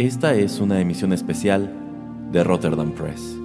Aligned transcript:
Esta 0.00 0.34
es 0.34 0.60
una 0.60 0.80
emisión 0.80 1.12
especial 1.12 1.70
de 2.32 2.42
Rotterdam 2.42 2.92
Press. 2.92 3.36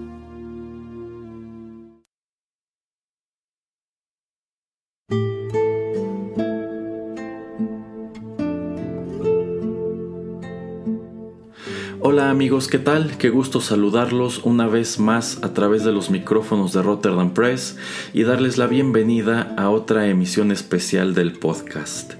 Hola 11.99 12.29
amigos, 12.29 12.69
¿qué 12.69 12.79
tal? 12.79 13.17
Qué 13.17 13.29
gusto 13.29 13.59
saludarlos 13.59 14.45
una 14.45 14.67
vez 14.67 14.97
más 14.97 15.43
a 15.43 15.53
través 15.53 15.83
de 15.83 15.91
los 15.91 16.09
micrófonos 16.09 16.71
de 16.71 16.81
Rotterdam 16.81 17.33
Press 17.33 17.77
y 18.13 18.23
darles 18.23 18.57
la 18.57 18.67
bienvenida 18.67 19.53
a 19.57 19.69
otra 19.69 20.07
emisión 20.07 20.53
especial 20.53 21.15
del 21.15 21.33
podcast 21.33 22.13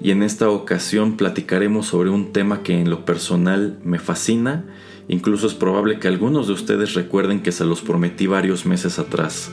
y 0.00 0.10
en 0.12 0.22
esta 0.22 0.48
ocasión 0.48 1.16
platicaremos 1.16 1.86
sobre 1.86 2.10
un 2.10 2.32
tema 2.32 2.62
que 2.62 2.80
en 2.80 2.90
lo 2.90 3.04
personal 3.04 3.78
me 3.84 3.98
fascina, 3.98 4.64
incluso 5.08 5.46
es 5.46 5.54
probable 5.54 5.98
que 5.98 6.08
algunos 6.08 6.46
de 6.46 6.52
ustedes 6.52 6.94
recuerden 6.94 7.42
que 7.42 7.52
se 7.52 7.64
los 7.64 7.80
prometí 7.80 8.26
varios 8.26 8.64
meses 8.64 8.98
atrás. 8.98 9.50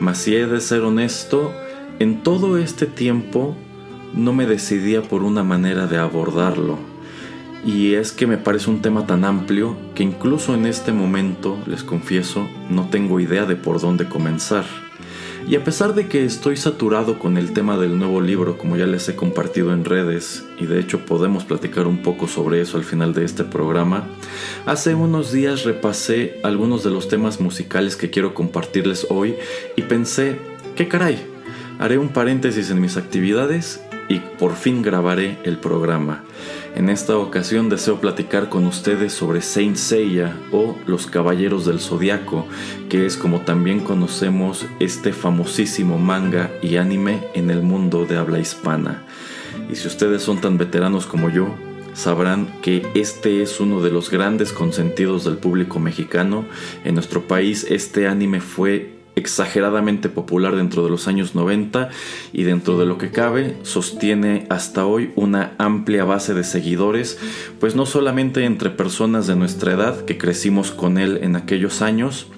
Mas 0.00 0.18
si 0.18 0.34
he 0.34 0.46
de 0.46 0.60
ser 0.60 0.82
honesto, 0.82 1.52
en 1.98 2.22
todo 2.22 2.56
este 2.56 2.86
tiempo 2.86 3.54
no 4.14 4.32
me 4.32 4.46
decidía 4.46 5.02
por 5.02 5.22
una 5.22 5.42
manera 5.42 5.86
de 5.86 5.98
abordarlo. 5.98 6.78
Y 7.64 7.94
es 7.94 8.10
que 8.12 8.26
me 8.26 8.38
parece 8.38 8.70
un 8.70 8.82
tema 8.82 9.06
tan 9.06 9.24
amplio 9.24 9.76
que 9.94 10.02
incluso 10.02 10.54
en 10.54 10.66
este 10.66 10.92
momento, 10.92 11.56
les 11.66 11.84
confieso, 11.84 12.48
no 12.70 12.88
tengo 12.88 13.20
idea 13.20 13.44
de 13.44 13.56
por 13.56 13.80
dónde 13.80 14.08
comenzar. 14.08 14.64
Y 15.46 15.56
a 15.56 15.64
pesar 15.64 15.94
de 15.94 16.08
que 16.08 16.24
estoy 16.24 16.56
saturado 16.56 17.18
con 17.18 17.36
el 17.36 17.52
tema 17.52 17.76
del 17.76 17.98
nuevo 17.98 18.20
libro, 18.20 18.56
como 18.56 18.76
ya 18.76 18.86
les 18.86 19.08
he 19.08 19.16
compartido 19.16 19.72
en 19.72 19.84
redes, 19.84 20.44
y 20.58 20.66
de 20.66 20.78
hecho 20.78 21.04
podemos 21.04 21.44
platicar 21.44 21.86
un 21.86 22.02
poco 22.02 22.28
sobre 22.28 22.60
eso 22.60 22.76
al 22.78 22.84
final 22.84 23.12
de 23.12 23.24
este 23.24 23.44
programa, 23.44 24.04
hace 24.66 24.94
unos 24.94 25.32
días 25.32 25.64
repasé 25.64 26.40
algunos 26.42 26.84
de 26.84 26.90
los 26.90 27.08
temas 27.08 27.40
musicales 27.40 27.96
que 27.96 28.10
quiero 28.10 28.34
compartirles 28.34 29.06
hoy 29.10 29.34
y 29.76 29.82
pensé, 29.82 30.38
¿qué 30.76 30.88
caray? 30.88 31.18
Haré 31.78 31.98
un 31.98 32.10
paréntesis 32.10 32.70
en 32.70 32.80
mis 32.80 32.96
actividades 32.96 33.82
y 34.08 34.20
por 34.38 34.54
fin 34.54 34.82
grabaré 34.82 35.38
el 35.44 35.58
programa. 35.58 36.24
En 36.74 36.88
esta 36.88 37.18
ocasión 37.18 37.68
deseo 37.68 38.00
platicar 38.00 38.48
con 38.48 38.66
ustedes 38.66 39.12
sobre 39.12 39.42
Saint 39.42 39.76
Seiya 39.76 40.38
o 40.52 40.74
Los 40.86 41.06
Caballeros 41.06 41.66
del 41.66 41.80
Zodiaco, 41.80 42.46
que 42.88 43.04
es 43.04 43.18
como 43.18 43.42
también 43.42 43.80
conocemos 43.80 44.64
este 44.80 45.12
famosísimo 45.12 45.98
manga 45.98 46.50
y 46.62 46.76
anime 46.76 47.28
en 47.34 47.50
el 47.50 47.62
mundo 47.62 48.06
de 48.06 48.16
habla 48.16 48.38
hispana. 48.38 49.02
Y 49.70 49.76
si 49.76 49.86
ustedes 49.86 50.22
son 50.22 50.40
tan 50.40 50.56
veteranos 50.56 51.04
como 51.04 51.28
yo, 51.28 51.54
sabrán 51.92 52.46
que 52.62 52.86
este 52.94 53.42
es 53.42 53.60
uno 53.60 53.82
de 53.82 53.90
los 53.90 54.10
grandes 54.10 54.52
consentidos 54.54 55.24
del 55.24 55.36
público 55.36 55.78
mexicano. 55.78 56.46
En 56.84 56.94
nuestro 56.94 57.22
país 57.28 57.66
este 57.68 58.08
anime 58.08 58.40
fue 58.40 58.91
exageradamente 59.14 60.08
popular 60.08 60.56
dentro 60.56 60.84
de 60.84 60.90
los 60.90 61.08
años 61.08 61.34
90 61.34 61.90
y 62.32 62.44
dentro 62.44 62.78
de 62.78 62.86
lo 62.86 62.98
que 62.98 63.10
cabe 63.10 63.56
sostiene 63.62 64.46
hasta 64.48 64.86
hoy 64.86 65.12
una 65.16 65.54
amplia 65.58 66.04
base 66.04 66.34
de 66.34 66.44
seguidores, 66.44 67.18
pues 67.60 67.74
no 67.74 67.86
solamente 67.86 68.44
entre 68.44 68.70
personas 68.70 69.26
de 69.26 69.36
nuestra 69.36 69.72
edad 69.72 70.04
que 70.04 70.18
crecimos 70.18 70.70
con 70.70 70.98
él 70.98 71.18
en 71.22 71.36
aquellos 71.36 71.82
años, 71.82 72.28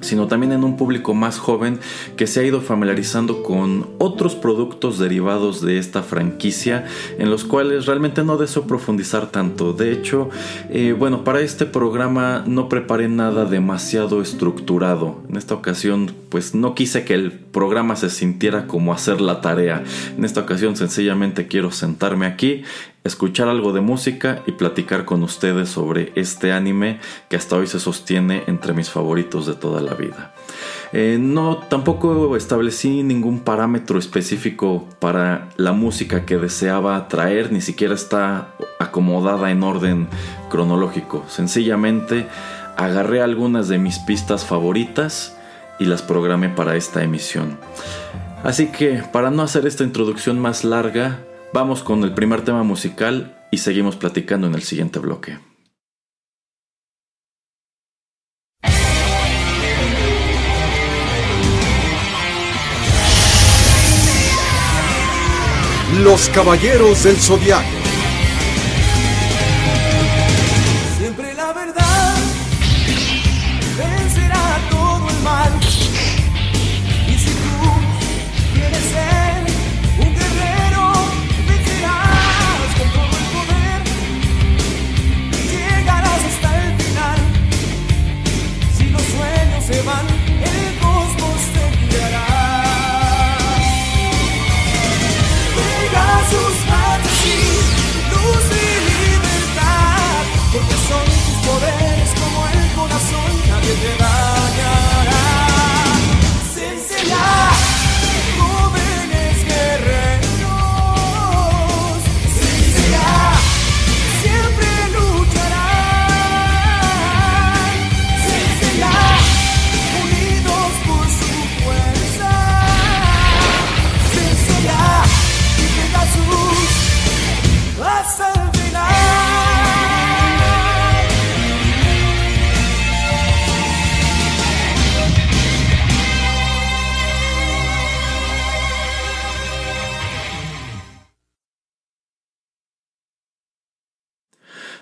sino 0.00 0.26
también 0.26 0.52
en 0.52 0.64
un 0.64 0.76
público 0.76 1.14
más 1.14 1.38
joven 1.38 1.78
que 2.16 2.26
se 2.26 2.40
ha 2.40 2.44
ido 2.44 2.60
familiarizando 2.60 3.42
con 3.42 3.86
otros 3.98 4.34
productos 4.34 4.98
derivados 4.98 5.60
de 5.62 5.78
esta 5.78 6.02
franquicia 6.02 6.86
en 7.18 7.30
los 7.30 7.44
cuales 7.44 7.86
realmente 7.86 8.24
no 8.24 8.36
deseo 8.36 8.66
profundizar 8.66 9.30
tanto. 9.30 9.72
De 9.72 9.92
hecho, 9.92 10.30
eh, 10.70 10.94
bueno, 10.98 11.24
para 11.24 11.40
este 11.40 11.66
programa 11.66 12.44
no 12.46 12.68
preparé 12.68 13.08
nada 13.08 13.44
demasiado 13.44 14.22
estructurado. 14.22 15.22
En 15.28 15.36
esta 15.36 15.54
ocasión, 15.54 16.12
pues 16.28 16.54
no 16.54 16.74
quise 16.74 17.04
que 17.04 17.14
el 17.14 17.32
programa 17.32 17.96
se 17.96 18.10
sintiera 18.10 18.66
como 18.66 18.92
hacer 18.92 19.20
la 19.20 19.40
tarea. 19.40 19.82
En 20.16 20.24
esta 20.24 20.40
ocasión 20.40 20.76
sencillamente 20.76 21.46
quiero 21.46 21.70
sentarme 21.70 22.26
aquí 22.26 22.62
escuchar 23.08 23.48
algo 23.48 23.72
de 23.72 23.80
música 23.80 24.42
y 24.46 24.52
platicar 24.52 25.04
con 25.04 25.22
ustedes 25.22 25.68
sobre 25.68 26.12
este 26.14 26.52
anime 26.52 27.00
que 27.28 27.36
hasta 27.36 27.56
hoy 27.56 27.66
se 27.66 27.80
sostiene 27.80 28.44
entre 28.46 28.72
mis 28.72 28.90
favoritos 28.90 29.46
de 29.46 29.54
toda 29.54 29.80
la 29.80 29.94
vida. 29.94 30.32
Eh, 30.92 31.18
no, 31.20 31.58
tampoco 31.58 32.36
establecí 32.36 33.02
ningún 33.02 33.40
parámetro 33.40 33.98
específico 33.98 34.86
para 35.00 35.48
la 35.56 35.72
música 35.72 36.24
que 36.24 36.38
deseaba 36.38 37.08
traer, 37.08 37.52
ni 37.52 37.60
siquiera 37.60 37.94
está 37.94 38.54
acomodada 38.78 39.50
en 39.50 39.62
orden 39.62 40.08
cronológico. 40.48 41.24
Sencillamente 41.28 42.26
agarré 42.76 43.22
algunas 43.22 43.68
de 43.68 43.78
mis 43.78 43.98
pistas 43.98 44.46
favoritas 44.46 45.36
y 45.78 45.84
las 45.84 46.02
programé 46.02 46.48
para 46.48 46.76
esta 46.76 47.02
emisión. 47.02 47.58
Así 48.44 48.68
que, 48.68 49.02
para 49.12 49.30
no 49.30 49.42
hacer 49.42 49.66
esta 49.66 49.84
introducción 49.84 50.38
más 50.38 50.64
larga, 50.64 51.18
Vamos 51.50 51.82
con 51.82 52.04
el 52.04 52.12
primer 52.12 52.44
tema 52.44 52.62
musical 52.62 53.46
y 53.50 53.58
seguimos 53.58 53.96
platicando 53.96 54.46
en 54.46 54.54
el 54.54 54.62
siguiente 54.62 54.98
bloque. 54.98 55.38
Los 66.02 66.28
Caballeros 66.28 67.04
del 67.04 67.16
Zodiaco. 67.16 67.77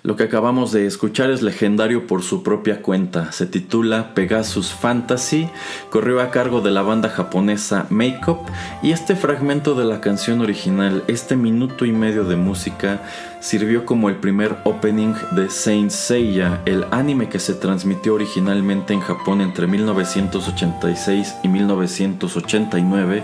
Lo 0.07 0.15
que 0.15 0.23
acabamos 0.23 0.71
de 0.71 0.87
escuchar 0.87 1.31
es 1.31 1.43
legendario 1.43 2.07
por 2.07 2.23
su 2.23 2.45
propia 2.45 2.81
cuenta. 2.81 3.33
Se 3.33 3.45
titula 3.45 4.15
Pegasus 4.15 4.73
Fantasy, 4.73 5.49
corrió 5.91 6.21
a 6.21 6.31
cargo 6.31 6.61
de 6.61 6.71
la 6.71 6.83
banda 6.83 7.09
japonesa 7.09 7.89
Makeup 7.91 8.39
y 8.85 8.93
este 8.93 9.17
fragmento 9.17 9.75
de 9.75 9.85
la 9.85 10.01
canción 10.01 10.43
original, 10.43 11.03
este 11.09 11.35
minuto 11.35 11.87
y 11.87 11.91
medio 11.91 12.23
de 12.23 12.37
música, 12.37 13.01
sirvió 13.47 13.87
como 13.87 14.09
el 14.09 14.17
primer 14.17 14.57
opening 14.65 15.15
de 15.31 15.49
Saint 15.51 15.93
Seiya, 15.93 16.63
el 16.67 16.85
anime 16.91 17.29
que 17.29 17.39
se 17.39 17.55
transmitió 17.55 18.15
originalmente 18.15 18.93
en 18.93 18.99
Japón 18.99 19.41
entre 19.41 19.69
1986 19.69 21.37
y 21.45 21.49
1989, 21.49 23.23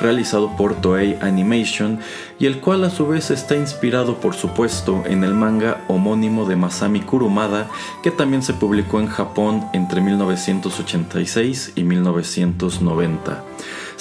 realizado 0.00 0.56
por 0.56 0.76
Toei 0.76 1.18
Animation, 1.20 1.98
y 2.38 2.46
el 2.46 2.60
cual 2.60 2.84
a 2.84 2.90
su 2.90 3.08
vez 3.08 3.32
está 3.32 3.56
inspirado 3.56 4.20
por 4.20 4.34
supuesto 4.34 5.02
en 5.06 5.24
el 5.24 5.34
manga 5.34 5.84
homónimo 5.88 6.46
de 6.46 6.54
Masami 6.54 7.00
Kurumada, 7.00 7.68
que 8.04 8.12
también 8.12 8.44
se 8.44 8.54
publicó 8.54 9.00
en 9.00 9.08
Japón 9.08 9.66
entre 9.72 10.00
1986 10.00 11.72
y 11.74 11.82
1990. 11.82 13.53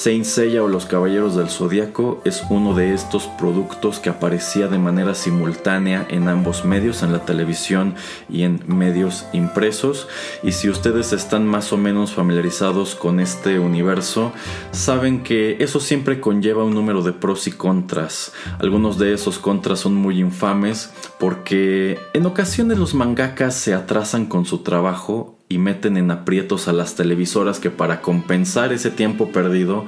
Saint 0.04 0.26
Seiya 0.26 0.62
o 0.62 0.68
Los 0.68 0.86
Caballeros 0.86 1.38
del 1.38 1.48
Zodiaco 1.48 2.22
es 2.26 2.44
uno 2.50 2.76
de 2.76 2.94
estos 2.94 3.28
productos 3.40 4.02
que 4.02 4.10
aparecía 4.10 4.68
de 4.68 4.78
manera 4.78 5.16
simultánea 5.16 6.06
en 6.10 6.28
ambos 6.28 6.66
medios, 6.66 7.04
en 7.04 7.14
la 7.14 7.24
televisión 7.24 7.96
y 8.30 8.44
en 8.44 8.62
medios 8.68 9.26
impresos. 9.32 10.10
Y 10.44 10.52
si 10.52 10.70
ustedes 10.70 11.14
están 11.14 11.48
más 11.48 11.72
o 11.72 11.78
menos 11.78 12.12
familiarizados 12.12 12.96
con 12.96 13.22
este 13.22 13.60
universo, 13.60 14.34
saben 14.72 15.24
que 15.24 15.56
eso 15.62 15.80
siempre 15.80 16.20
conlleva 16.20 16.66
un 16.66 16.74
número 16.74 17.02
de 17.02 17.14
pros 17.14 17.48
y 17.48 17.52
contras. 17.54 18.34
Algunos 18.60 18.98
de 18.98 19.14
esos 19.14 19.40
contras 19.40 19.80
son 19.80 19.96
muy 19.96 20.20
infames 20.20 20.92
porque 21.18 21.98
en 22.12 22.26
ocasiones 22.26 22.78
los 22.78 22.94
mangakas 22.94 23.56
se 23.56 23.74
atrasan 23.74 24.26
con 24.26 24.44
su 24.44 24.64
trabajo 24.64 25.40
y 25.54 25.60
meten 25.60 25.98
en 25.98 26.10
aprietos 26.10 26.68
a 26.68 26.74
las 26.74 26.96
televisoras 26.96 27.60
que 27.60 27.70
para 27.70 28.02
compensar 28.02 28.74
ese 28.74 28.90
tiempo 28.90 29.32
perdido 29.32 29.86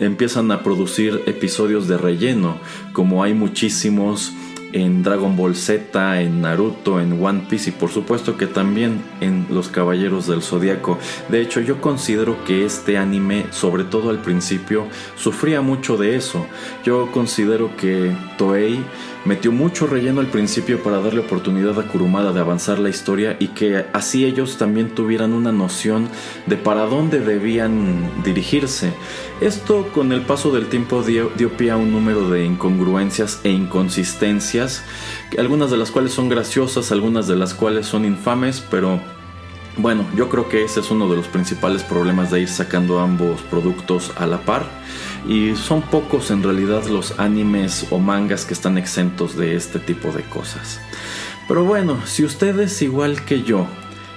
empiezan 0.00 0.50
a 0.50 0.62
producir 0.62 1.22
episodios 1.26 1.86
de 1.88 1.98
relleno, 1.98 2.56
como 2.94 3.22
hay 3.22 3.34
muchísimos 3.34 4.32
en 4.74 5.04
Dragon 5.04 5.36
Ball 5.36 5.54
Z, 5.54 6.20
en 6.20 6.42
Naruto, 6.42 7.00
en 7.00 7.24
One 7.24 7.46
Piece 7.48 7.70
y 7.70 7.72
por 7.72 7.90
supuesto 7.90 8.36
que 8.36 8.48
también 8.48 9.02
en 9.20 9.46
Los 9.48 9.68
Caballeros 9.68 10.26
del 10.26 10.42
Zodiaco. 10.42 10.98
De 11.28 11.40
hecho, 11.40 11.60
yo 11.60 11.80
considero 11.80 12.44
que 12.44 12.64
este 12.64 12.98
anime, 12.98 13.46
sobre 13.50 13.84
todo 13.84 14.10
al 14.10 14.18
principio, 14.18 14.86
sufría 15.16 15.60
mucho 15.60 15.96
de 15.96 16.16
eso. 16.16 16.46
Yo 16.84 17.10
considero 17.12 17.76
que 17.76 18.16
Toei 18.36 18.84
metió 19.24 19.52
mucho 19.52 19.86
relleno 19.86 20.20
al 20.20 20.26
principio 20.26 20.82
para 20.82 21.00
darle 21.00 21.20
oportunidad 21.20 21.78
a 21.78 21.88
Kurumada 21.88 22.32
de 22.32 22.40
avanzar 22.40 22.78
la 22.78 22.90
historia 22.90 23.36
y 23.38 23.48
que 23.48 23.86
así 23.92 24.24
ellos 24.24 24.58
también 24.58 24.94
tuvieran 24.94 25.32
una 25.32 25.52
noción 25.52 26.08
de 26.46 26.56
para 26.56 26.82
dónde 26.86 27.20
debían 27.20 28.10
dirigirse. 28.22 28.92
Esto 29.44 29.90
con 29.92 30.10
el 30.12 30.22
paso 30.22 30.52
del 30.52 30.68
tiempo 30.68 31.02
dio, 31.02 31.28
pie 31.58 31.70
a 31.70 31.76
un 31.76 31.92
número 31.92 32.30
de 32.30 32.46
incongruencias 32.46 33.40
e 33.44 33.50
inconsistencias, 33.50 34.82
algunas 35.36 35.70
de 35.70 35.76
las 35.76 35.90
cuales 35.90 36.14
son 36.14 36.30
graciosas, 36.30 36.90
algunas 36.90 37.28
de 37.28 37.36
las 37.36 37.52
cuales 37.52 37.84
son 37.84 38.06
infames, 38.06 38.64
pero 38.70 39.02
bueno, 39.76 40.06
yo 40.16 40.30
creo 40.30 40.48
que 40.48 40.64
ese 40.64 40.80
es 40.80 40.90
uno 40.90 41.10
de 41.10 41.16
los 41.16 41.26
principales 41.26 41.82
problemas 41.82 42.30
de 42.30 42.40
ir 42.40 42.48
sacando 42.48 43.00
ambos 43.00 43.42
productos 43.42 44.12
a 44.16 44.26
la 44.26 44.40
par. 44.40 44.64
Y 45.28 45.54
son 45.56 45.82
pocos 45.82 46.30
en 46.30 46.42
realidad 46.42 46.86
los 46.86 47.18
animes 47.20 47.86
o 47.90 47.98
mangas 47.98 48.46
que 48.46 48.54
están 48.54 48.78
exentos 48.78 49.36
de 49.36 49.56
este 49.56 49.78
tipo 49.78 50.10
de 50.10 50.22
cosas. 50.22 50.80
Pero 51.46 51.64
bueno, 51.64 51.98
si 52.06 52.24
ustedes 52.24 52.80
igual 52.80 53.22
que 53.26 53.42
yo 53.42 53.66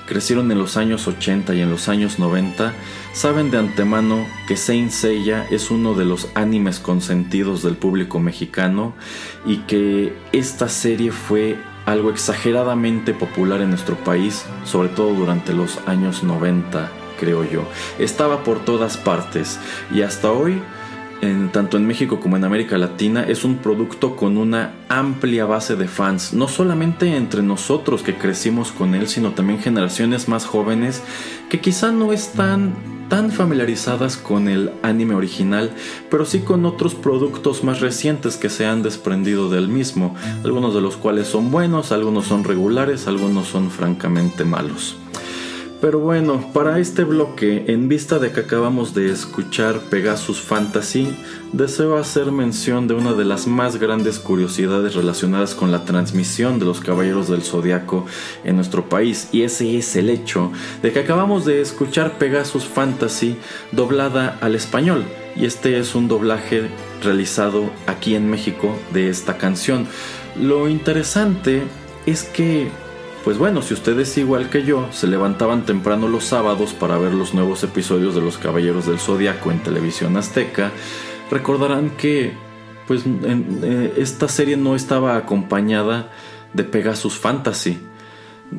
crecieron 0.07 0.51
en 0.51 0.57
los 0.57 0.77
años 0.77 1.05
80 1.05 1.53
y 1.53 1.61
en 1.61 1.69
los 1.69 1.89
años 1.89 2.17
90, 2.17 2.73
saben 3.17 3.49
de 3.49 3.57
antemano 3.57 4.27
que 4.47 4.55
Saint 4.55 4.91
Seiya 4.91 5.47
es 5.49 5.71
uno 5.71 5.95
de 5.95 6.05
los 6.05 6.29
animes 6.35 6.77
consentidos 6.77 7.63
del 7.63 7.75
público 7.75 8.19
mexicano 8.19 8.93
y 9.43 9.57
que 9.61 10.15
esta 10.33 10.69
serie 10.69 11.11
fue 11.11 11.57
algo 11.87 12.11
exageradamente 12.11 13.15
popular 13.15 13.61
en 13.61 13.71
nuestro 13.71 13.95
país, 13.95 14.45
sobre 14.65 14.89
todo 14.89 15.15
durante 15.15 15.51
los 15.51 15.79
años 15.87 16.21
90, 16.21 16.91
creo 17.19 17.43
yo. 17.43 17.63
Estaba 17.97 18.43
por 18.43 18.63
todas 18.63 18.97
partes 18.97 19.59
y 19.91 20.03
hasta 20.03 20.31
hoy 20.31 20.61
tanto 21.51 21.77
en 21.77 21.87
México 21.87 22.19
como 22.19 22.37
en 22.37 22.43
América 22.43 22.77
Latina, 22.77 23.23
es 23.23 23.43
un 23.43 23.57
producto 23.57 24.15
con 24.15 24.37
una 24.37 24.73
amplia 24.89 25.45
base 25.45 25.75
de 25.75 25.87
fans, 25.87 26.33
no 26.33 26.47
solamente 26.47 27.15
entre 27.15 27.41
nosotros 27.41 28.03
que 28.03 28.13
crecimos 28.13 28.71
con 28.71 28.93
él, 28.93 29.07
sino 29.07 29.31
también 29.31 29.59
generaciones 29.59 30.27
más 30.27 30.45
jóvenes 30.45 31.01
que 31.49 31.59
quizá 31.59 31.91
no 31.91 32.13
están 32.13 32.96
tan 33.09 33.31
familiarizadas 33.31 34.17
con 34.17 34.47
el 34.47 34.71
anime 34.83 35.15
original, 35.15 35.71
pero 36.09 36.25
sí 36.25 36.39
con 36.39 36.65
otros 36.65 36.95
productos 36.95 37.63
más 37.63 37.79
recientes 37.79 38.37
que 38.37 38.49
se 38.49 38.65
han 38.65 38.83
desprendido 38.83 39.49
del 39.49 39.67
mismo, 39.67 40.15
algunos 40.43 40.73
de 40.73 40.81
los 40.81 40.97
cuales 40.97 41.27
son 41.27 41.51
buenos, 41.51 41.91
algunos 41.91 42.25
son 42.25 42.43
regulares, 42.43 43.07
algunos 43.07 43.47
son 43.47 43.71
francamente 43.71 44.43
malos. 44.43 44.97
Pero 45.79 45.99
bueno, 45.99 46.43
para 46.53 46.79
este 46.79 47.03
bloque, 47.03 47.65
en 47.67 47.87
vista 47.87 48.17
de 48.17 48.31
que 48.31 48.39
acabamos 48.39 48.95
de 48.95 49.11
escuchar 49.11 49.79
Pegasus 49.91 50.41
Fantasy, 50.41 51.15
deseo 51.53 51.97
hacer 51.97 52.31
mención 52.31 52.87
de 52.87 52.93
una 52.93 53.13
de 53.13 53.25
las 53.25 53.47
más 53.47 53.77
grandes 53.77 54.19
curiosidades 54.19 54.95
relacionadas 54.95 55.55
con 55.55 55.71
la 55.71 55.85
transmisión 55.85 56.59
de 56.59 56.65
los 56.65 56.79
Caballeros 56.79 57.27
del 57.27 57.41
Zodiaco 57.41 58.05
en 58.43 58.55
nuestro 58.55 58.89
país, 58.89 59.29
y 59.31 59.43
ese 59.43 59.77
es 59.77 59.95
el 59.95 60.09
hecho 60.09 60.51
de 60.81 60.91
que 60.91 60.99
acabamos 60.99 61.45
de 61.45 61.61
escuchar 61.61 62.17
Pegasus 62.17 62.65
Fantasy 62.65 63.37
doblada 63.71 64.37
al 64.41 64.55
español, 64.55 65.05
y 65.35 65.45
este 65.45 65.79
es 65.79 65.95
un 65.95 66.07
doblaje 66.07 66.69
realizado 67.03 67.69
aquí 67.85 68.15
en 68.15 68.29
México 68.29 68.75
de 68.93 69.09
esta 69.09 69.37
canción. 69.37 69.87
Lo 70.39 70.67
interesante 70.67 71.63
es 72.05 72.23
que 72.23 72.69
pues 73.23 73.37
bueno, 73.37 73.61
si 73.61 73.73
ustedes 73.73 74.17
igual 74.17 74.49
que 74.49 74.63
yo 74.63 74.87
se 74.93 75.05
levantaban 75.05 75.65
temprano 75.65 76.07
los 76.07 76.23
sábados 76.23 76.71
para 76.73 76.97
ver 76.97 77.13
los 77.13 77.33
nuevos 77.33 77.61
episodios 77.61 78.15
de 78.15 78.21
Los 78.21 78.37
Caballeros 78.37 78.85
del 78.85 78.99
Zodiaco 78.99 79.51
en 79.51 79.61
televisión 79.61 80.15
azteca, 80.15 80.71
recordarán 81.31 81.91
que 81.91 82.33
pues 82.87 83.03
eh, 83.05 83.93
esta 83.97 84.27
serie 84.27 84.57
no 84.57 84.75
estaba 84.75 85.17
acompañada 85.17 86.09
de 86.53 86.63
Pegasus 86.63 87.17
Fantasy. 87.17 87.77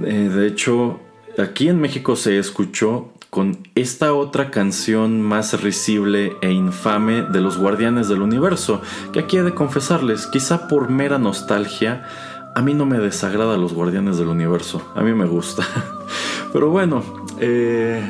Eh, 0.04 0.30
de 0.32 0.46
hecho, 0.46 1.00
aquí 1.38 1.68
en 1.68 1.80
México 1.80 2.14
se 2.14 2.38
escuchó 2.38 3.12
con 3.30 3.58
esta 3.74 4.14
otra 4.14 4.50
canción 4.50 5.20
más 5.20 5.60
risible 5.62 6.36
e 6.40 6.50
infame 6.50 7.22
de 7.22 7.40
los 7.40 7.58
Guardianes 7.58 8.08
del 8.08 8.22
Universo, 8.22 8.80
que 9.12 9.20
aquí 9.20 9.36
he 9.36 9.42
de 9.42 9.54
confesarles, 9.54 10.26
quizá 10.26 10.68
por 10.68 10.88
mera 10.88 11.18
nostalgia, 11.18 12.06
a 12.54 12.62
mí 12.62 12.74
no 12.74 12.86
me 12.86 12.98
desagrada 12.98 13.56
los 13.56 13.74
Guardianes 13.74 14.18
del 14.18 14.28
Universo, 14.28 14.82
a 14.94 15.02
mí 15.02 15.12
me 15.12 15.26
gusta. 15.26 15.66
Pero 16.52 16.70
bueno, 16.70 17.02
eh, 17.38 18.02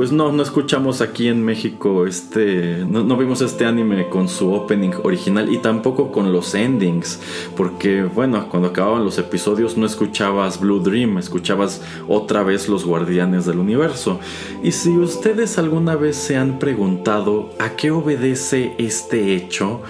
pues 0.00 0.12
no, 0.12 0.32
no 0.32 0.42
escuchamos 0.42 1.02
aquí 1.02 1.28
en 1.28 1.44
México 1.44 2.06
este, 2.06 2.86
no, 2.88 3.18
vimos 3.18 3.42
este 3.42 3.66
anime 3.66 4.08
con 4.08 4.30
su 4.30 4.50
opening 4.50 4.92
original 5.02 5.52
y 5.52 5.58
tampoco 5.58 6.10
con 6.10 6.32
los 6.32 6.54
endings, 6.54 7.20
porque 7.54 8.04
bueno, 8.04 8.48
cuando 8.48 8.68
acababan 8.68 9.04
los 9.04 9.18
episodios 9.18 9.76
no 9.76 9.84
escuchabas 9.84 10.58
Blue 10.58 10.80
Dream, 10.80 11.18
escuchabas 11.18 11.82
otra 12.08 12.42
vez 12.42 12.66
los 12.66 12.86
Guardianes 12.86 13.44
del 13.44 13.58
Universo. 13.58 14.20
Y 14.62 14.72
si 14.72 14.96
ustedes 14.96 15.58
alguna 15.58 15.96
vez 15.96 16.16
se 16.16 16.38
han 16.38 16.58
preguntado 16.58 17.50
a 17.58 17.76
qué 17.76 17.90
obedece 17.90 18.76
este 18.78 19.34
hecho, 19.34 19.82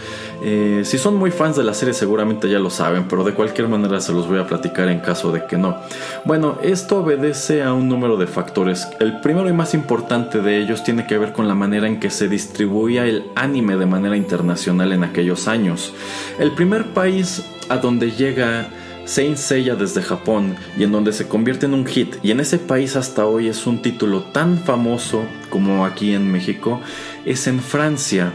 eh, 0.43 0.83
si 0.85 0.99
son 0.99 1.17
muy 1.17 1.31
fans 1.31 1.57
de 1.57 1.65
la 1.65 1.75
serie 1.75 1.95
seguramente 1.95 2.49
ya 2.49 2.59
lo 2.59 2.71
saben, 2.71 3.07
pero 3.09 3.25
de 3.25 3.35
cualquier 3.35 3.69
manera 3.69 4.01
se 4.01 4.13
los 4.13 4.27
voy 4.29 4.39
a 4.39 4.47
platicar 4.47 4.89
en 4.89 5.01
caso 5.01 5.33
de 5.33 5.45
que 5.47 5.59
no. 5.59 5.77
Bueno, 6.25 6.59
esto 6.63 6.99
obedece 6.99 7.63
a 7.63 7.73
un 7.73 7.89
número 7.89 8.17
de 8.17 8.27
factores. 8.27 8.89
El 9.01 9.21
primero 9.21 9.49
y 9.49 9.53
más 9.53 9.75
importante 9.75 10.41
de 10.41 10.59
ellos 10.59 10.83
tiene 10.83 11.07
que 11.07 11.19
ver 11.19 11.33
con 11.33 11.49
la 11.49 11.55
manera 11.55 11.87
en 11.87 12.01
que 12.01 12.11
se 12.11 12.29
distribuía 12.29 13.05
el 13.05 13.25
anime 13.35 13.77
de 13.77 13.87
manera 13.87 14.17
internacional 14.17 14.93
en 14.93 15.05
aquellos 15.05 15.49
años. 15.49 15.93
El 16.39 16.53
primer 16.53 16.87
país 16.87 17.45
a 17.69 17.77
donde 17.77 18.11
llega 18.11 18.69
Saint 19.05 19.37
Seiya 19.37 19.75
desde 19.75 20.03
Japón 20.03 20.57
y 20.79 20.85
en 20.85 20.93
donde 20.93 21.13
se 21.13 21.27
convierte 21.27 21.67
en 21.67 21.75
un 21.75 21.87
hit 21.87 22.17
y 22.23 22.31
en 22.31 22.41
ese 22.41 22.59
país 22.59 22.97
hasta 22.97 23.27
hoy 23.27 23.49
es 23.49 23.67
un 23.67 23.83
título 23.83 24.23
tan 24.23 24.59
famoso 24.59 25.23
como 25.49 25.85
aquí 25.85 26.15
en 26.15 26.31
México 26.31 26.81
es 27.25 27.47
en 27.47 27.61
Francia. 27.61 28.33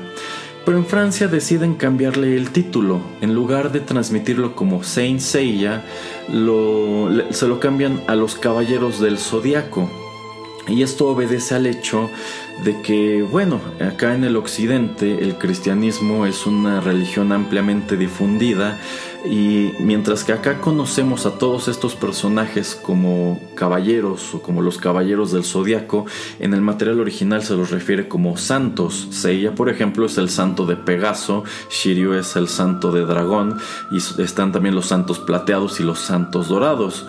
Pero 0.65 0.79
en 0.79 0.85
Francia 0.85 1.27
deciden 1.27 1.75
cambiarle 1.75 2.35
el 2.35 2.49
título. 2.49 2.99
En 3.21 3.35
lugar 3.35 3.71
de 3.71 3.81
transmitirlo 3.81 4.55
como 4.55 4.83
Saint 4.83 5.19
Seiya, 5.19 5.83
se 6.27 7.47
lo 7.47 7.59
cambian 7.59 8.01
a 8.07 8.15
los 8.15 8.35
Caballeros 8.35 8.99
del 8.99 9.19
Zodiaco. 9.19 9.87
Y 10.67 10.81
esto 10.81 11.07
obedece 11.07 11.53
al 11.53 11.67
hecho 11.67 12.09
de 12.63 12.81
que, 12.81 13.21
bueno, 13.21 13.61
acá 13.79 14.15
en 14.15 14.23
el 14.23 14.35
occidente 14.35 15.19
el 15.21 15.35
cristianismo 15.37 16.25
es 16.25 16.47
una 16.47 16.81
religión 16.81 17.31
ampliamente 17.31 17.97
difundida 17.97 18.79
y 19.29 19.73
mientras 19.79 20.23
que 20.23 20.33
acá 20.33 20.61
conocemos 20.61 21.25
a 21.25 21.37
todos 21.37 21.67
estos 21.67 21.95
personajes 21.95 22.79
como 22.81 23.39
caballeros 23.55 24.33
o 24.33 24.41
como 24.41 24.61
los 24.61 24.77
caballeros 24.77 25.31
del 25.31 25.43
zodiaco, 25.43 26.05
en 26.39 26.53
el 26.53 26.61
material 26.61 26.99
original 26.99 27.43
se 27.43 27.55
los 27.55 27.71
refiere 27.71 28.07
como 28.07 28.37
santos. 28.37 29.07
Seiya, 29.11 29.55
por 29.55 29.69
ejemplo, 29.69 30.05
es 30.05 30.17
el 30.17 30.29
santo 30.29 30.65
de 30.65 30.75
Pegaso, 30.75 31.43
Shiryu 31.69 32.13
es 32.13 32.35
el 32.35 32.47
santo 32.47 32.91
de 32.91 33.05
dragón 33.05 33.57
y 33.91 33.97
están 34.21 34.51
también 34.51 34.75
los 34.75 34.87
santos 34.87 35.19
plateados 35.19 35.79
y 35.79 35.83
los 35.83 35.99
santos 35.99 36.47
dorados. 36.47 37.05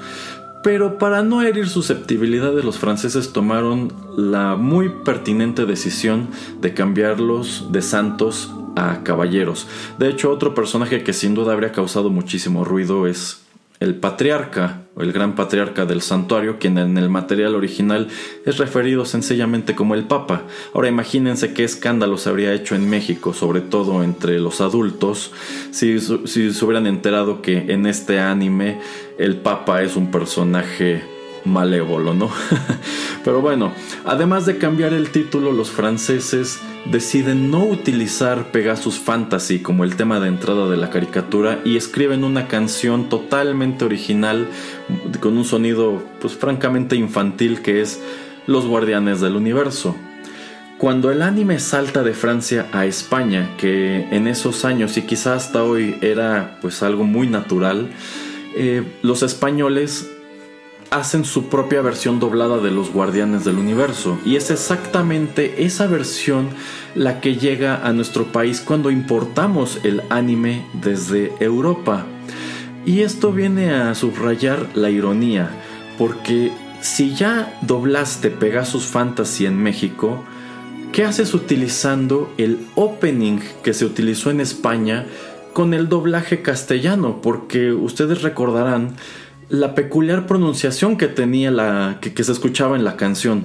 Pero 0.63 0.99
para 0.99 1.23
no 1.23 1.43
herir 1.43 1.69
susceptibilidades, 1.69 2.65
los 2.65 2.79
franceses 2.79 3.33
tomaron 3.33 3.93
la 4.17 4.57
muy 4.57 4.89
pertinente 4.89 5.65
decisión 5.65 6.29
de 6.61 6.75
cambiarlos 6.75 7.71
de 7.71 7.83
santos 7.83 8.51
a 8.76 9.02
caballeros. 9.02 9.66
De 9.99 10.09
hecho, 10.09 10.30
otro 10.30 10.54
personaje 10.54 11.02
que 11.02 11.12
sin 11.12 11.35
duda 11.35 11.52
habría 11.52 11.73
causado 11.73 12.11
muchísimo 12.11 12.64
ruido 12.64 13.09
es 13.09 13.42
el 13.80 13.97
patriarca 13.97 14.87
el 15.02 15.12
gran 15.12 15.35
patriarca 15.35 15.85
del 15.85 16.00
santuario, 16.00 16.59
quien 16.59 16.78
en 16.78 16.97
el 16.97 17.11
material 17.11 17.54
original 17.54 18.09
es 18.45 18.56
referido 18.59 19.04
sencillamente 19.04 19.75
como 19.75 19.95
el 19.95 20.04
Papa. 20.04 20.45
Ahora 20.75 20.88
imagínense 20.88 21.52
qué 21.52 21.64
escándalo 21.64 22.16
se 22.16 22.30
habría 22.30 22.54
hecho 22.54 22.75
en 22.75 22.88
México, 22.88 23.35
sobre 23.35 23.61
todo 23.61 24.02
entre 24.02 24.40
los 24.40 24.61
adultos, 24.61 25.33
si, 25.71 26.00
si 26.00 26.52
se 26.52 26.64
hubieran 26.64 26.87
enterado 26.87 27.42
que 27.42 27.73
en 27.73 27.87
este 27.87 28.21
anime 28.21 28.80
el 29.18 29.37
Papa 29.37 29.83
es 29.83 29.97
un 29.97 30.11
personaje 30.11 31.16
malévolo, 31.47 32.15
¿no? 32.15 32.31
Pero 33.25 33.41
bueno, 33.41 33.73
además 34.05 34.47
de 34.47 34.59
cambiar 34.59 34.93
el 34.93 35.11
título, 35.11 35.53
los 35.53 35.71
franceses 35.71 36.61
deciden 36.91 37.50
no 37.50 37.65
utilizar 37.65 38.53
Pegasus 38.53 38.99
Fantasy 38.99 39.61
como 39.61 39.85
el 39.85 39.97
tema 39.97 40.21
de 40.21 40.29
entrada 40.29 40.69
de 40.69 40.76
la 40.76 40.91
caricatura 40.91 41.61
y 41.65 41.76
escriben 41.76 42.25
una 42.25 42.47
canción 42.49 43.09
totalmente 43.09 43.85
original 43.85 44.47
con 45.21 45.37
un 45.37 45.45
sonido 45.45 46.03
pues 46.21 46.35
francamente 46.35 46.97
infantil 46.97 47.62
que 47.62 47.81
es 47.81 48.00
Los 48.47 48.67
Guardianes 48.67 49.21
del 49.21 49.37
Universo. 49.37 49.97
Cuando 50.79 51.11
el 51.11 51.23
anime 51.23 51.59
salta 51.59 52.03
de 52.03 52.12
Francia 52.12 52.67
a 52.73 52.85
España, 52.85 53.57
que 53.57 54.09
en 54.11 54.29
esos 54.29 54.67
años 54.67 54.99
y 54.99 55.03
quizá 55.03 55.35
hasta 55.35 55.65
hoy 55.65 55.97
era 56.03 56.59
pues 56.61 56.83
algo 56.83 57.05
muy 57.05 57.29
natural, 57.29 57.88
eh, 58.55 58.83
los 59.03 59.23
españoles 59.23 60.11
hacen 60.97 61.25
su 61.25 61.45
propia 61.49 61.83
versión 61.83 62.19
doblada 62.19 62.59
de 62.59 62.71
los 62.71 62.91
Guardianes 62.91 63.45
del 63.45 63.59
Universo. 63.59 64.19
Y 64.25 64.37
es 64.37 64.50
exactamente 64.50 65.65
esa 65.65 65.87
versión 65.87 66.49
la 66.95 67.21
que 67.21 67.37
llega 67.37 67.87
a 67.87 67.93
nuestro 67.93 68.33
país 68.33 68.61
cuando 68.61 68.91
importamos 68.91 69.81
el 69.85 70.03
anime 70.09 70.67
desde 70.73 71.33
Europa. 71.41 72.07
Y 72.87 73.03
esto 73.03 73.33
viene 73.33 73.75
a 73.75 73.95
subrayar 73.95 74.69
la 74.75 74.91
ironía, 74.91 75.50
porque 75.99 76.53
si 76.81 77.15
ya 77.15 77.59
doblaste 77.62 78.31
Pegasus 78.31 78.85
Fantasy 78.85 79.45
en 79.45 79.61
México, 79.61 80.25
¿qué 80.93 81.05
haces 81.05 81.35
utilizando 81.35 82.33
el 82.38 82.61
opening 82.75 83.41
que 83.62 83.75
se 83.75 83.85
utilizó 83.85 84.31
en 84.31 84.41
España 84.41 85.05
con 85.53 85.75
el 85.75 85.88
doblaje 85.88 86.43
castellano? 86.43 87.21
Porque 87.23 87.73
ustedes 87.73 88.23
recordarán 88.23 88.95
la 89.49 89.75
peculiar 89.75 90.26
pronunciación 90.26 90.97
que 90.97 91.07
tenía 91.09 91.50
la 91.50 91.99
que, 92.00 92.25
se 92.25 92.33
escuchaba 92.33 92.76
en 92.76 92.85
la 92.85 92.97
canción. 92.97 93.45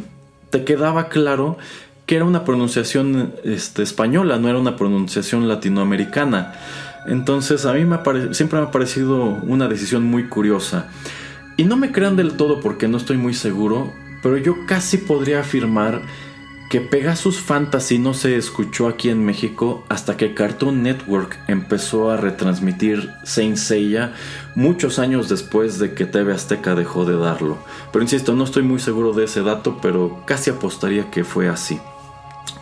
Te 0.50 0.63
quedaba 0.63 1.10
claro 1.10 1.58
que 2.05 2.15
era 2.15 2.25
una 2.25 2.43
pronunciación 2.43 3.34
este, 3.43 3.84
española, 3.84 4.38
no 4.38 4.50
era 4.50 4.60
una 4.60 4.75
pronunciación 4.75 5.48
latinoamericana. 5.48 6.53
Entonces 7.08 7.65
a 7.65 7.74
mí 7.74 7.86
me 7.86 8.00
siempre 8.34 8.60
me 8.60 8.67
ha 8.67 8.72
parecido 8.72 9.24
una 9.25 9.67
decisión 9.67 10.03
muy 10.03 10.27
curiosa. 10.27 10.88
Y 11.58 11.63
no 11.63 11.77
me 11.77 11.91
crean 11.91 12.15
del 12.15 12.34
todo 12.34 12.60
porque 12.60 12.88
no 12.88 12.98
estoy 12.98 13.17
muy 13.17 13.34
seguro, 13.34 13.91
pero 14.24 14.38
yo 14.38 14.65
casi 14.65 14.98
podría 14.98 15.41
afirmar 15.41 16.01
que 16.72 16.80
Pegasus 16.80 17.42
Fantasy 17.42 18.00
no 18.00 18.13
se 18.13 18.38
escuchó 18.38 18.88
aquí 18.88 19.10
en 19.10 19.25
México 19.25 19.84
hasta 19.90 20.16
que 20.16 20.34
Cartoon 20.34 20.84
Network 20.84 21.38
empezó 21.50 22.10
a 22.12 22.16
retransmitir 22.16 23.12
Saint 23.25 23.58
Seiya 23.58 24.13
muchos 24.56 24.98
años 24.98 25.28
después 25.28 25.80
de 25.80 25.94
que 25.94 26.06
TV 26.06 26.32
Azteca 26.32 26.74
dejó 26.74 27.04
de 27.04 27.18
darlo. 27.18 27.58
Pero 27.92 28.04
insisto, 28.04 28.36
no 28.36 28.46
estoy 28.46 28.63
muy 28.63 28.80
seguro 28.80 29.12
de 29.12 29.25
ese 29.25 29.44
dato, 29.44 29.80
pero 29.82 30.24
casi 30.25 30.50
apostaría 30.50 31.12
que 31.12 31.25
fue 31.25 31.50
así. 31.50 31.78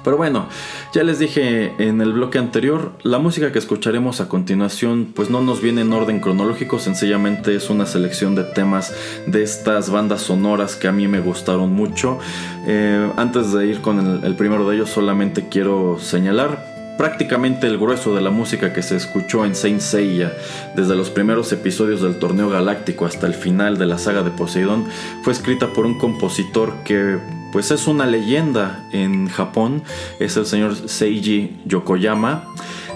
Pero 0.04 0.18
bueno, 0.18 0.48
ya 0.94 1.04
les 1.04 1.20
dije 1.20 1.74
en 1.78 2.02
el 2.02 2.14
bloque 2.14 2.38
anterior, 2.38 2.94
la 3.04 3.20
música 3.20 3.52
que 3.52 3.60
escucharemos 3.60 4.22
a 4.22 4.30
continuación 4.30 5.12
pues 5.14 5.30
no 5.30 5.42
nos 5.42 5.62
viene 5.62 5.82
en 5.82 5.94
orden 5.94 6.20
cronológico, 6.20 6.80
sencillamente 6.80 7.56
es 7.56 7.70
una 7.70 7.86
selección 7.86 8.36
de 8.36 8.44
temas 8.44 8.94
de 9.28 9.44
estas 9.44 9.90
bandas 9.90 10.22
sonoras 10.22 10.76
que 10.76 10.88
a 10.88 10.92
mí 10.92 11.08
me 11.08 11.20
gustaron 11.20 11.74
mucho. 11.74 12.20
Eh, 12.66 13.12
antes 13.18 13.52
de 13.52 13.68
ir 13.68 13.82
con 13.82 14.00
el, 14.00 14.24
el 14.24 14.36
primero 14.36 14.68
de 14.70 14.76
ellos 14.76 14.90
solamente 14.90 15.48
quiero 15.50 15.98
señalar 16.00 16.70
prácticamente 17.00 17.66
el 17.66 17.78
grueso 17.78 18.14
de 18.14 18.20
la 18.20 18.30
música 18.30 18.74
que 18.74 18.82
se 18.82 18.98
escuchó 18.98 19.46
en 19.46 19.56
Saint 19.56 19.80
Seiya, 19.80 20.34
desde 20.76 20.98
los 20.98 21.10
primeros 21.10 21.50
episodios 21.54 22.02
del 22.02 22.20
torneo 22.20 22.50
galáctico 22.50 23.06
hasta 23.06 23.26
el 23.26 23.34
final 23.34 23.78
de 23.78 23.86
la 23.86 23.98
saga 23.98 24.22
de 24.22 24.32
Poseidón, 24.32 24.86
fue 25.24 25.32
escrita 25.32 25.72
por 25.72 25.86
un 25.86 25.98
compositor 25.98 26.74
que 26.84 27.18
pues 27.52 27.72
es 27.72 27.88
una 27.88 28.06
leyenda 28.06 28.88
en 28.92 29.28
Japón, 29.28 29.84
es 30.20 30.38
el 30.38 30.46
señor 30.46 30.76
Seiji 30.76 31.58
Yokoyama. 31.66 32.44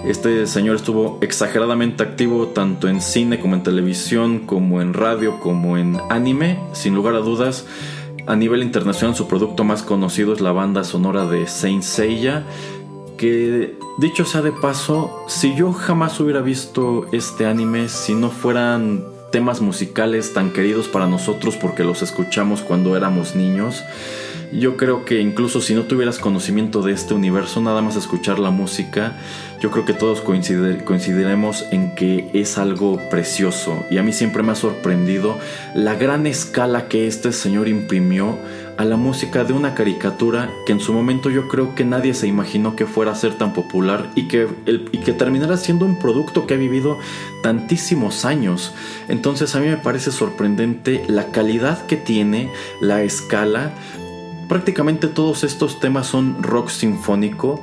Este 0.04 0.46
señor 0.46 0.76
estuvo 0.76 1.18
exageradamente 1.22 2.02
activo 2.02 2.48
tanto 2.48 2.88
en 2.88 3.00
cine 3.00 3.40
como 3.40 3.54
en 3.54 3.62
televisión, 3.62 4.40
como 4.40 4.82
en 4.82 4.92
radio, 4.92 5.40
como 5.40 5.78
en 5.78 5.98
anime, 6.10 6.58
sin 6.72 6.94
lugar 6.94 7.14
a 7.14 7.18
dudas. 7.18 7.66
A 8.26 8.36
nivel 8.36 8.62
internacional 8.62 9.16
su 9.16 9.28
producto 9.28 9.64
más 9.64 9.82
conocido 9.82 10.32
es 10.32 10.40
la 10.40 10.52
banda 10.52 10.84
sonora 10.84 11.26
de 11.26 11.46
Saint 11.46 11.82
Seiya, 11.82 12.44
que 13.16 13.76
dicho 13.98 14.24
sea 14.24 14.42
de 14.42 14.52
paso, 14.52 15.24
si 15.28 15.54
yo 15.54 15.72
jamás 15.72 16.18
hubiera 16.20 16.40
visto 16.40 17.06
este 17.12 17.46
anime, 17.46 17.88
si 17.88 18.14
no 18.14 18.30
fueran 18.30 19.04
temas 19.30 19.60
musicales 19.60 20.32
tan 20.32 20.52
queridos 20.52 20.88
para 20.88 21.06
nosotros 21.06 21.56
porque 21.56 21.82
los 21.82 22.02
escuchamos 22.02 22.60
cuando 22.60 22.96
éramos 22.96 23.34
niños, 23.34 23.82
yo 24.58 24.76
creo 24.76 25.04
que 25.04 25.20
incluso 25.20 25.60
si 25.60 25.74
no 25.74 25.82
tuvieras 25.82 26.18
conocimiento 26.18 26.82
de 26.82 26.92
este 26.92 27.14
universo, 27.14 27.60
nada 27.60 27.82
más 27.82 27.96
escuchar 27.96 28.38
la 28.38 28.50
música, 28.50 29.12
yo 29.60 29.70
creo 29.70 29.84
que 29.84 29.94
todos 29.94 30.20
coincidiremos 30.20 31.64
en 31.70 31.94
que 31.94 32.30
es 32.34 32.58
algo 32.58 33.00
precioso. 33.10 33.84
Y 33.90 33.98
a 33.98 34.02
mí 34.02 34.12
siempre 34.12 34.42
me 34.42 34.52
ha 34.52 34.56
sorprendido 34.56 35.38
la 35.74 35.94
gran 35.94 36.26
escala 36.26 36.88
que 36.88 37.06
este 37.06 37.32
señor 37.32 37.68
imprimió 37.68 38.38
a 38.76 38.84
la 38.84 38.96
música 38.96 39.44
de 39.44 39.52
una 39.52 39.74
caricatura 39.74 40.50
que 40.66 40.72
en 40.72 40.80
su 40.80 40.92
momento 40.92 41.30
yo 41.30 41.48
creo 41.48 41.74
que 41.74 41.84
nadie 41.84 42.12
se 42.12 42.26
imaginó 42.26 42.74
que 42.76 42.86
fuera 42.86 43.12
a 43.12 43.14
ser 43.14 43.34
tan 43.34 43.52
popular 43.52 44.10
y 44.16 44.28
que, 44.28 44.48
y 44.66 44.98
que 44.98 45.12
terminara 45.12 45.56
siendo 45.56 45.86
un 45.86 45.98
producto 45.98 46.46
que 46.46 46.54
ha 46.54 46.58
vivido 46.58 46.98
tantísimos 47.42 48.24
años. 48.24 48.74
Entonces 49.08 49.54
a 49.54 49.60
mí 49.60 49.68
me 49.68 49.76
parece 49.76 50.10
sorprendente 50.10 51.04
la 51.08 51.26
calidad 51.26 51.86
que 51.86 51.96
tiene, 51.96 52.50
la 52.80 53.02
escala, 53.02 53.72
prácticamente 54.48 55.08
todos 55.08 55.44
estos 55.44 55.80
temas 55.80 56.06
son 56.06 56.42
rock 56.42 56.68
sinfónico 56.68 57.60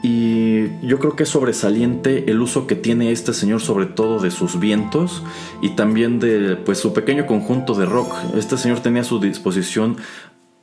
y 0.00 0.68
yo 0.86 1.00
creo 1.00 1.16
que 1.16 1.24
es 1.24 1.28
sobresaliente 1.28 2.30
el 2.30 2.40
uso 2.40 2.68
que 2.68 2.76
tiene 2.76 3.10
este 3.10 3.34
señor 3.34 3.60
sobre 3.60 3.86
todo 3.86 4.20
de 4.20 4.30
sus 4.30 4.60
vientos 4.60 5.24
y 5.60 5.70
también 5.70 6.20
de 6.20 6.54
pues 6.54 6.78
su 6.78 6.92
pequeño 6.92 7.26
conjunto 7.26 7.74
de 7.74 7.84
rock. 7.84 8.14
Este 8.36 8.56
señor 8.56 8.78
tenía 8.78 9.02
a 9.02 9.04
su 9.04 9.18
disposición 9.18 9.96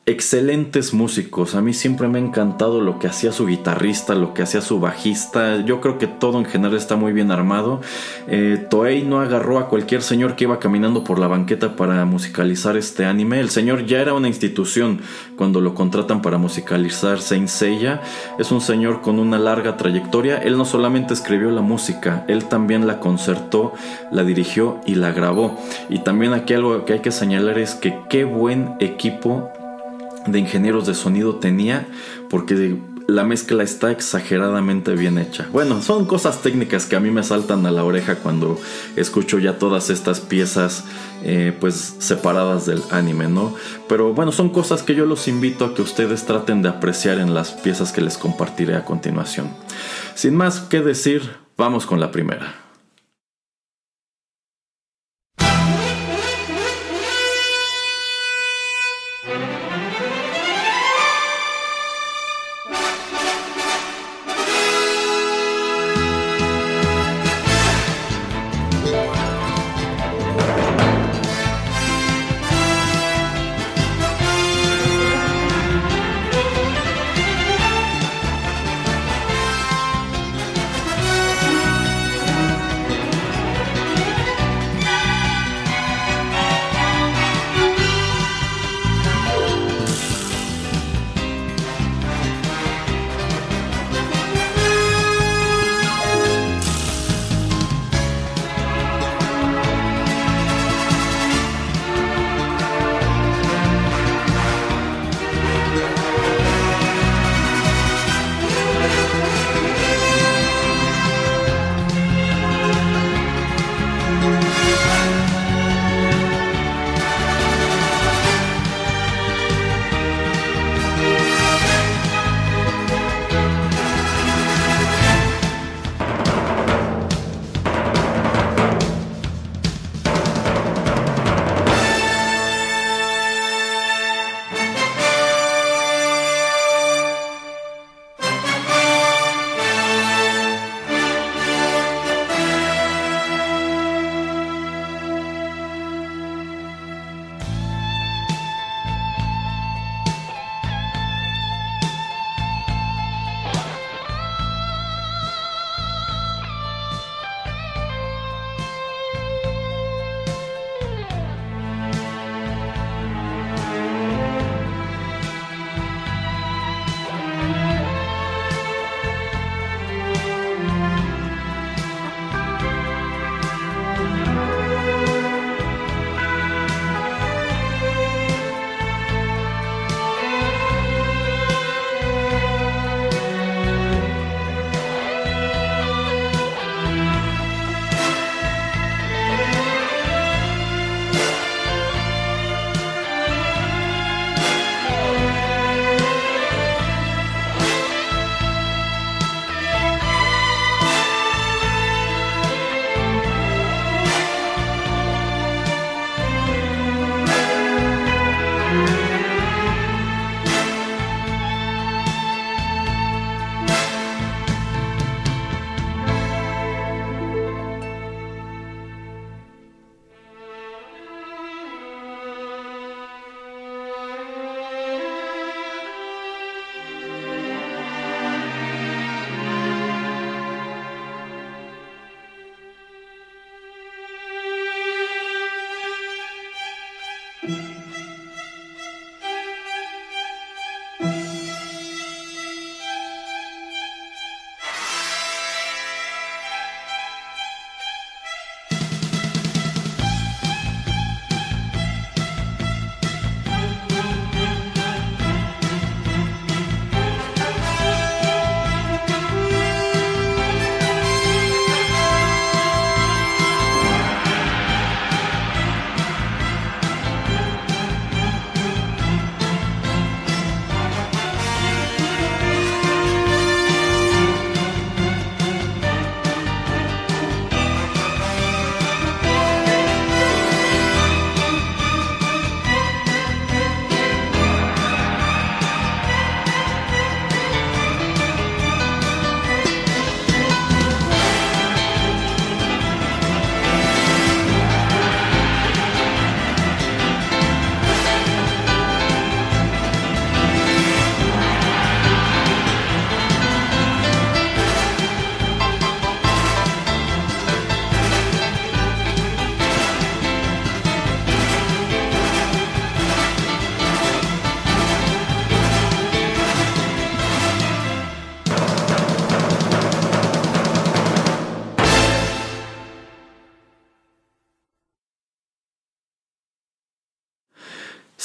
excelentes 0.07 0.93
músicos. 0.93 1.55
A 1.55 1.61
mí 1.61 1.73
siempre 1.73 2.07
me 2.07 2.19
ha 2.19 2.21
encantado 2.21 2.79
lo 2.79 2.99
que 2.99 3.07
hacía 3.07 3.31
su 3.31 3.47
guitarrista, 3.47 4.13
lo 4.13 4.35
que 4.35 4.43
hacía 4.43 4.61
su 4.61 4.79
bajista. 4.79 5.65
Yo 5.65 5.81
creo 5.81 5.97
que 5.97 6.05
todo 6.05 6.37
en 6.37 6.45
general 6.45 6.77
está 6.77 6.95
muy 6.95 7.11
bien 7.11 7.31
armado. 7.31 7.81
Eh, 8.27 8.63
Toei 8.69 9.01
no 9.01 9.19
agarró 9.19 9.57
a 9.57 9.67
cualquier 9.67 10.03
señor 10.03 10.35
que 10.35 10.43
iba 10.43 10.59
caminando 10.59 11.03
por 11.03 11.17
la 11.17 11.27
banqueta 11.27 11.75
para 11.75 12.05
musicalizar 12.05 12.77
este 12.77 13.05
anime. 13.05 13.39
El 13.39 13.49
señor 13.49 13.87
ya 13.87 13.99
era 13.99 14.13
una 14.13 14.27
institución 14.27 15.01
cuando 15.37 15.59
lo 15.59 15.73
contratan 15.73 16.21
para 16.21 16.37
musicalizar 16.37 17.19
Saint 17.19 17.47
Seiya. 17.47 18.01
Es 18.37 18.51
un 18.51 18.61
señor 18.61 19.01
con 19.01 19.17
una 19.17 19.39
larga 19.39 19.75
trayectoria. 19.75 20.37
Él 20.37 20.55
no 20.55 20.65
solamente 20.65 21.15
escribió 21.15 21.49
la 21.49 21.61
música, 21.61 22.25
él 22.27 22.45
también 22.45 22.85
la 22.85 22.99
concertó, 22.99 23.73
la 24.11 24.23
dirigió 24.23 24.81
y 24.85 24.95
la 24.95 25.11
grabó. 25.11 25.59
Y 25.89 25.99
también 25.99 26.33
aquí 26.33 26.53
algo 26.53 26.85
que 26.85 26.93
hay 26.93 26.99
que 26.99 27.11
señalar 27.11 27.57
es 27.57 27.73
que 27.73 27.97
qué 28.07 28.23
buen 28.23 28.75
equipo 28.79 29.51
de 30.27 30.39
ingenieros 30.39 30.87
de 30.87 30.95
sonido 30.95 31.35
tenía 31.35 31.87
porque 32.29 32.77
la 33.07 33.23
mezcla 33.23 33.63
está 33.63 33.91
exageradamente 33.91 34.95
bien 34.95 35.17
hecha. 35.17 35.47
Bueno, 35.51 35.81
son 35.81 36.05
cosas 36.05 36.41
técnicas 36.41 36.85
que 36.85 36.95
a 36.95 36.99
mí 36.99 37.11
me 37.11 37.23
saltan 37.23 37.65
a 37.65 37.71
la 37.71 37.83
oreja 37.83 38.15
cuando 38.15 38.59
escucho 38.95 39.37
ya 39.37 39.59
todas 39.59 39.89
estas 39.89 40.19
piezas 40.19 40.85
eh, 41.23 41.55
pues 41.59 41.95
separadas 41.99 42.65
del 42.65 42.81
anime, 42.91 43.27
¿no? 43.27 43.53
Pero 43.87 44.13
bueno, 44.13 44.31
son 44.31 44.49
cosas 44.49 44.81
que 44.81 44.95
yo 44.95 45.05
los 45.05 45.27
invito 45.27 45.65
a 45.65 45.73
que 45.75 45.81
ustedes 45.81 46.25
traten 46.25 46.61
de 46.61 46.69
apreciar 46.69 47.19
en 47.19 47.33
las 47.33 47.51
piezas 47.51 47.91
que 47.91 48.01
les 48.01 48.17
compartiré 48.17 48.75
a 48.75 48.85
continuación. 48.85 49.49
Sin 50.15 50.35
más 50.35 50.59
que 50.61 50.81
decir, 50.81 51.21
vamos 51.57 51.85
con 51.85 51.99
la 51.99 52.11
primera. 52.11 52.64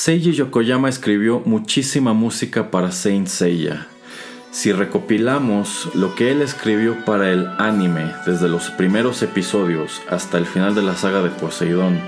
Seiji 0.02 0.32
Yokoyama 0.32 0.88
escribió 0.88 1.42
muchísima 1.44 2.14
música 2.14 2.70
para 2.70 2.90
Saint 2.90 3.28
Seiya. 3.28 3.86
Si 4.50 4.72
recopilamos 4.72 5.90
lo 5.92 6.14
que 6.14 6.30
él 6.30 6.40
escribió 6.40 7.04
para 7.04 7.30
el 7.30 7.46
anime, 7.58 8.10
desde 8.24 8.48
los 8.48 8.70
primeros 8.70 9.22
episodios 9.22 10.00
hasta 10.08 10.38
el 10.38 10.46
final 10.46 10.74
de 10.74 10.80
la 10.80 10.96
saga 10.96 11.20
de 11.20 11.28
Poseidón, 11.28 12.00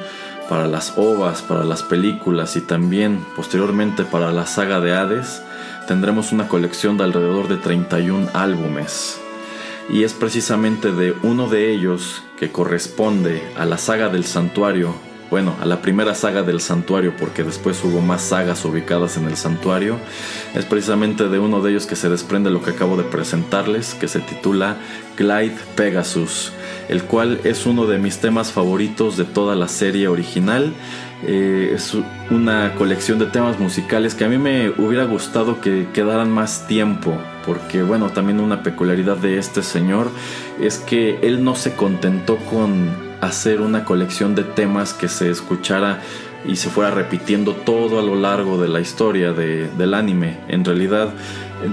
para 0.48 0.68
las 0.68 0.94
ovas, 0.96 1.42
para 1.42 1.64
las 1.64 1.82
películas 1.82 2.56
y 2.56 2.62
también 2.62 3.22
posteriormente 3.36 4.04
para 4.04 4.32
la 4.32 4.46
saga 4.46 4.80
de 4.80 4.94
Hades, 4.94 5.42
tendremos 5.86 6.32
una 6.32 6.48
colección 6.48 6.96
de 6.96 7.04
alrededor 7.04 7.46
de 7.48 7.58
31 7.58 8.30
álbumes. 8.32 9.20
Y 9.90 10.04
es 10.04 10.14
precisamente 10.14 10.92
de 10.92 11.14
uno 11.22 11.46
de 11.46 11.70
ellos 11.70 12.22
que 12.38 12.50
corresponde 12.50 13.42
a 13.58 13.66
la 13.66 13.76
saga 13.76 14.08
del 14.08 14.24
santuario 14.24 15.11
bueno, 15.32 15.56
a 15.62 15.64
la 15.64 15.80
primera 15.80 16.14
saga 16.14 16.42
del 16.42 16.60
santuario, 16.60 17.14
porque 17.18 17.42
después 17.42 17.82
hubo 17.84 18.02
más 18.02 18.20
sagas 18.20 18.66
ubicadas 18.66 19.16
en 19.16 19.24
el 19.24 19.38
santuario. 19.38 19.96
Es 20.54 20.66
precisamente 20.66 21.30
de 21.30 21.38
uno 21.38 21.62
de 21.62 21.70
ellos 21.70 21.86
que 21.86 21.96
se 21.96 22.10
desprende 22.10 22.50
lo 22.50 22.62
que 22.62 22.72
acabo 22.72 22.98
de 22.98 23.04
presentarles, 23.04 23.94
que 23.94 24.08
se 24.08 24.20
titula 24.20 24.76
Glide 25.16 25.56
Pegasus, 25.74 26.52
el 26.90 27.04
cual 27.04 27.40
es 27.44 27.64
uno 27.64 27.86
de 27.86 27.96
mis 27.96 28.18
temas 28.18 28.52
favoritos 28.52 29.16
de 29.16 29.24
toda 29.24 29.56
la 29.56 29.68
serie 29.68 30.06
original. 30.06 30.74
Eh, 31.26 31.72
es 31.76 31.96
una 32.30 32.74
colección 32.74 33.18
de 33.18 33.24
temas 33.24 33.58
musicales 33.58 34.14
que 34.14 34.26
a 34.26 34.28
mí 34.28 34.36
me 34.36 34.68
hubiera 34.68 35.04
gustado 35.04 35.62
que 35.62 35.86
quedaran 35.94 36.30
más 36.30 36.66
tiempo, 36.66 37.16
porque 37.46 37.82
bueno, 37.82 38.10
también 38.10 38.38
una 38.38 38.62
peculiaridad 38.62 39.16
de 39.16 39.38
este 39.38 39.62
señor 39.62 40.10
es 40.60 40.76
que 40.76 41.20
él 41.22 41.42
no 41.42 41.54
se 41.54 41.72
contentó 41.72 42.36
con 42.36 43.11
hacer 43.22 43.60
una 43.60 43.84
colección 43.84 44.34
de 44.34 44.42
temas 44.42 44.92
que 44.92 45.08
se 45.08 45.30
escuchara 45.30 46.00
y 46.44 46.56
se 46.56 46.68
fuera 46.68 46.90
repitiendo 46.90 47.54
todo 47.54 48.00
a 48.00 48.02
lo 48.02 48.16
largo 48.16 48.60
de 48.60 48.66
la 48.66 48.80
historia 48.80 49.32
del 49.32 49.94
anime. 49.94 50.38
En 50.48 50.64
realidad, 50.64 51.14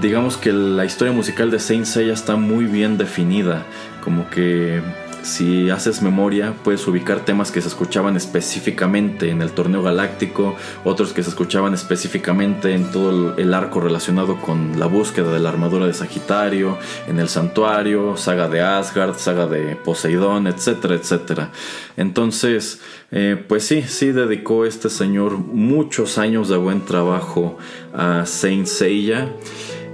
digamos 0.00 0.36
que 0.36 0.52
la 0.52 0.84
historia 0.84 1.12
musical 1.12 1.50
de 1.50 1.58
Saint 1.58 1.86
Seiya 1.86 2.12
está 2.12 2.36
muy 2.36 2.66
bien 2.66 2.96
definida, 2.96 3.64
como 4.04 4.30
que 4.30 4.80
si 5.22 5.70
haces 5.70 6.02
memoria, 6.02 6.54
puedes 6.64 6.86
ubicar 6.86 7.24
temas 7.24 7.50
que 7.50 7.60
se 7.60 7.68
escuchaban 7.68 8.16
específicamente 8.16 9.30
en 9.30 9.42
el 9.42 9.52
torneo 9.52 9.82
galáctico, 9.82 10.56
otros 10.84 11.12
que 11.12 11.22
se 11.22 11.30
escuchaban 11.30 11.74
específicamente 11.74 12.74
en 12.74 12.90
todo 12.90 13.36
el 13.36 13.54
arco 13.54 13.80
relacionado 13.80 14.40
con 14.40 14.78
la 14.78 14.86
búsqueda 14.86 15.32
de 15.32 15.40
la 15.40 15.50
armadura 15.50 15.86
de 15.86 15.94
Sagitario, 15.94 16.78
en 17.06 17.18
el 17.18 17.28
santuario, 17.28 18.16
saga 18.16 18.48
de 18.48 18.60
Asgard, 18.60 19.16
saga 19.16 19.46
de 19.46 19.76
Poseidón, 19.76 20.46
etcétera, 20.46 20.94
etcétera. 20.94 21.50
Entonces, 21.96 22.80
eh, 23.12 23.42
pues 23.48 23.64
sí, 23.64 23.82
sí 23.82 24.12
dedicó 24.12 24.64
este 24.64 24.88
señor 24.88 25.38
muchos 25.38 26.18
años 26.18 26.48
de 26.48 26.56
buen 26.56 26.84
trabajo 26.84 27.58
a 27.92 28.24
Saint 28.26 28.66
Seiya. 28.66 29.32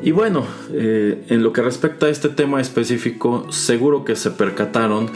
Y 0.02 0.11
bueno, 0.12 0.44
eh, 0.72 1.24
en 1.28 1.42
lo 1.42 1.52
que 1.52 1.62
respecta 1.62 2.06
a 2.06 2.11
este 2.11 2.28
tema 2.28 2.61
específico, 2.61 3.50
seguro 3.50 4.04
que 4.04 4.16
se 4.16 4.30
percataron 4.30 5.11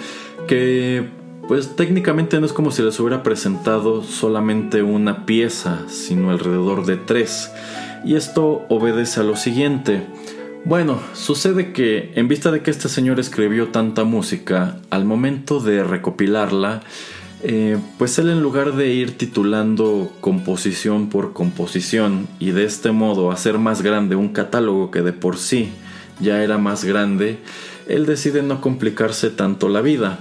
que 0.49 1.07
pues 1.47 1.75
técnicamente 1.75 2.39
no 2.39 2.47
es 2.47 2.53
como 2.53 2.71
si 2.71 2.83
les 2.83 2.99
hubiera 3.01 3.23
presentado 3.23 4.05
solamente 4.05 4.83
una 4.83 5.27
pieza, 5.27 5.81
sino 5.89 6.31
alrededor 6.31 6.87
de 6.87 6.97
tres. 6.97 7.51
Y 8.05 8.15
esto 8.15 8.65
obedece 8.69 9.21
a 9.21 9.25
lo 9.25 9.37
siguiente. 9.37 10.07
Bueno, 10.65 11.01
sucede 11.13 11.73
que 11.73 12.13
en 12.15 12.29
vista 12.29 12.51
de 12.51 12.63
que 12.63 12.71
este 12.71 12.89
señor 12.89 13.19
escribió 13.19 13.69
tanta 13.69 14.05
música, 14.05 14.77
al 14.91 15.05
momento 15.05 15.59
de 15.59 15.83
recopilarla, 15.83 16.83
eh, 17.43 17.79
pues 17.97 18.19
él 18.19 18.29
en 18.29 18.43
lugar 18.43 18.75
de 18.75 18.93
ir 18.93 19.17
titulando 19.17 20.13
composición 20.21 21.09
por 21.09 21.33
composición 21.33 22.29
y 22.39 22.51
de 22.51 22.65
este 22.65 22.93
modo 22.93 23.31
hacer 23.31 23.59
más 23.59 23.81
grande 23.81 24.15
un 24.15 24.29
catálogo 24.29 24.91
que 24.91 25.01
de 25.01 25.15
por 25.15 25.39
sí 25.39 25.73
ya 26.21 26.43
era 26.43 26.59
más 26.59 26.85
grande, 26.85 27.39
él 27.89 28.05
decide 28.05 28.43
no 28.43 28.61
complicarse 28.61 29.31
tanto 29.31 29.71
la 29.71 29.81
vida. 29.81 30.21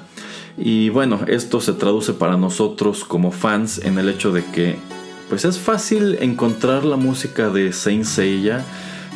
Y 0.57 0.89
bueno, 0.89 1.19
esto 1.27 1.59
se 1.59 1.73
traduce 1.73 2.13
para 2.13 2.37
nosotros 2.37 3.03
como 3.03 3.31
fans 3.31 3.79
en 3.83 3.99
el 3.99 4.07
hecho 4.09 4.31
de 4.31 4.45
que 4.45 4.77
pues 5.27 5.45
es 5.45 5.59
fácil 5.59 6.17
encontrar 6.21 6.85
la 6.85 6.95
música 6.95 7.49
de 7.49 7.71
Saint 7.73 8.05
Seiya, 8.05 8.63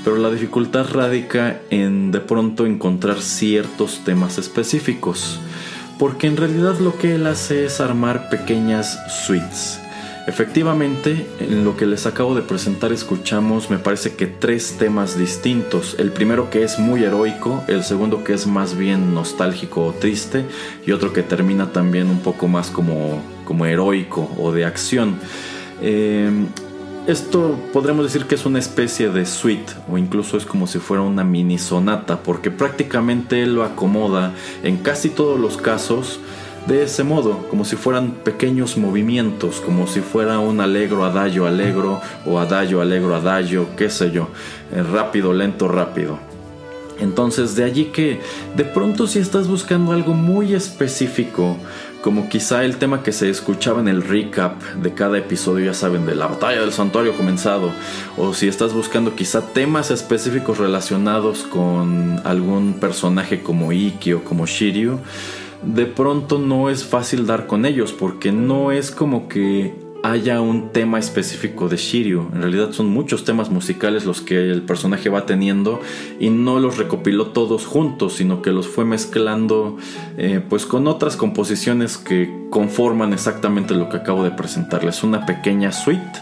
pero 0.03 0.17
la 0.17 0.29
dificultad 0.29 0.87
radica 0.91 1.61
en 1.69 2.11
de 2.11 2.19
pronto 2.19 2.65
encontrar 2.65 3.21
ciertos 3.21 4.03
temas 4.03 4.37
específicos 4.37 5.39
porque 6.03 6.27
en 6.27 6.35
realidad 6.35 6.79
lo 6.79 6.97
que 6.97 7.15
él 7.15 7.25
hace 7.27 7.63
es 7.63 7.79
armar 7.79 8.27
pequeñas 8.27 8.99
suites. 9.25 9.79
Efectivamente, 10.27 11.25
en 11.39 11.63
lo 11.63 11.77
que 11.77 11.85
les 11.85 12.05
acabo 12.05 12.35
de 12.35 12.41
presentar 12.41 12.91
escuchamos 12.91 13.69
me 13.69 13.77
parece 13.77 14.13
que 14.17 14.27
tres 14.27 14.77
temas 14.77 15.17
distintos. 15.17 15.95
El 15.97 16.11
primero 16.11 16.49
que 16.49 16.63
es 16.63 16.77
muy 16.77 17.05
heroico, 17.05 17.63
el 17.69 17.85
segundo 17.85 18.25
que 18.25 18.33
es 18.33 18.47
más 18.47 18.77
bien 18.77 19.13
nostálgico 19.13 19.85
o 19.85 19.93
triste 19.93 20.43
y 20.85 20.91
otro 20.91 21.13
que 21.13 21.23
termina 21.23 21.71
también 21.71 22.09
un 22.09 22.19
poco 22.19 22.49
más 22.49 22.69
como, 22.69 23.21
como 23.45 23.65
heroico 23.65 24.29
o 24.37 24.51
de 24.51 24.65
acción. 24.65 25.15
Eh, 25.81 26.29
esto 27.07 27.59
podremos 27.73 28.05
decir 28.05 28.27
que 28.27 28.35
es 28.35 28.45
una 28.45 28.59
especie 28.59 29.09
de 29.09 29.25
suite 29.25 29.73
o 29.91 29.97
incluso 29.97 30.37
es 30.37 30.45
como 30.45 30.67
si 30.67 30.79
fuera 30.79 31.03
una 31.03 31.23
mini 31.23 31.57
sonata 31.57 32.23
porque 32.23 32.49
prácticamente 32.49 33.43
él 33.43 33.55
lo 33.55 33.63
acomoda 33.63 34.33
en 34.63 34.77
casi 34.77 35.09
todos 35.09 35.39
los 35.39 35.57
casos 35.57 36.19
de 36.67 36.83
ese 36.83 37.03
modo, 37.03 37.45
como 37.49 37.65
si 37.65 37.75
fueran 37.75 38.11
pequeños 38.11 38.77
movimientos, 38.77 39.59
como 39.59 39.85
si 39.85 39.99
fuera 39.99 40.39
un 40.39 40.61
alegro 40.61 41.03
adagio 41.03 41.45
alegro 41.45 41.99
o 42.25 42.39
adagio 42.39 42.79
alegro 42.79 43.15
adagio, 43.15 43.67
qué 43.75 43.89
sé 43.89 44.11
yo, 44.11 44.29
eh, 44.71 44.81
rápido, 44.81 45.33
lento, 45.33 45.67
rápido. 45.67 46.19
Entonces 47.01 47.57
de 47.57 47.65
allí 47.65 47.85
que 47.85 48.21
de 48.55 48.63
pronto 48.63 49.07
si 49.07 49.19
estás 49.19 49.49
buscando 49.49 49.91
algo 49.91 50.13
muy 50.13 50.53
específico, 50.53 51.57
como 52.03 52.27
quizá 52.27 52.65
el 52.65 52.75
tema 52.75 53.01
que 53.01 53.13
se 53.13 53.29
escuchaba 53.29 53.79
en 53.79 53.87
el 53.87 54.03
recap 54.03 54.61
de 54.75 54.93
cada 54.93 55.17
episodio, 55.17 55.67
ya 55.67 55.73
saben, 55.73 56.05
de 56.05 56.15
la 56.15 56.27
batalla 56.27 56.59
del 56.59 56.73
santuario 56.73 57.15
comenzado, 57.15 57.71
o 58.17 58.33
si 58.33 58.49
estás 58.49 58.73
buscando 58.73 59.15
quizá 59.15 59.53
temas 59.53 59.89
específicos 59.89 60.57
relacionados 60.57 61.43
con 61.43 62.19
algún 62.25 62.73
personaje 62.73 63.41
como 63.41 63.71
Iki 63.71 64.13
o 64.13 64.23
como 64.25 64.45
Shiryu, 64.45 64.99
de 65.63 65.85
pronto 65.85 66.39
no 66.39 66.69
es 66.69 66.83
fácil 66.83 67.25
dar 67.25 67.47
con 67.47 67.65
ellos, 67.65 67.93
porque 67.93 68.33
no 68.33 68.73
es 68.73 68.91
como 68.91 69.29
que 69.29 69.73
haya 70.03 70.41
un 70.41 70.69
tema 70.69 70.99
específico 70.99 71.69
de 71.69 71.77
Shiryu. 71.77 72.29
En 72.33 72.41
realidad 72.41 72.73
son 72.73 72.89
muchos 72.89 73.23
temas 73.23 73.49
musicales 73.49 74.05
los 74.05 74.21
que 74.21 74.51
el 74.51 74.61
personaje 74.61 75.09
va 75.09 75.25
teniendo 75.25 75.79
y 76.19 76.29
no 76.29 76.59
los 76.59 76.77
recopiló 76.77 77.27
todos 77.27 77.65
juntos, 77.65 78.15
sino 78.15 78.41
que 78.41 78.51
los 78.51 78.67
fue 78.67 78.83
mezclando 78.83 79.77
eh, 80.17 80.41
pues 80.47 80.65
con 80.65 80.87
otras 80.87 81.15
composiciones 81.15 81.97
que 81.97 82.47
conforman 82.49 83.13
exactamente 83.13 83.73
lo 83.73 83.87
que 83.87 83.97
acabo 83.97 84.25
de 84.25 84.31
presentarles. 84.31 85.03
Una 85.03 85.25
pequeña 85.25 85.71
suite 85.71 86.19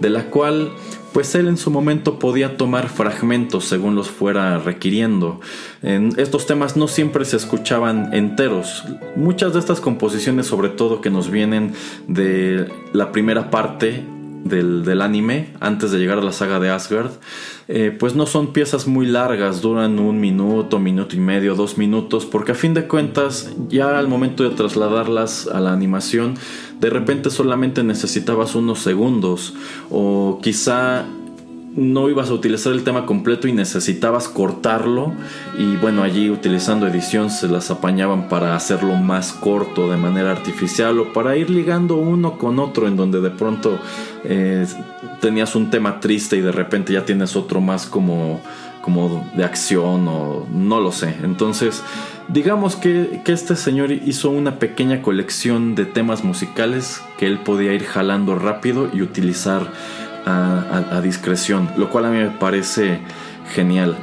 de 0.00 0.10
la 0.10 0.24
cual 0.24 0.72
pues 1.12 1.34
él 1.34 1.48
en 1.48 1.56
su 1.56 1.70
momento 1.70 2.18
podía 2.18 2.56
tomar 2.56 2.88
fragmentos 2.88 3.64
según 3.64 3.94
los 3.94 4.10
fuera 4.10 4.58
requiriendo. 4.58 5.40
En 5.82 6.12
estos 6.18 6.46
temas 6.46 6.76
no 6.76 6.88
siempre 6.88 7.24
se 7.24 7.36
escuchaban 7.36 8.14
enteros. 8.14 8.84
Muchas 9.16 9.52
de 9.52 9.58
estas 9.58 9.80
composiciones, 9.80 10.46
sobre 10.46 10.68
todo 10.68 11.00
que 11.00 11.10
nos 11.10 11.30
vienen 11.30 11.74
de 12.06 12.70
la 12.92 13.12
primera 13.12 13.50
parte 13.50 14.04
del, 14.44 15.00
anime, 15.00 15.54
antes 15.60 15.90
de 15.90 15.98
llegar 15.98 16.18
a 16.18 16.22
la 16.22 16.32
saga 16.32 16.60
de 16.60 16.70
Asgard, 16.70 17.10
eh, 17.68 17.94
pues 17.96 18.14
no 18.14 18.26
son 18.26 18.52
piezas 18.52 18.86
muy 18.86 19.06
largas, 19.06 19.60
duran 19.60 19.98
un 19.98 20.20
minuto, 20.20 20.78
minuto 20.78 21.14
y 21.14 21.20
medio, 21.20 21.54
dos 21.54 21.78
minutos, 21.78 22.26
porque 22.26 22.52
a 22.52 22.54
fin 22.54 22.74
de 22.74 22.86
cuentas, 22.86 23.50
ya 23.68 23.98
al 23.98 24.08
momento 24.08 24.42
de 24.42 24.50
trasladarlas 24.50 25.46
a 25.46 25.60
la 25.60 25.72
animación, 25.72 26.34
de 26.80 26.90
repente 26.90 27.30
solamente 27.30 27.84
necesitabas 27.84 28.54
unos 28.54 28.80
segundos 28.80 29.54
o 29.90 30.40
quizá 30.42 31.04
no 31.76 32.08
ibas 32.08 32.30
a 32.30 32.34
utilizar 32.34 32.72
el 32.72 32.84
tema 32.84 33.06
completo 33.06 33.46
y 33.48 33.52
necesitabas 33.52 34.28
cortarlo. 34.28 35.12
Y 35.58 35.76
bueno 35.76 36.02
allí 36.02 36.30
utilizando 36.30 36.86
edición 36.86 37.30
se 37.30 37.48
las 37.48 37.70
apañaban 37.70 38.28
para 38.28 38.56
hacerlo 38.56 38.94
más 38.96 39.32
corto 39.32 39.90
de 39.90 39.96
manera 39.96 40.32
artificial 40.32 40.98
o 40.98 41.12
para 41.12 41.36
ir 41.36 41.50
ligando 41.50 41.96
uno 41.96 42.38
con 42.38 42.58
otro 42.58 42.88
en 42.88 42.96
donde 42.96 43.20
de 43.20 43.30
pronto 43.30 43.78
eh, 44.24 44.66
tenías 45.20 45.54
un 45.54 45.70
tema 45.70 46.00
triste 46.00 46.36
y 46.36 46.40
de 46.40 46.52
repente 46.52 46.92
ya 46.92 47.04
tienes 47.04 47.36
otro 47.36 47.60
más 47.60 47.86
como 47.86 48.40
como 48.82 49.30
de 49.36 49.44
acción 49.44 50.08
o 50.08 50.46
no 50.50 50.80
lo 50.80 50.90
sé. 50.90 51.14
Entonces 51.22 51.82
Digamos 52.32 52.76
que, 52.76 53.22
este 53.26 53.56
señor 53.56 53.90
hizo 53.90 54.30
una 54.30 54.60
pequeña 54.60 55.02
colección 55.02 55.74
de 55.74 55.84
temas 55.84 56.22
musicales 56.22 57.02
que 57.18 57.26
él 57.26 57.40
podía 57.40 57.72
ir 57.72 57.82
jalando 57.82 58.36
rápido 58.36 58.88
y 58.92 59.02
utilizar 59.02 59.72
a, 60.26 61.00
discreción, 61.02 61.70
lo 61.76 61.90
cual 61.90 62.06
a 62.06 62.10
mí 62.10 62.18
me 62.18 62.30
parece 62.30 63.00
genial. 63.54 63.96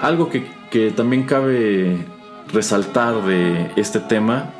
Algo 0.00 0.30
que, 0.30 0.50
que 0.70 0.90
también 0.90 1.24
cabe 1.24 2.06
resaltar 2.52 3.22
de 3.24 3.70
este 3.76 4.00
tema 4.00 4.50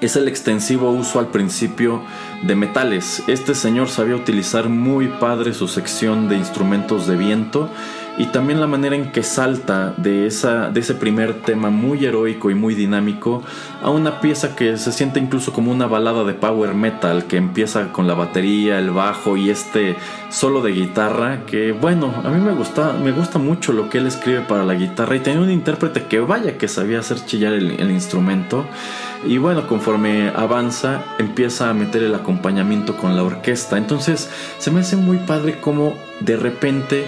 es 0.00 0.16
el 0.16 0.28
extensivo 0.28 0.90
uso 0.90 1.18
al 1.18 1.28
principio 1.28 2.02
de 2.42 2.54
metales. 2.54 3.22
Este 3.28 3.54
señor 3.54 3.88
sabía 3.88 4.14
utilizar 4.14 4.68
muy 4.68 5.08
padre 5.08 5.54
su 5.54 5.68
sección 5.68 6.28
de 6.28 6.36
instrumentos 6.36 7.06
de 7.06 7.16
viento 7.16 7.70
y 8.18 8.26
también 8.26 8.60
la 8.60 8.66
manera 8.66 8.96
en 8.96 9.12
que 9.12 9.22
salta 9.22 9.92
de, 9.96 10.26
esa, 10.26 10.70
de 10.70 10.80
ese 10.80 10.94
primer 10.94 11.42
tema 11.42 11.70
muy 11.70 12.04
heroico 12.04 12.50
y 12.50 12.54
muy 12.54 12.74
dinámico 12.74 13.42
a 13.82 13.90
una 13.90 14.20
pieza 14.20 14.56
que 14.56 14.76
se 14.78 14.92
siente 14.92 15.20
incluso 15.20 15.52
como 15.52 15.70
una 15.70 15.86
balada 15.86 16.24
de 16.24 16.32
power 16.32 16.74
metal 16.74 17.24
que 17.26 17.36
empieza 17.36 17.92
con 17.92 18.06
la 18.06 18.14
batería, 18.14 18.78
el 18.78 18.90
bajo 18.90 19.36
y 19.36 19.50
este 19.50 19.96
solo 20.30 20.62
de 20.62 20.72
guitarra 20.72 21.44
que 21.46 21.72
bueno, 21.72 22.12
a 22.24 22.30
mí 22.30 22.40
me 22.40 22.52
gusta, 22.52 22.92
me 22.92 23.12
gusta 23.12 23.38
mucho 23.38 23.72
lo 23.72 23.90
que 23.90 23.98
él 23.98 24.06
escribe 24.06 24.40
para 24.40 24.64
la 24.64 24.74
guitarra 24.74 25.16
y 25.16 25.20
tenía 25.20 25.40
un 25.40 25.50
intérprete 25.50 26.04
que 26.04 26.20
vaya 26.20 26.56
que 26.56 26.68
sabía 26.68 27.00
hacer 27.00 27.24
chillar 27.24 27.52
el, 27.52 27.78
el 27.78 27.90
instrumento. 27.90 28.64
Y 29.26 29.38
bueno, 29.38 29.66
conforme 29.66 30.30
avanza 30.34 31.02
empieza 31.18 31.68
a 31.68 31.74
meter 31.74 32.02
el 32.02 32.14
acompañamiento 32.14 32.96
con 32.96 33.16
la 33.16 33.24
orquesta. 33.24 33.76
Entonces 33.76 34.30
se 34.58 34.70
me 34.70 34.80
hace 34.80 34.96
muy 34.96 35.18
padre 35.18 35.60
como 35.60 35.96
de 36.20 36.36
repente 36.36 37.06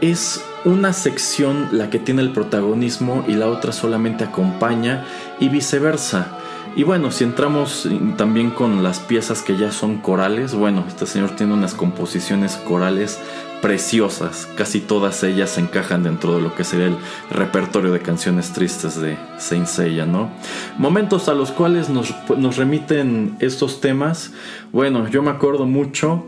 es 0.00 0.44
una 0.64 0.92
sección 0.92 1.68
la 1.72 1.90
que 1.90 1.98
tiene 1.98 2.22
el 2.22 2.32
protagonismo 2.32 3.24
y 3.26 3.32
la 3.32 3.48
otra 3.48 3.72
solamente 3.72 4.24
acompaña 4.24 5.04
y 5.38 5.48
viceversa. 5.48 6.36
Y 6.76 6.84
bueno, 6.84 7.10
si 7.10 7.24
entramos 7.24 7.88
también 8.16 8.50
con 8.50 8.82
las 8.82 9.00
piezas 9.00 9.42
que 9.42 9.56
ya 9.56 9.72
son 9.72 9.98
corales, 9.98 10.54
bueno, 10.54 10.84
este 10.86 11.04
señor 11.06 11.30
tiene 11.30 11.52
unas 11.52 11.74
composiciones 11.74 12.56
corales 12.56 13.18
preciosas, 13.60 14.48
casi 14.56 14.80
todas 14.80 15.22
ellas 15.22 15.58
encajan 15.58 16.02
dentro 16.02 16.34
de 16.34 16.40
lo 16.40 16.54
que 16.54 16.64
sería 16.64 16.86
el 16.86 16.96
repertorio 17.30 17.92
de 17.92 18.00
canciones 18.00 18.52
tristes 18.52 18.98
de 19.00 19.18
Saint 19.38 19.66
Seiya, 19.66 20.06
¿no? 20.06 20.30
Momentos 20.78 21.28
a 21.28 21.34
los 21.34 21.50
cuales 21.50 21.88
nos, 21.88 22.14
nos 22.38 22.56
remiten 22.56 23.36
estos 23.40 23.80
temas, 23.80 24.32
bueno, 24.72 25.08
yo 25.08 25.22
me 25.22 25.30
acuerdo 25.30 25.66
mucho 25.66 26.24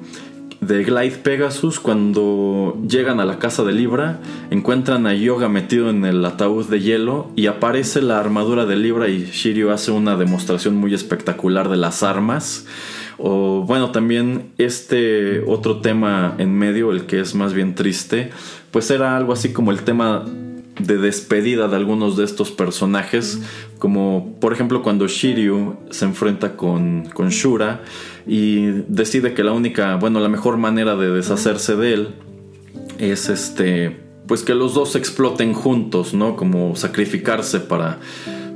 de 0.62 0.85
Glide 0.85 1.18
Pegasus 1.18 1.81
cuando 1.81 2.79
llegan 2.88 3.18
a 3.18 3.25
la 3.25 3.40
casa 3.40 3.64
de 3.64 3.72
Libra, 3.72 4.20
encuentran 4.51 5.07
a 5.09 5.12
Yoga 5.12 5.48
metido 5.48 5.90
en 5.90 6.05
el 6.05 6.25
ataúd 6.25 6.66
de 6.68 6.81
hielo 6.81 7.31
y 7.35 7.48
aparece 7.48 8.01
la 8.01 8.20
armadura 8.20 8.64
de 8.64 8.77
Libra 8.77 9.09
y 9.09 9.25
Shiryu 9.25 9.70
hace 9.70 9.90
una 9.90 10.16
demostración 10.16 10.77
muy 10.77 10.94
espectacular 10.94 11.68
de 11.68 11.77
las 11.77 12.05
armas. 12.05 12.66
O 13.18 13.64
bueno, 13.66 13.90
también 13.90 14.53
este 14.57 15.40
otro 15.46 15.81
tema 15.81 16.37
en 16.38 16.57
medio, 16.57 16.92
el 16.92 17.07
que 17.07 17.20
es 17.20 17.35
más 17.35 17.53
bien 17.55 17.75
triste, 17.75 18.31
pues 18.70 18.90
era 18.92 19.16
algo 19.16 19.33
así 19.33 19.53
como 19.53 19.72
el 19.72 19.83
tema 19.83 20.25
de 20.87 20.99
despedida 20.99 21.68
de 21.68 21.77
algunos 21.77 22.16
de 22.16 22.25
estos 22.25 22.51
personajes, 22.51 23.40
como 23.79 24.37
por 24.40 24.53
ejemplo 24.53 24.83
cuando 24.83 25.07
Shiryu 25.07 25.77
se 25.90 26.05
enfrenta 26.05 26.57
con, 26.57 27.09
con 27.14 27.31
Shura 27.31 27.83
y 28.27 28.66
decide 28.88 29.35
que 29.35 29.45
la 29.45 29.53
única, 29.53 29.97
bueno, 29.97 30.21
la 30.21 30.29
mejor 30.29 30.57
manera 30.57 30.97
de 30.97 31.11
deshacerse 31.11 31.77
de 31.77 31.95
él 31.95 32.09
es 32.99 33.29
este, 33.29 34.01
pues 34.27 34.42
que 34.42 34.55
los 34.55 34.75
dos 34.75 34.97
exploten 34.97 35.55
juntos, 35.55 36.14
¿no? 36.14 36.37
Como 36.37 36.77
sacrificarse 36.77 37.61
para 37.61 38.01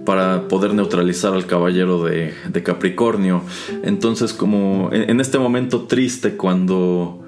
para 0.04 0.46
poder 0.46 0.72
neutralizar 0.72 1.34
al 1.34 1.46
caballero 1.46 2.04
de, 2.04 2.32
de 2.48 2.62
Capricornio. 2.62 3.42
Entonces, 3.82 4.32
como 4.32 4.88
en 4.92 5.20
este 5.20 5.36
momento 5.36 5.82
triste 5.82 6.36
cuando 6.36 7.25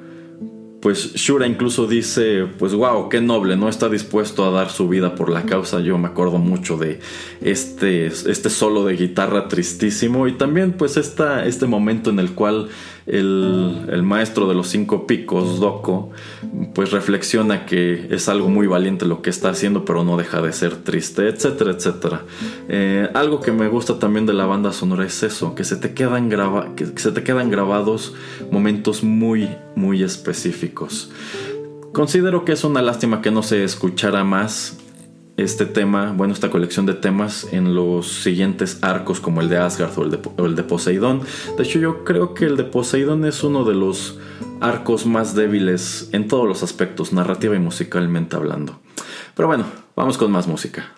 pues 0.81 1.15
Shura 1.15 1.47
incluso 1.47 1.87
dice, 1.87 2.47
pues 2.59 2.73
wow, 2.73 3.09
qué 3.09 3.21
noble, 3.21 3.57
¿no? 3.57 3.69
Está 3.69 3.89
dispuesto 3.89 4.45
a 4.45 4.51
dar 4.51 4.71
su 4.71 4.89
vida 4.89 5.17
por 5.17 5.29
la 5.29 5.43
causa. 5.43 5.81
Yo 5.81 5.99
me 5.99 6.07
acuerdo 6.07 6.39
mucho 6.39 6.77
de 6.77 7.01
este, 7.41 8.07
este 8.07 8.49
solo 8.49 8.85
de 8.85 8.95
guitarra 8.95 9.49
tristísimo 9.49 10.29
y 10.29 10.33
también 10.33 10.73
pues 10.73 10.97
esta, 10.97 11.47
este 11.47 11.67
momento 11.67 12.11
en 12.11 12.21
el 12.21 12.33
cual 12.33 12.69
el, 13.09 14.03
maestro 14.03 14.49
de 14.49 14.55
los 14.55 14.69
cinco 14.69 15.07
picos, 15.07 15.61
Doko, 15.61 16.11
pues 16.75 16.91
reflexiona 16.91 17.67
que 17.67 18.09
es 18.11 18.29
algo 18.29 18.49
muy 18.49 18.67
valiente 18.67 19.07
lo 19.07 19.23
que 19.23 19.31
está 19.31 19.51
haciendo, 19.51 19.85
pero 19.85 20.05
no 20.05 20.17
deja 20.17 20.41
de 20.43 20.53
ser 20.53 20.77
triste, 20.77 21.29
etcétera, 21.29 21.73
etcétera. 21.73 22.23
Eh, 22.69 23.09
algo 23.15 23.41
que 23.41 23.53
me 23.53 23.69
gusta 23.69 23.99
también 23.99 24.27
de 24.27 24.35
la 24.35 24.47
banda 24.47 24.73
sonora 24.73 25.05
es 25.05 25.23
eso, 25.23 25.55
que 25.55 25.65
se 25.65 25.77
te 25.77 25.95
quedan, 25.95 26.29
que 26.77 26.87
se 26.97 27.13
te 27.13 27.23
quedan 27.23 27.51
grabados 27.51 28.15
momentos 28.51 29.03
muy, 29.03 29.49
muy 29.75 30.03
específicos. 30.03 31.11
Considero 31.93 32.45
que 32.45 32.53
es 32.53 32.65
una 32.65 32.83
lástima 32.83 33.23
que 33.23 33.31
no 33.31 33.43
se 33.43 33.65
escuchara 33.65 34.23
más 34.23 34.77
este 35.39 35.67
tema, 35.67 36.13
bueno, 36.13 36.35
esta 36.35 36.51
colección 36.51 36.85
de 36.85 36.95
temas 36.95 37.47
en 37.53 37.75
los 37.75 38.09
siguientes 38.09 38.81
arcos 38.83 39.21
como 39.21 39.41
el 39.41 39.49
de 39.49 39.57
Asgard 39.57 39.97
o 39.97 40.03
el 40.47 40.57
de, 40.57 40.63
Poseidón. 40.65 41.23
De 41.57 41.63
hecho, 41.63 41.79
yo 41.79 42.05
creo 42.05 42.35
que 42.35 42.45
el 42.45 42.57
de 42.57 42.65
Poseidón 42.65 43.25
es 43.25 43.45
uno 43.45 43.65
de 43.65 43.75
los 43.75 44.19
arcos 44.61 45.07
más 45.07 45.37
débiles 45.37 46.11
en 46.13 46.27
todos 46.27 46.49
los 46.49 46.65
aspectos, 46.65 47.13
narrativa 47.13 47.55
y 47.55 47.61
musicalmente 47.61 48.35
hablando. 48.35 48.81
Pero 49.37 49.47
bueno, 49.47 49.65
vamos 49.95 50.19
con 50.19 50.33
más 50.33 50.49
música. 50.49 50.98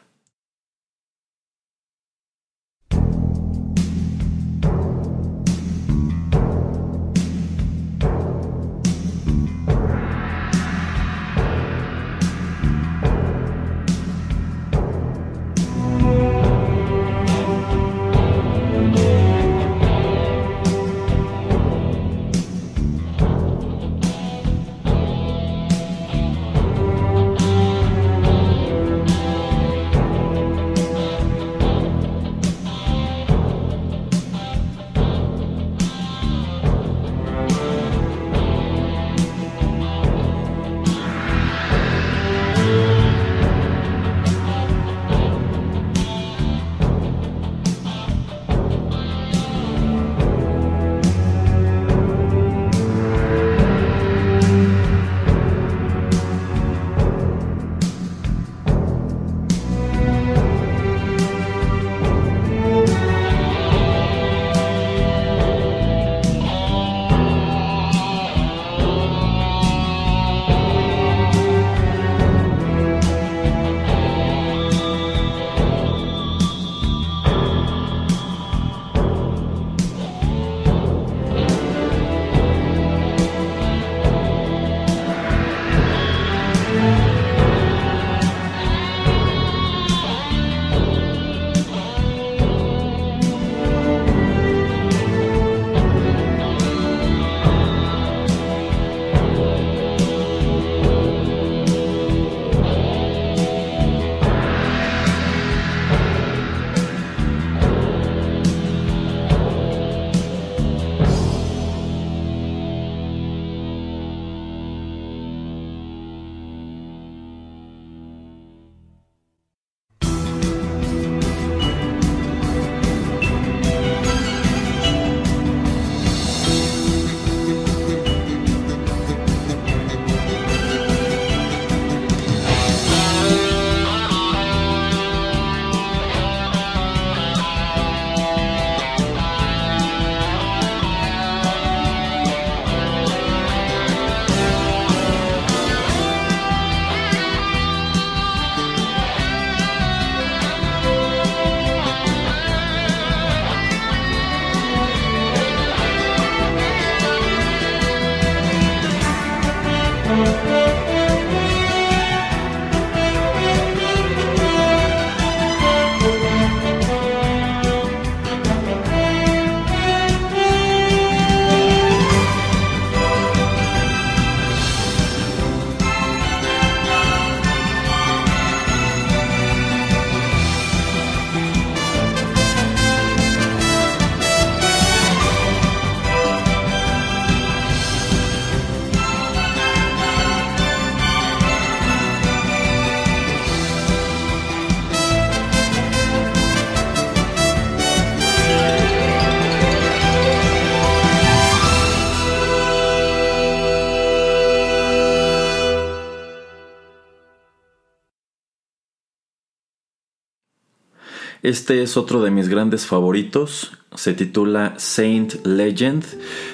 Este 211.43 211.83
es 211.83 211.97
otro 211.97 212.23
de 212.23 212.31
mis 212.31 212.49
grandes 212.49 212.85
favoritos, 212.87 213.73
se 213.95 214.13
titula 214.13 214.75
Saint 214.77 215.47
Legend. 215.47 216.05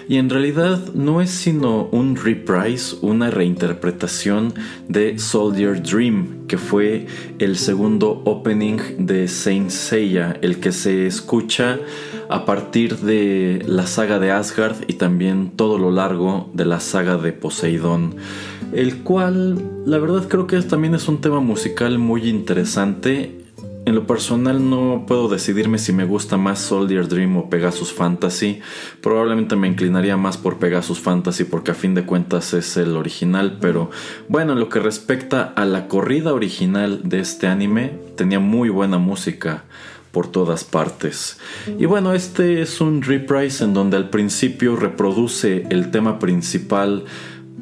Y 0.08 0.16
en 0.16 0.30
realidad 0.30 0.92
no 0.94 1.20
es 1.20 1.30
sino 1.30 1.88
un 1.90 2.14
reprise, 2.16 2.96
una 3.02 3.30
reinterpretación 3.30 4.54
de 4.88 5.18
Soldier 5.18 5.82
Dream, 5.82 6.46
que 6.46 6.56
fue 6.56 7.06
el 7.40 7.56
segundo 7.56 8.22
opening 8.24 8.78
de 8.98 9.26
Saint 9.26 9.70
Seiya, 9.70 10.38
el 10.40 10.60
que 10.60 10.70
se 10.70 11.06
escucha 11.06 11.80
a 12.28 12.44
partir 12.44 12.98
de 12.98 13.64
la 13.66 13.88
saga 13.88 14.20
de 14.20 14.30
Asgard 14.30 14.76
y 14.86 14.94
también 14.94 15.50
todo 15.56 15.78
lo 15.78 15.90
largo 15.90 16.48
de 16.54 16.64
la 16.64 16.80
saga 16.80 17.16
de 17.16 17.32
Poseidón 17.32 18.16
el 18.72 19.04
cual 19.04 19.62
la 19.86 19.98
verdad 19.98 20.26
creo 20.28 20.48
que 20.48 20.60
también 20.62 20.96
es 20.96 21.06
un 21.06 21.20
tema 21.20 21.38
musical 21.38 22.00
muy 22.00 22.28
interesante 22.28 23.45
en 23.86 23.94
lo 23.94 24.04
personal 24.04 24.68
no 24.68 25.04
puedo 25.06 25.28
decidirme 25.28 25.78
si 25.78 25.92
me 25.92 26.04
gusta 26.04 26.36
más 26.36 26.58
Soldier 26.58 27.06
Dream 27.06 27.36
o 27.36 27.48
Pegasus 27.48 27.92
Fantasy. 27.92 28.60
Probablemente 29.00 29.54
me 29.54 29.68
inclinaría 29.68 30.16
más 30.16 30.36
por 30.36 30.58
Pegasus 30.58 30.98
Fantasy 30.98 31.44
porque 31.44 31.70
a 31.70 31.74
fin 31.74 31.94
de 31.94 32.04
cuentas 32.04 32.52
es 32.52 32.76
el 32.76 32.96
original. 32.96 33.58
Pero 33.60 33.90
bueno, 34.28 34.54
en 34.54 34.60
lo 34.60 34.68
que 34.68 34.80
respecta 34.80 35.44
a 35.54 35.64
la 35.64 35.86
corrida 35.86 36.34
original 36.34 37.08
de 37.08 37.20
este 37.20 37.46
anime, 37.46 37.92
tenía 38.16 38.40
muy 38.40 38.70
buena 38.70 38.98
música 38.98 39.62
por 40.10 40.32
todas 40.32 40.64
partes. 40.64 41.38
Y 41.78 41.86
bueno, 41.86 42.12
este 42.12 42.62
es 42.62 42.80
un 42.80 43.02
reprise 43.02 43.62
en 43.62 43.72
donde 43.72 43.98
al 43.98 44.10
principio 44.10 44.74
reproduce 44.74 45.64
el 45.70 45.92
tema 45.92 46.18
principal 46.18 47.04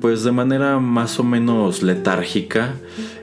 pues 0.04 0.22
de 0.22 0.32
manera 0.32 0.80
más 0.80 1.18
o 1.18 1.24
menos 1.24 1.82
letárgica 1.82 2.74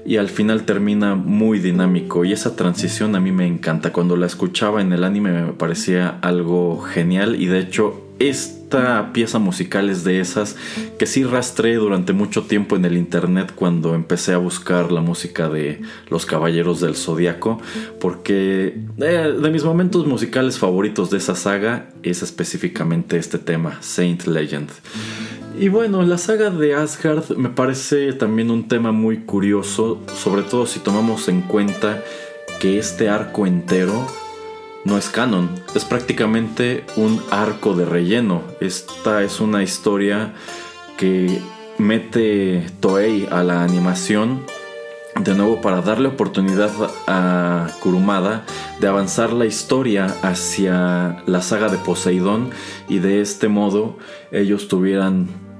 y 0.03 0.17
al 0.17 0.29
final 0.29 0.63
termina 0.63 1.13
muy 1.13 1.59
dinámico 1.59 2.25
y 2.25 2.33
esa 2.33 2.55
transición 2.55 3.15
a 3.15 3.19
mí 3.19 3.31
me 3.31 3.45
encanta. 3.45 3.93
Cuando 3.93 4.15
la 4.15 4.25
escuchaba 4.25 4.81
en 4.81 4.91
el 4.91 5.03
anime 5.03 5.31
me 5.31 5.53
parecía 5.53 6.17
algo 6.23 6.81
genial 6.81 7.39
y 7.39 7.45
de 7.45 7.59
hecho 7.59 8.01
esta 8.17 9.13
pieza 9.13 9.37
musical 9.37 9.91
es 9.91 10.03
de 10.03 10.21
esas 10.21 10.55
que 10.97 11.05
sí 11.05 11.23
rastré 11.23 11.75
durante 11.75 12.13
mucho 12.13 12.45
tiempo 12.45 12.75
en 12.75 12.85
el 12.85 12.97
internet 12.97 13.51
cuando 13.53 13.93
empecé 13.93 14.33
a 14.33 14.37
buscar 14.39 14.91
la 14.91 15.01
música 15.01 15.49
de 15.49 15.83
Los 16.09 16.25
Caballeros 16.25 16.81
del 16.81 16.95
Zodiaco 16.95 17.61
porque 17.99 18.75
eh, 18.97 19.37
de 19.39 19.49
mis 19.51 19.63
momentos 19.63 20.07
musicales 20.07 20.57
favoritos 20.57 21.11
de 21.11 21.19
esa 21.19 21.35
saga 21.35 21.91
es 22.01 22.23
específicamente 22.23 23.17
este 23.17 23.37
tema, 23.37 23.77
Saint 23.81 24.25
Legend. 24.25 24.71
Y 25.61 25.69
bueno, 25.69 26.01
la 26.01 26.17
saga 26.17 26.49
de 26.49 26.73
Asgard 26.73 27.37
me 27.37 27.49
parece 27.49 28.13
también 28.13 28.49
un 28.49 28.67
tema 28.67 28.91
muy 28.91 29.17
curioso, 29.19 30.01
sobre 30.07 30.41
todo 30.41 30.65
si 30.65 30.79
tomamos 30.79 31.27
en 31.27 31.43
cuenta 31.43 32.03
que 32.59 32.79
este 32.79 33.09
arco 33.09 33.45
entero 33.45 34.07
no 34.85 34.97
es 34.97 35.09
canon, 35.09 35.51
es 35.75 35.85
prácticamente 35.85 36.83
un 36.95 37.21
arco 37.29 37.75
de 37.75 37.85
relleno. 37.85 38.41
Esta 38.59 39.21
es 39.21 39.39
una 39.39 39.61
historia 39.61 40.33
que 40.97 41.39
mete 41.77 42.65
Toei 42.79 43.27
a 43.29 43.43
la 43.43 43.63
animación 43.63 44.41
de 45.23 45.35
nuevo 45.35 45.61
para 45.61 45.83
darle 45.83 46.07
oportunidad 46.07 46.71
a 47.05 47.67
Kurumada 47.81 48.45
de 48.79 48.87
avanzar 48.87 49.31
la 49.31 49.45
historia 49.45 50.07
hacia 50.23 51.21
la 51.27 51.43
saga 51.43 51.69
de 51.69 51.77
Poseidón 51.77 52.49
y 52.89 52.97
de 52.97 53.21
este 53.21 53.47
modo 53.47 53.99
ellos 54.31 54.67
tuvieran 54.67 55.50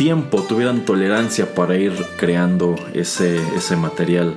tiempo, 0.00 0.42
tuvieran 0.42 0.86
tolerancia 0.86 1.54
para 1.54 1.76
ir 1.76 1.92
creando 2.16 2.74
ese, 2.94 3.36
ese 3.54 3.76
material. 3.76 4.34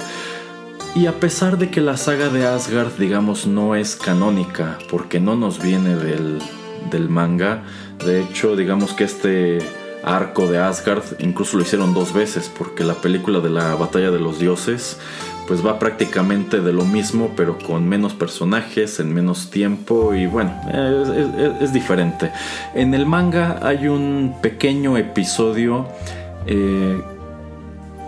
Y 0.93 1.05
a 1.05 1.13
pesar 1.21 1.57
de 1.57 1.71
que 1.71 1.79
la 1.79 1.95
saga 1.95 2.27
de 2.27 2.45
Asgard, 2.45 2.91
digamos, 2.99 3.47
no 3.47 3.73
es 3.73 3.95
canónica, 3.95 4.77
porque 4.91 5.21
no 5.21 5.37
nos 5.37 5.63
viene 5.63 5.95
del, 5.95 6.39
del 6.91 7.07
manga, 7.07 7.63
de 8.05 8.19
hecho, 8.23 8.57
digamos 8.57 8.91
que 8.91 9.05
este 9.05 9.59
arco 10.03 10.47
de 10.47 10.57
Asgard 10.57 11.03
incluso 11.19 11.55
lo 11.55 11.63
hicieron 11.63 11.93
dos 11.93 12.11
veces, 12.11 12.51
porque 12.57 12.83
la 12.83 12.95
película 12.95 13.39
de 13.39 13.49
la 13.49 13.73
batalla 13.75 14.11
de 14.11 14.19
los 14.19 14.39
dioses 14.39 14.97
pues 15.47 15.65
va 15.65 15.79
prácticamente 15.79 16.61
de 16.61 16.73
lo 16.73 16.85
mismo, 16.85 17.31
pero 17.35 17.57
con 17.57 17.87
menos 17.87 18.13
personajes, 18.13 18.99
en 18.99 19.13
menos 19.13 19.49
tiempo 19.49 20.13
y 20.13 20.25
bueno, 20.25 20.51
es, 21.59 21.73
diferente. 21.73 22.31
En 22.73 22.93
el 22.93 23.05
manga 23.05 23.59
hay 23.61 23.87
un 23.87 24.35
pequeño 24.41 24.97
episodio 24.97 25.87
eh, 26.45 27.01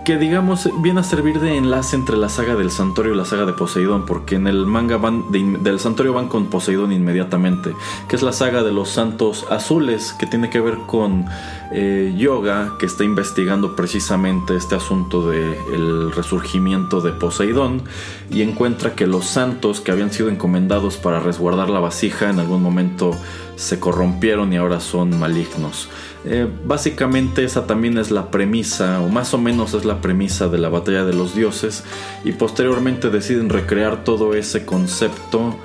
que 0.06 0.18
digamos 0.18 0.70
viene 0.84 1.00
a 1.00 1.04
servir 1.04 1.40
de 1.40 1.58
enlace 1.58 1.96
entre 1.96 2.16
la 2.16 2.30
saga 2.30 2.56
del 2.56 2.70
santuario 2.70 3.16
y 3.16 3.18
la 3.18 3.26
saga 3.26 3.48
de 3.48 3.54
Poseidón, 3.54 4.06
porque 4.06 4.36
en 4.36 4.46
el 4.46 4.68
manga 4.68 4.98
van 4.98 5.32
del 5.32 5.80
santuario 5.80 6.14
van 6.14 6.28
con 6.28 6.46
Poseidón 6.46 6.92
inmediatamente, 6.92 7.74
que 8.08 8.16
es 8.16 8.22
la 8.22 8.32
saga 8.32 8.62
de 8.62 8.72
los 8.72 8.90
santos 8.90 9.48
azules, 9.50 10.14
que 10.14 10.28
tiene 10.28 10.52
que 10.52 10.62
ver 10.62 10.78
con 10.86 11.26
eh, 11.72 12.14
Yoga, 12.16 12.76
que 12.78 12.86
está 12.86 13.04
investigando 13.04 13.76
precisamente 13.76 14.56
este 14.56 14.76
asunto 14.76 15.28
del 15.28 16.12
resurgimiento 16.12 17.02
de 17.02 17.12
Poseidón, 17.12 17.82
y 18.30 18.44
encuentra 18.44 18.94
que 18.94 19.08
los 19.08 19.26
santos 19.26 19.82
que 19.82 19.92
habían 19.92 20.12
sido 20.12 20.30
encomendados 20.30 20.98
para 20.98 21.20
resguardar 21.20 21.72
la 21.72 21.80
vasija 21.80 22.30
en 22.30 22.40
algún 22.40 22.62
momento 22.62 23.12
se 23.56 23.80
corrompieron 23.80 24.54
y 24.54 24.58
ahora 24.58 24.80
son 24.80 25.18
malignos. 25.20 25.90
Eh, 26.28 26.48
básicamente 26.66 27.44
esa 27.44 27.68
también 27.68 27.98
es 27.98 28.10
la 28.10 28.32
premisa, 28.32 29.00
o 29.02 29.10
más 29.10 29.34
o 29.34 29.38
menos 29.38 29.74
es 29.76 29.86
la 29.86 30.02
premisa 30.02 30.48
de 30.48 30.58
la 30.58 30.70
batalla 30.70 31.06
de 31.06 31.14
los 31.14 31.36
dioses, 31.36 31.84
y 32.24 32.32
posteriormente 32.32 33.10
deciden 33.10 33.50
recrear 33.50 34.04
todo 34.04 34.34
ese 34.34 34.66
concepto 34.66 35.56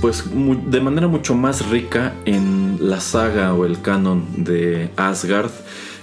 pues 0.00 0.24
de 0.66 0.80
manera 0.80 1.08
mucho 1.08 1.34
más 1.34 1.68
rica 1.68 2.14
en 2.26 2.78
la 2.80 3.00
saga 3.00 3.54
o 3.54 3.64
el 3.64 3.80
canon 3.80 4.24
de 4.36 4.90
Asgard 4.96 5.50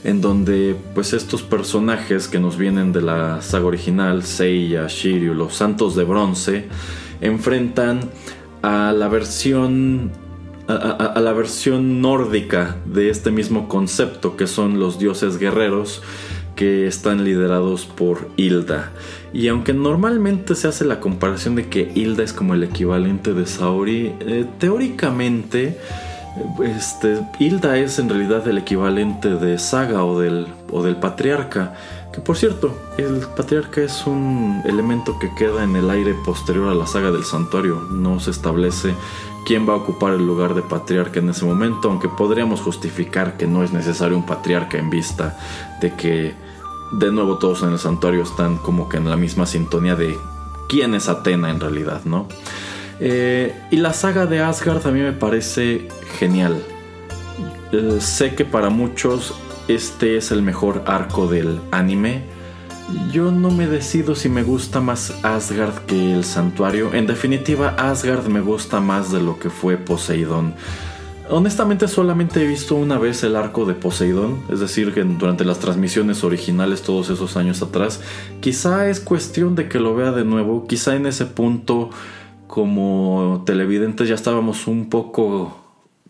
en 0.04 0.20
donde 0.20 0.76
pues 0.94 1.14
estos 1.14 1.42
personajes 1.42 2.28
que 2.28 2.40
nos 2.40 2.58
vienen 2.58 2.92
de 2.92 3.02
la 3.02 3.42
saga 3.42 3.66
original, 3.66 4.24
Seiya, 4.24 4.88
Shiryu, 4.88 5.34
los 5.34 5.56
santos 5.56 5.96
de 5.96 6.04
bronce, 6.04 6.66
enfrentan 7.22 8.02
a 8.62 8.92
la 8.92 9.08
versión 9.08 10.12
a, 10.68 11.20
la 11.20 11.34
versión 11.34 12.02
nórdica 12.02 12.78
de 12.86 13.10
este 13.10 13.32
mismo 13.32 13.68
concepto 13.68 14.38
que 14.38 14.48
son 14.48 14.80
los 14.80 14.98
dioses 14.98 15.38
guerreros 15.38 16.02
que 16.56 16.88
están 16.88 17.24
liderados 17.24 17.86
por 17.86 18.30
Hilda. 18.38 18.92
Y 19.34 19.48
aunque 19.48 19.74
normalmente 19.74 20.56
se 20.56 20.68
hace 20.68 20.86
la 20.86 21.00
comparación 21.00 21.56
de 21.56 21.68
que 21.68 21.92
Hilda 21.96 22.24
es 22.24 22.34
como 22.34 22.54
el 22.54 22.64
equivalente 22.64 23.34
de 23.34 23.46
Saori, 23.48 24.14
eh, 24.20 24.46
teóricamente 24.60 25.80
este, 26.64 27.20
Hilda 27.40 27.78
es 27.78 28.00
en 28.00 28.10
realidad 28.10 28.48
el 28.48 28.58
equivalente 28.58 29.30
de 29.30 29.58
Saga 29.60 30.04
o 30.04 30.20
del, 30.20 30.48
o 30.72 30.84
del 30.84 30.96
patriarca. 30.96 31.74
Que 32.14 32.22
por 32.22 32.38
cierto, 32.38 32.78
el 32.98 33.22
patriarca 33.36 33.82
es 33.82 34.06
un 34.06 34.62
elemento 34.66 35.18
que 35.18 35.34
queda 35.34 35.64
en 35.64 35.76
el 35.76 35.90
aire 35.90 36.14
posterior 36.26 36.70
a 36.70 36.76
la 36.76 36.86
saga 36.86 37.12
del 37.12 37.24
santuario. 37.24 37.82
No 37.92 38.20
se 38.20 38.30
establece 38.30 38.94
quién 39.46 39.68
va 39.68 39.74
a 39.74 39.78
ocupar 39.78 40.14
el 40.14 40.26
lugar 40.26 40.54
de 40.54 40.62
patriarca 40.62 41.20
en 41.20 41.30
ese 41.30 41.46
momento, 41.46 41.90
aunque 41.90 42.10
podríamos 42.10 42.62
justificar 42.62 43.38
que 43.38 43.48
no 43.48 43.64
es 43.64 43.72
necesario 43.72 44.18
un 44.18 44.26
patriarca 44.26 44.78
en 44.78 44.90
vista 44.90 45.38
de 45.82 45.94
que 45.96 46.34
de 46.94 47.12
nuevo 47.12 47.38
todos 47.38 47.64
en 47.64 47.72
el 47.72 47.80
santuario 47.80 48.24
están 48.24 48.58
como 48.58 48.88
que 48.88 48.98
en 48.98 49.10
la 49.10 49.18
misma 49.18 49.46
sintonía 49.46 49.96
de 49.96 50.18
quién 50.70 50.94
es 50.94 51.10
Atena 51.10 51.50
en 51.50 51.60
realidad, 51.60 52.02
¿no? 52.06 52.28
Eh, 53.00 53.54
y 53.72 53.78
la 53.78 53.94
saga 53.94 54.26
de 54.26 54.42
Asgard 54.42 54.86
a 54.86 54.92
mí 54.92 55.00
me 55.00 55.12
parece 55.12 55.88
genial. 56.20 56.64
Eh, 57.72 57.98
sé 58.00 58.36
que 58.36 58.46
para 58.46 58.70
muchos 58.70 59.34
este 59.68 60.18
es 60.18 60.32
el 60.32 60.42
mejor 60.42 60.84
arco 60.86 61.28
del 61.28 61.60
anime. 61.72 62.24
Yo 63.12 63.32
no 63.32 63.52
me 63.52 63.68
decido 63.68 64.16
si 64.16 64.30
me 64.30 64.44
gusta 64.44 64.80
más 64.80 65.14
Asgard 65.24 65.86
que 65.86 66.14
el 66.14 66.24
santuario. 66.24 66.94
En 66.94 67.08
definitiva, 67.08 67.70
Asgard 67.78 68.28
me 68.28 68.42
gusta 68.42 68.80
más 68.80 69.12
de 69.12 69.22
lo 69.22 69.40
que 69.40 69.50
fue 69.50 69.78
Poseidón. 69.78 70.54
Honestamente 71.30 71.88
solamente 71.88 72.44
he 72.44 72.48
visto 72.48 72.76
una 72.76 72.98
vez 72.98 73.24
el 73.24 73.36
arco 73.36 73.66
de 73.66 73.74
Poseidón, 73.74 74.42
es 74.50 74.60
decir, 74.60 74.94
que 74.94 75.04
durante 75.04 75.46
las 75.46 75.60
transmisiones 75.60 76.24
originales 76.24 76.82
todos 76.82 77.10
esos 77.10 77.38
años 77.38 77.62
atrás. 77.62 78.02
Quizá 78.42 78.90
es 78.90 79.00
cuestión 79.00 79.56
de 79.56 79.70
que 79.70 79.80
lo 79.80 79.96
vea 79.96 80.12
de 80.12 80.26
nuevo, 80.26 80.68
quizá 80.68 80.96
en 80.96 81.06
ese 81.06 81.26
punto 81.26 81.90
como 82.48 83.44
televidentes 83.46 84.10
ya 84.10 84.16
estábamos 84.16 84.68
un 84.68 84.90
poco 84.90 85.64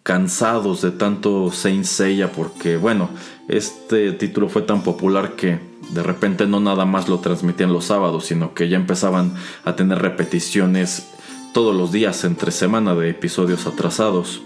cansados 0.04 0.82
de 0.82 0.92
tanto 0.92 1.52
Saint 1.52 1.86
Seiya 1.86 2.32
porque 2.32 2.76
bueno, 2.76 3.10
este 3.48 4.12
título 4.12 4.50
fue 4.50 4.64
tan 4.64 4.84
popular 4.84 5.36
que 5.38 5.73
de 5.92 6.04
repente 6.04 6.48
no 6.48 6.60
nada 6.60 6.86
más 6.86 7.10
lo 7.10 7.20
transmitían 7.20 7.74
los 7.74 7.86
sábados, 7.86 8.26
sino 8.26 8.54
que 8.54 8.70
ya 8.70 8.78
empezaban 8.78 9.34
a 9.66 9.76
tener 9.76 10.00
repeticiones 10.00 11.10
todos 11.54 11.76
los 11.76 11.92
días 11.92 12.24
entre 12.24 12.52
semana 12.52 12.96
de 12.96 13.10
episodios 13.10 13.68
atrasados. 13.68 14.42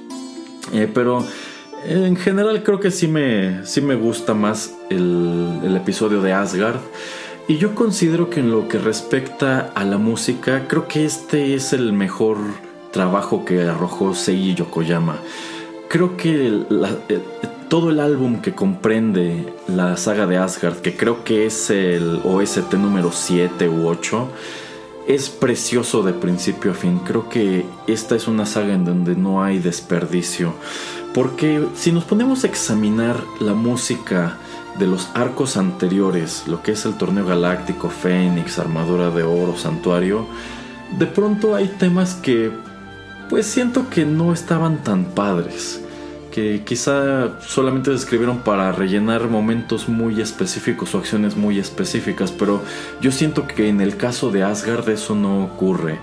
Eh, 0.73 0.89
pero 0.93 1.25
en 1.85 2.15
general 2.17 2.63
creo 2.63 2.79
que 2.79 2.91
sí 2.91 3.07
me, 3.07 3.65
sí 3.65 3.81
me 3.81 3.95
gusta 3.95 4.33
más 4.33 4.75
el, 4.89 5.75
episodio 5.75 6.21
de 6.21 6.33
Asgard. 6.33 6.79
Y 7.47 7.57
yo 7.57 7.75
considero 7.75 8.29
que 8.29 8.41
en 8.41 8.51
lo 8.51 8.67
que 8.67 8.77
respecta 8.77 9.71
a 9.73 9.85
la 9.85 9.97
música, 9.97 10.67
creo 10.67 10.87
que 10.87 11.05
este 11.05 11.55
es 11.55 11.71
el 11.71 11.93
mejor 11.93 12.37
trabajo 12.91 13.45
que 13.45 13.61
arrojó 13.61 14.13
Seiji 14.13 14.55
Yokoyama. 14.55 15.17
Creo 15.87 16.17
que 16.17 16.65
todo 17.69 17.89
el 17.89 17.99
álbum 17.99 18.41
que 18.41 18.53
comprende 18.53 19.53
la 19.67 19.97
saga 19.97 20.25
de 20.25 20.37
Asgard, 20.37 20.77
que 20.77 20.95
creo 20.95 21.23
que 21.23 21.45
es 21.45 21.69
el 21.69 22.21
OST 22.23 22.73
número 22.73 23.11
7 23.11 23.67
u 23.67 23.87
8, 23.87 24.29
es 25.07 25.29
precioso 25.29 26.03
de 26.03 26.13
principio 26.13 26.71
a 26.71 26.73
fin. 26.73 26.99
Creo 26.99 27.29
que 27.29 27.65
esta 27.87 28.15
es 28.15 28.27
una 28.27 28.45
saga 28.45 28.73
en 28.73 28.85
donde 28.85 29.15
no 29.15 29.43
hay 29.43 29.59
desperdicio. 29.59 30.53
Porque 31.13 31.65
si 31.75 31.91
nos 31.91 32.03
ponemos 32.03 32.43
a 32.43 32.47
examinar 32.47 33.17
la 33.39 33.53
música 33.53 34.37
de 34.79 34.87
los 34.87 35.09
arcos 35.13 35.57
anteriores, 35.57 36.43
lo 36.47 36.61
que 36.61 36.73
es 36.73 36.85
el 36.85 36.95
torneo 36.97 37.25
galáctico, 37.25 37.89
Fénix, 37.89 38.59
Armadura 38.59 39.09
de 39.09 39.23
Oro, 39.23 39.57
Santuario, 39.57 40.25
de 40.97 41.07
pronto 41.07 41.55
hay 41.55 41.67
temas 41.67 42.15
que 42.15 42.51
pues 43.29 43.45
siento 43.45 43.89
que 43.89 44.05
no 44.05 44.31
estaban 44.31 44.83
tan 44.83 45.03
padres 45.05 45.81
que 46.37 46.61
quizá 46.63 47.31
solamente 47.39 47.89
se 47.89 47.95
escribieron 47.95 48.41
para 48.41 48.71
rellenar 48.71 49.27
momentos 49.27 49.89
muy 49.89 50.21
específicos 50.21 50.93
o 50.93 50.99
acciones 50.99 51.35
muy 51.35 51.57
específicas, 51.57 52.31
pero 52.31 52.61
yo 53.01 53.11
siento 53.11 53.47
que 53.47 53.69
en 53.69 53.81
el 53.81 53.97
caso 53.97 54.29
de 54.29 54.43
Asgard 54.43 54.87
eso 54.87 55.15
no 55.15 55.43
ocurre. 55.43 55.97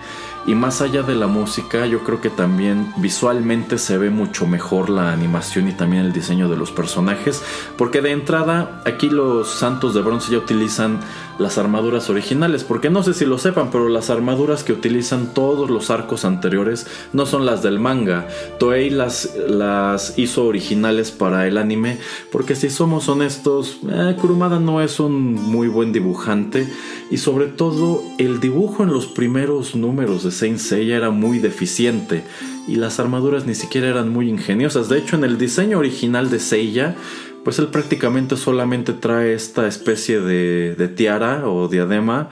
Y 0.47 0.55
más 0.55 0.83
allá 0.83 1.03
de 1.03 1.15
la 1.15 1.27
música, 1.27 1.87
yo 1.87 2.05
creo 2.05 2.21
que 2.21 2.29
también 2.29 2.93
visualmente 2.99 3.79
se 3.79 3.97
ve 3.97 4.11
mucho 4.11 4.47
mejor 4.47 4.91
la 4.91 5.13
animación 5.13 5.69
y 5.69 5.73
también 5.73 6.05
el 6.05 6.13
diseño 6.13 6.51
de 6.51 6.57
los 6.57 6.71
personajes, 6.71 7.43
porque 7.79 8.03
de 8.03 8.11
entrada 8.11 8.83
aquí 8.85 9.09
los 9.09 9.49
santos 9.49 9.95
de 9.95 10.03
bronce 10.03 10.33
ya 10.33 10.39
utilizan 10.39 11.01
las 11.39 11.59
armaduras 11.59 12.11
originales, 12.11 12.63
porque 12.63 12.91
no 12.91 13.03
sé 13.03 13.15
si 13.15 13.25
lo 13.25 13.39
sepan, 13.39 13.71
pero 13.71 13.89
las 13.89 14.11
armaduras 14.11 14.63
que 14.63 14.73
utilizan 14.73 15.35
todos 15.35 15.71
los 15.71 15.91
arcos 15.91 16.25
anteriores 16.25 16.87
no 17.13 17.27
son 17.27 17.47
las 17.47 17.63
del 17.63 17.81
manga. 17.81 18.29
Toei 18.59 18.91
las, 18.91 19.35
las 19.49 20.19
hizo 20.19 20.45
originales 20.45 21.11
para 21.11 21.47
el 21.47 21.59
anime, 21.59 21.99
porque 22.31 22.55
si 22.55 22.71
somos 22.71 23.09
honestos, 23.09 23.79
eh, 23.91 24.15
Kurumada 24.21 24.61
no 24.61 24.81
es 24.81 25.01
un 25.01 25.35
muy 25.35 25.69
buen 25.69 25.93
dibujante 25.93 26.69
y 27.11 27.19
sobre 27.19 27.47
todo 27.47 28.03
el 28.19 28.41
dibujo 28.41 28.83
en 28.83 28.93
los 28.93 29.07
primeros 29.07 29.75
números 29.75 30.25
de 30.25 30.31
Saint 30.35 30.59
Seiya 30.59 30.97
era 30.97 31.11
muy 31.11 31.39
deficiente 31.39 32.22
y 32.68 32.76
las 32.76 33.01
armaduras 33.01 33.47
ni 33.47 33.55
siquiera 33.55 33.89
eran 33.89 34.11
muy 34.11 34.28
ingeniosas. 34.28 34.89
De 34.89 34.99
hecho, 34.99 35.16
en 35.16 35.24
el 35.24 35.39
diseño 35.39 35.78
original 35.78 36.30
de 36.30 36.39
Seiya 36.39 36.97
pues 37.45 37.59
él 37.59 37.68
prácticamente 37.68 38.37
solamente 38.37 38.95
trae 38.95 39.35
esta 39.35 39.68
especie 39.68 40.20
de, 40.20 40.74
de 40.74 40.89
tiara 40.89 41.47
o 41.47 41.68
diadema 41.68 42.30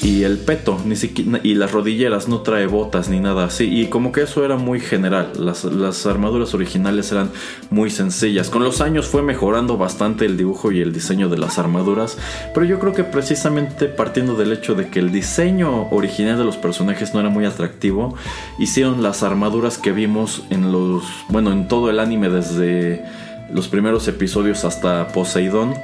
y 0.00 0.24
el 0.24 0.38
peto, 0.38 0.80
ni 0.84 0.96
siquiera, 0.96 1.40
y 1.42 1.54
las 1.54 1.70
rodilleras, 1.70 2.26
no 2.26 2.40
trae 2.40 2.66
botas 2.66 3.08
ni 3.08 3.20
nada 3.20 3.44
así. 3.44 3.64
Y 3.64 3.86
como 3.86 4.10
que 4.10 4.22
eso 4.22 4.44
era 4.44 4.56
muy 4.56 4.80
general, 4.80 5.32
las, 5.38 5.64
las, 5.64 6.06
armaduras 6.06 6.54
originales 6.54 7.12
eran 7.12 7.30
muy 7.70 7.90
sencillas. 7.90 8.50
Con 8.50 8.64
los 8.64 8.80
años 8.80 9.06
fue 9.06 9.22
mejorando 9.22 9.76
bastante 9.76 10.26
el 10.26 10.36
dibujo 10.36 10.72
y 10.72 10.80
el 10.80 10.92
diseño 10.92 11.28
de 11.28 11.38
las 11.38 11.58
armaduras, 11.58 12.18
pero 12.54 12.66
yo 12.66 12.78
creo 12.78 12.92
que 12.92 13.04
precisamente 13.04 13.86
partiendo 13.86 14.34
del 14.34 14.52
hecho 14.52 14.74
de 14.74 14.88
que 14.88 14.98
el 14.98 15.12
diseño 15.12 15.88
original 15.90 16.38
de 16.38 16.44
los 16.44 16.56
personajes 16.56 17.14
no 17.14 17.20
era 17.20 17.28
muy 17.28 17.44
atractivo, 17.44 18.16
hicieron 18.58 19.02
las 19.02 19.22
armaduras 19.22 19.78
que 19.78 19.92
vimos 19.92 20.42
en 20.50 20.72
los, 20.72 21.04
bueno, 21.28 21.52
en 21.52 21.68
todo 21.68 21.90
el 21.90 22.00
anime 22.00 22.28
desde 22.28 23.04
los 23.52 23.68
primeros 23.68 24.08
episodios 24.08 24.64
hasta 24.64 25.08
Poseidón, 25.08 25.74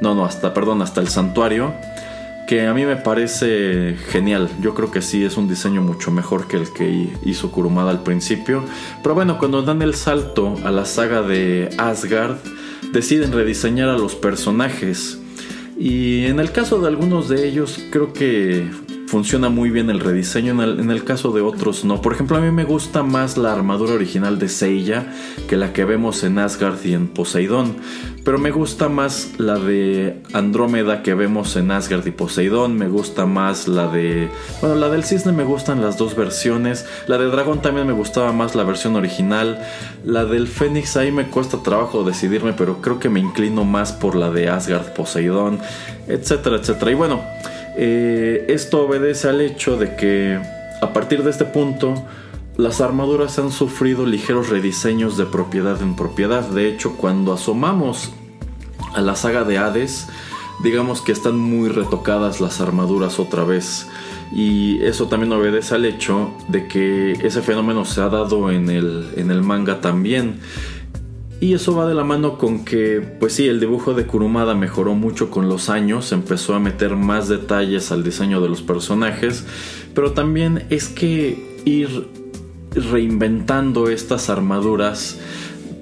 no, 0.00 0.14
no, 0.14 0.24
hasta, 0.24 0.52
perdón, 0.52 0.82
hasta 0.82 1.00
el 1.00 1.08
santuario, 1.08 1.72
que 2.52 2.66
a 2.66 2.74
mí 2.74 2.84
me 2.84 2.96
parece 2.96 3.96
genial. 4.10 4.50
Yo 4.60 4.74
creo 4.74 4.90
que 4.90 5.00
sí 5.00 5.24
es 5.24 5.38
un 5.38 5.48
diseño 5.48 5.80
mucho 5.80 6.10
mejor 6.10 6.48
que 6.48 6.58
el 6.58 6.70
que 6.70 7.08
hizo 7.24 7.50
Kurumada 7.50 7.90
al 7.90 8.02
principio. 8.02 8.62
Pero 9.02 9.14
bueno, 9.14 9.38
cuando 9.38 9.62
dan 9.62 9.80
el 9.80 9.94
salto 9.94 10.56
a 10.62 10.70
la 10.70 10.84
saga 10.84 11.22
de 11.22 11.70
Asgard, 11.78 12.36
deciden 12.92 13.32
rediseñar 13.32 13.88
a 13.88 13.96
los 13.96 14.14
personajes. 14.14 15.18
Y 15.78 16.26
en 16.26 16.40
el 16.40 16.52
caso 16.52 16.78
de 16.78 16.88
algunos 16.88 17.30
de 17.30 17.48
ellos, 17.48 17.80
creo 17.90 18.12
que 18.12 18.68
funciona 19.12 19.50
muy 19.50 19.68
bien 19.68 19.90
el 19.90 20.00
rediseño, 20.00 20.62
en 20.62 20.90
el, 20.90 21.04
caso 21.04 21.32
de 21.32 21.42
otros 21.42 21.84
no. 21.84 22.00
Por 22.00 22.14
ejemplo, 22.14 22.38
a 22.38 22.40
mí 22.40 22.50
me 22.50 22.64
gusta 22.64 23.02
más 23.02 23.36
la 23.36 23.52
armadura 23.52 23.92
original 23.92 24.38
de 24.38 24.48
Seiya 24.48 25.12
que 25.50 25.58
la 25.58 25.74
que 25.74 25.84
vemos 25.84 26.24
en 26.24 26.38
Asgard 26.38 26.82
y 26.82 26.94
en 26.94 27.08
Poseidón. 27.08 27.76
Pero 28.24 28.38
me 28.38 28.50
gusta 28.50 28.88
más 28.88 29.32
la 29.36 29.58
de 29.58 30.22
Andrómeda 30.32 31.02
que 31.02 31.12
vemos 31.12 31.56
en 31.56 31.72
Asgard 31.72 32.06
y 32.06 32.10
Poseidón. 32.10 32.78
Me 32.78 32.88
gusta 32.88 33.26
más 33.26 33.68
la 33.68 33.86
de... 33.86 34.30
Bueno, 34.62 34.76
la 34.76 34.88
del 34.88 35.04
cisne 35.04 35.32
me 35.32 35.44
gustan 35.44 35.82
las 35.82 35.98
dos 35.98 36.16
versiones. 36.16 36.86
La 37.06 37.18
de 37.18 37.26
dragón 37.26 37.60
también 37.60 37.86
me 37.86 37.92
gustaba 37.92 38.32
más 38.32 38.54
la 38.54 38.64
versión 38.64 38.96
original. 38.96 39.62
La 40.06 40.24
del 40.24 40.48
Fénix 40.48 40.96
ahí 40.96 41.12
me 41.12 41.26
cuesta 41.26 41.62
trabajo 41.62 42.02
decidirme, 42.02 42.54
pero 42.54 42.80
creo 42.80 42.98
que 42.98 43.10
me 43.10 43.20
inclino 43.20 43.64
más 43.64 43.92
por 43.92 44.14
la 44.14 44.30
de 44.30 44.48
Asgard, 44.48 44.94
Poseidón, 44.94 45.58
etcétera, 46.08 46.56
etcétera. 46.56 46.92
Y 46.92 46.94
bueno... 46.94 47.20
Eh, 47.76 48.46
esto 48.48 48.86
obedece 48.86 49.28
al 49.28 49.40
hecho 49.40 49.76
de 49.76 49.96
que 49.96 50.38
a 50.80 50.92
partir 50.92 51.22
de 51.22 51.30
este 51.30 51.44
punto 51.44 51.94
las 52.56 52.80
armaduras 52.80 53.38
han 53.38 53.50
sufrido 53.50 54.04
ligeros 54.04 54.50
rediseños 54.50 55.16
de 55.16 55.24
propiedad 55.24 55.80
en 55.80 55.96
propiedad. 55.96 56.42
De 56.42 56.68
hecho, 56.68 56.96
cuando 56.96 57.32
asomamos 57.32 58.12
a 58.94 59.00
la 59.00 59.16
saga 59.16 59.44
de 59.44 59.58
Hades, 59.58 60.08
digamos 60.62 61.00
que 61.00 61.12
están 61.12 61.38
muy 61.38 61.68
retocadas 61.68 62.40
las 62.40 62.60
armaduras 62.60 63.18
otra 63.18 63.44
vez. 63.44 63.88
Y 64.34 64.82
eso 64.82 65.08
también 65.08 65.32
obedece 65.32 65.74
al 65.74 65.84
hecho 65.84 66.30
de 66.48 66.66
que 66.66 67.12
ese 67.12 67.42
fenómeno 67.42 67.84
se 67.84 68.00
ha 68.00 68.08
dado 68.08 68.50
en 68.50 68.70
el, 68.70 69.10
en 69.16 69.30
el 69.30 69.42
manga 69.42 69.80
también. 69.80 70.40
Y 71.42 71.54
eso 71.54 71.74
va 71.74 71.88
de 71.88 71.94
la 71.94 72.04
mano 72.04 72.38
con 72.38 72.64
que, 72.64 73.00
pues 73.18 73.32
sí, 73.32 73.48
el 73.48 73.58
dibujo 73.58 73.94
de 73.94 74.06
Kurumada 74.06 74.54
mejoró 74.54 74.94
mucho 74.94 75.28
con 75.28 75.48
los 75.48 75.70
años, 75.70 76.12
empezó 76.12 76.54
a 76.54 76.60
meter 76.60 76.94
más 76.94 77.26
detalles 77.26 77.90
al 77.90 78.04
diseño 78.04 78.40
de 78.40 78.48
los 78.48 78.62
personajes, 78.62 79.44
pero 79.92 80.12
también 80.12 80.64
es 80.70 80.88
que 80.88 81.60
ir 81.64 82.06
reinventando 82.70 83.88
estas 83.88 84.30
armaduras 84.30 85.18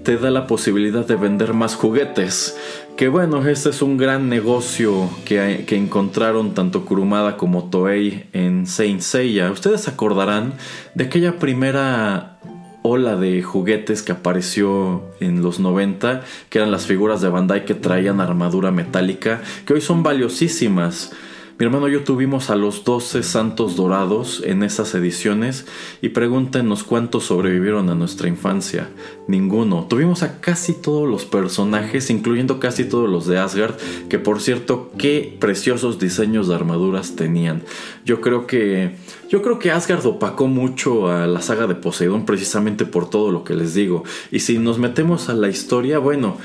te 0.03 0.17
da 0.17 0.31
la 0.31 0.47
posibilidad 0.47 1.07
de 1.07 1.17
vender 1.17 1.53
más 1.53 1.75
juguetes. 1.75 2.57
Que 2.97 3.09
bueno, 3.09 3.47
este 3.47 3.69
es 3.69 3.83
un 3.83 3.99
gran 3.99 4.31
negocio 4.31 5.11
que, 5.27 5.65
que, 5.67 5.77
encontraron 5.77 6.55
tanto 6.55 6.87
Kurumada 6.87 7.37
como 7.37 7.69
Toei 7.69 8.31
en 8.33 8.67
Saint 8.67 9.03
Seiya. 9.03 9.51
Ustedes 9.51 9.89
acordarán 9.89 10.55
de 10.95 11.05
aquella 11.05 11.39
primera 11.39 12.40
ola 12.83 13.17
de 13.17 13.43
juguetes 13.43 14.03
que 14.03 14.13
apareció 14.13 15.03
en 15.21 15.43
los 15.43 15.61
90, 15.61 16.23
que 16.49 16.59
eran 16.59 16.71
las 16.71 16.87
figuras 16.87 17.21
de 17.21 17.29
Bandai 17.29 17.65
que 17.65 17.75
traían 17.75 18.21
armadura 18.21 18.71
metálica, 18.71 19.43
que 19.67 19.75
hoy 19.75 19.81
son 19.81 20.03
valiosísimas. 20.03 21.13
Mi 21.61 21.67
hermano 21.67 21.91
y 21.91 21.93
yo 21.93 22.05
tuvimos 22.05 22.49
a 22.49 22.57
los 22.57 22.85
12 22.85 23.23
santos 23.23 23.77
dorados 23.77 24.43
en 24.47 24.63
esas 24.63 24.95
ediciones 24.95 25.67
y 26.01 26.09
pregúntenos 26.09 26.85
cuántos 26.85 27.25
sobrevivieron 27.25 27.91
a 27.91 27.95
nuestra 27.95 28.29
infancia. 28.29 28.89
Ninguno. 29.29 29.85
Tuvimos 29.87 30.23
a 30.23 30.41
casi 30.41 30.73
todos 30.73 31.07
los 31.07 31.27
personajes, 31.27 32.09
incluyendo 32.09 32.61
casi 32.61 32.85
todos 32.85 33.11
los 33.11 33.27
de 33.27 33.39
Asgard, 33.39 33.75
que 34.09 34.19
por 34.19 34.41
cierto, 34.41 34.91
qué 34.97 35.37
preciosos 35.39 35.99
diseños 35.99 36.49
de 36.49 36.55
armaduras 36.55 37.15
tenían. 37.15 37.63
Yo 38.07 38.23
creo 38.23 38.47
que 38.47 38.97
yo 39.29 39.43
creo 39.43 39.59
que 39.59 39.71
Asgard 39.71 40.05
opacó 40.07 40.49
mucho 40.49 41.09
a 41.09 41.27
la 41.27 41.43
saga 41.43 41.67
de 41.67 41.75
Poseidón 41.75 42.25
precisamente 42.25 42.87
por 42.87 43.11
todo 43.11 43.31
lo 43.31 43.45
que 43.45 43.55
les 43.55 43.75
digo. 43.75 44.03
Y 44.33 44.41
si 44.41 44.59
nos 44.59 44.79
metemos 44.79 45.29
a 45.29 45.35
la 45.35 45.49
historia, 45.49 45.99
bueno, 45.99 46.39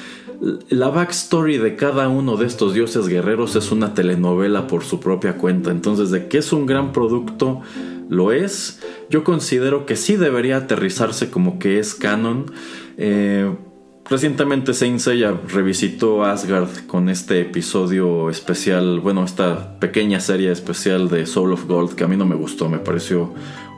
la 0.69 0.89
backstory 0.89 1.57
de 1.57 1.75
cada 1.75 2.09
uno 2.09 2.38
de 2.38 2.45
estos 2.45 2.73
dioses 2.73 3.07
guerreros 3.07 3.55
es 3.55 3.71
una 3.71 3.93
telenovela 3.93 4.67
por 4.67 4.83
su 4.83 4.99
propia 4.99 5.38
cuenta. 5.38 5.71
Entonces, 5.71 6.11
de 6.11 6.27
que 6.27 6.38
es 6.38 6.53
un 6.53 6.65
gran 6.65 6.91
producto, 6.91 7.61
lo 8.09 8.31
es. 8.31 8.81
Yo 9.09 9.23
considero 9.23 9.86
que 9.86 9.95
sí 9.95 10.15
debería 10.15 10.57
aterrizarse 10.57 11.29
como 11.29 11.59
que 11.59 11.79
es 11.79 11.95
canon. 11.95 12.51
Eh, 12.97 13.49
recientemente 14.09 14.73
Saint 14.73 14.99
Seiya 14.99 15.33
revisitó 15.47 16.23
Asgard 16.23 16.86
con 16.88 17.09
este 17.09 17.41
episodio 17.41 18.29
especial, 18.29 18.99
bueno, 18.99 19.23
esta 19.23 19.79
pequeña 19.79 20.19
serie 20.19 20.51
especial 20.51 21.09
de 21.09 21.25
Soul 21.25 21.53
of 21.53 21.65
Gold 21.65 21.95
que 21.95 22.03
a 22.03 22.07
mí 22.07 22.17
no 22.17 22.25
me 22.25 22.36
gustó, 22.36 22.69
me 22.69 22.79
pareció 22.79 23.33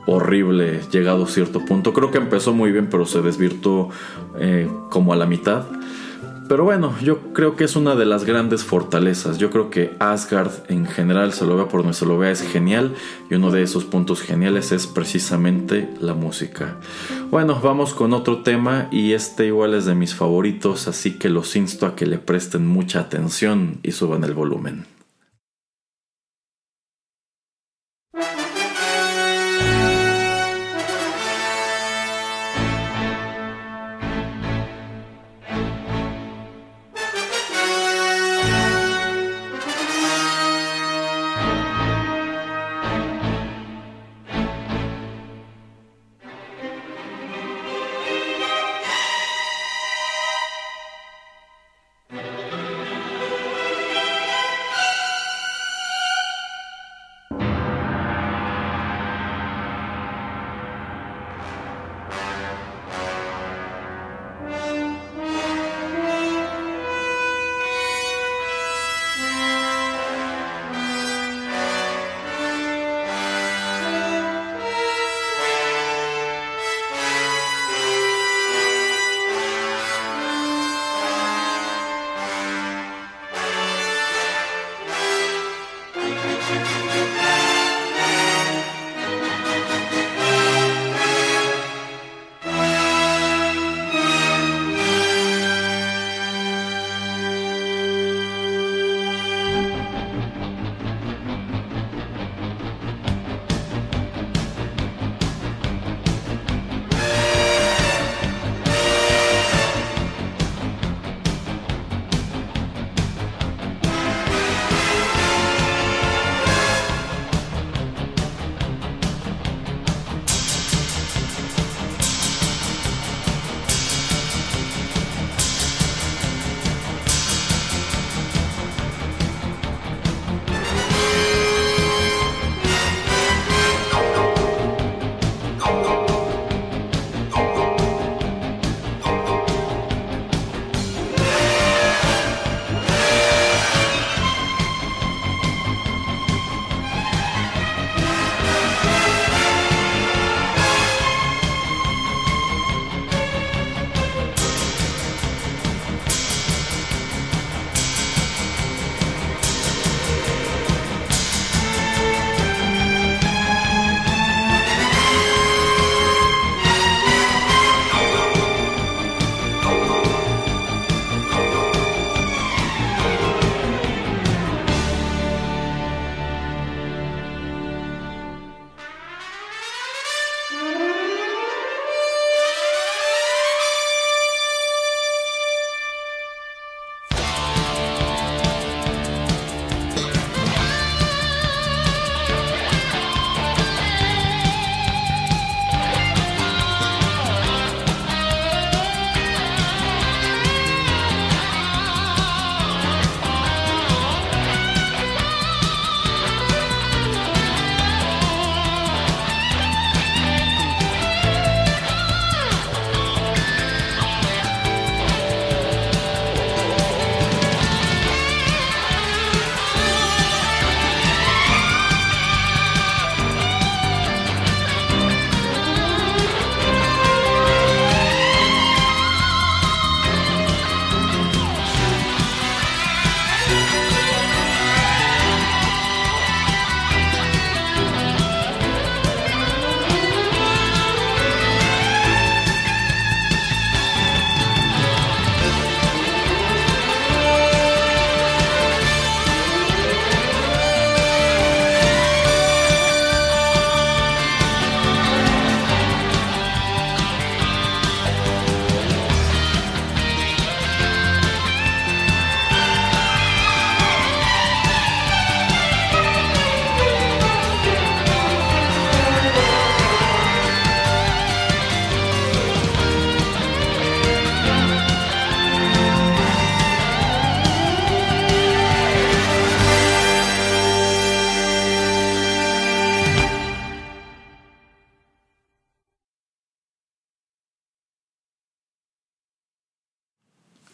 horrible 0.08 0.80
llegado 0.92 1.26
a 1.26 1.28
cierto 1.28 1.64
punto. 1.66 1.94
Creo 1.94 2.12
que 2.12 2.18
empezó 2.18 2.54
muy 2.54 2.72
bien, 2.72 2.88
pero 2.90 3.06
se 3.06 3.22
desvirtuó 3.22 3.90
eh, 4.40 4.70
como 4.90 5.14
a 5.14 5.16
la 5.16 5.26
mitad. 5.26 5.66
Pero 6.48 6.64
bueno, 6.64 6.96
yo 7.02 7.34
creo 7.34 7.58
que 7.58 7.66
es 7.66 7.76
una 7.76 7.96
de 7.96 8.06
las 8.06 8.24
grandes 8.24 8.64
fortalezas. 8.64 9.38
Yo 9.38 9.50
creo 9.50 9.70
que 9.70 9.96
Asgard 10.00 10.52
en 10.70 10.86
general, 10.86 11.34
se 11.34 11.46
lo 11.46 11.58
vea 11.58 11.68
por 11.68 11.82
donde 11.82 11.94
se 11.94 12.06
lo 12.06 12.18
vea, 12.18 12.32
es 12.32 12.42
genial. 12.42 12.94
Y 13.30 13.36
uno 13.36 13.52
de 13.52 13.64
esos 13.64 13.84
puntos 13.84 14.22
geniales 14.22 14.72
es 14.72 14.88
precisamente 14.88 15.90
la 16.00 16.14
música. 16.14 16.78
Bueno, 17.32 17.60
vamos 17.62 17.94
con 17.94 18.14
otro 18.14 18.44
tema 18.44 18.88
y 18.92 19.12
este 19.12 19.48
igual 19.48 19.74
es 19.74 19.86
de 19.86 19.96
mis 19.96 20.16
favoritos, 20.16 20.88
así 20.88 21.18
que 21.18 21.30
los 21.30 21.56
insto 21.58 21.86
a 21.86 21.96
que 21.96 22.06
le 22.06 22.18
presten 22.18 22.66
mucha 22.66 23.02
atención 23.02 23.80
y 23.84 23.92
suban 23.92 24.24
el 24.24 24.34
volumen. 24.34 24.97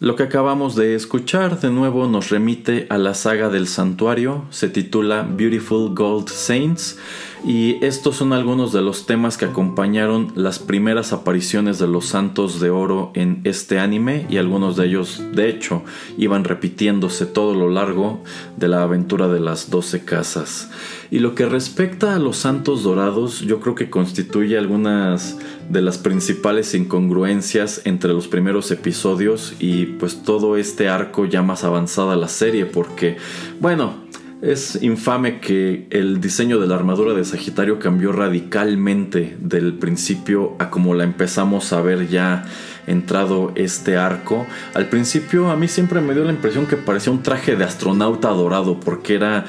Lo 0.04 0.18
que 0.18 0.24
acabamos 0.24 0.76
de 0.76 0.95
escuchar 0.95 1.62
de 1.62 1.70
nuevo 1.70 2.10
nos 2.10 2.30
remite 2.30 2.88
a 2.89 2.97
la 2.97 3.14
saga 3.14 3.47
del 3.47 3.68
santuario, 3.68 4.43
se 4.49 4.68
titula 4.68 5.22
Beautiful 5.22 5.95
Gold 5.95 6.28
Saints 6.28 6.99
y 7.45 7.83
estos 7.83 8.15
son 8.15 8.31
algunos 8.31 8.71
de 8.71 8.81
los 8.81 9.05
temas 9.05 9.37
que 9.37 9.45
acompañaron 9.45 10.31
las 10.35 10.59
primeras 10.59 11.11
apariciones 11.11 11.77
de 11.77 11.87
los 11.87 12.05
santos 12.05 12.61
de 12.61 12.69
oro 12.69 13.11
en 13.15 13.41
este 13.43 13.79
anime 13.79 14.25
y 14.29 14.37
algunos 14.37 14.77
de 14.77 14.85
ellos 14.85 15.21
de 15.33 15.49
hecho 15.49 15.83
iban 16.17 16.45
repitiéndose 16.45 17.25
todo 17.25 17.53
lo 17.53 17.69
largo 17.69 18.23
de 18.55 18.69
la 18.69 18.83
aventura 18.83 19.27
de 19.27 19.41
las 19.41 19.69
12 19.69 20.05
casas. 20.05 20.69
Y 21.11 21.19
lo 21.19 21.35
que 21.35 21.45
respecta 21.45 22.15
a 22.15 22.19
los 22.19 22.37
santos 22.37 22.81
dorados, 22.83 23.41
yo 23.41 23.59
creo 23.59 23.75
que 23.75 23.89
constituye 23.89 24.57
algunas 24.57 25.37
de 25.69 25.81
las 25.81 25.97
principales 25.97 26.73
incongruencias 26.73 27.81
entre 27.85 28.13
los 28.13 28.27
primeros 28.27 28.71
episodios 28.71 29.53
y 29.59 29.85
pues 29.85 30.23
todo 30.23 30.55
este 30.55 30.87
arco 30.87 31.25
ya 31.25 31.41
más 31.41 31.63
avanzada 31.65 32.15
la 32.15 32.29
serie, 32.29 32.65
porque 32.65 33.17
bueno, 33.59 33.95
es 34.43 34.77
infame 34.83 35.39
que 35.39 35.87
el 35.89 36.19
diseño 36.19 36.59
de 36.59 36.67
la 36.67 36.75
armadura 36.75 37.13
de 37.13 37.23
Sagitario 37.23 37.79
cambió 37.79 38.11
radicalmente 38.11 39.37
del 39.39 39.73
principio 39.75 40.55
a 40.59 40.69
como 40.69 40.93
la 40.93 41.05
empezamos 41.05 41.71
a 41.71 41.81
ver 41.81 42.09
ya 42.09 42.43
entrado 42.85 43.53
este 43.55 43.95
arco. 43.95 44.45
Al 44.73 44.89
principio 44.89 45.49
a 45.49 45.55
mí 45.55 45.69
siempre 45.69 46.01
me 46.01 46.13
dio 46.13 46.25
la 46.25 46.33
impresión 46.33 46.65
que 46.65 46.75
parecía 46.75 47.13
un 47.13 47.23
traje 47.23 47.55
de 47.55 47.63
astronauta 47.63 48.29
dorado 48.31 48.81
porque 48.81 49.15
era 49.15 49.45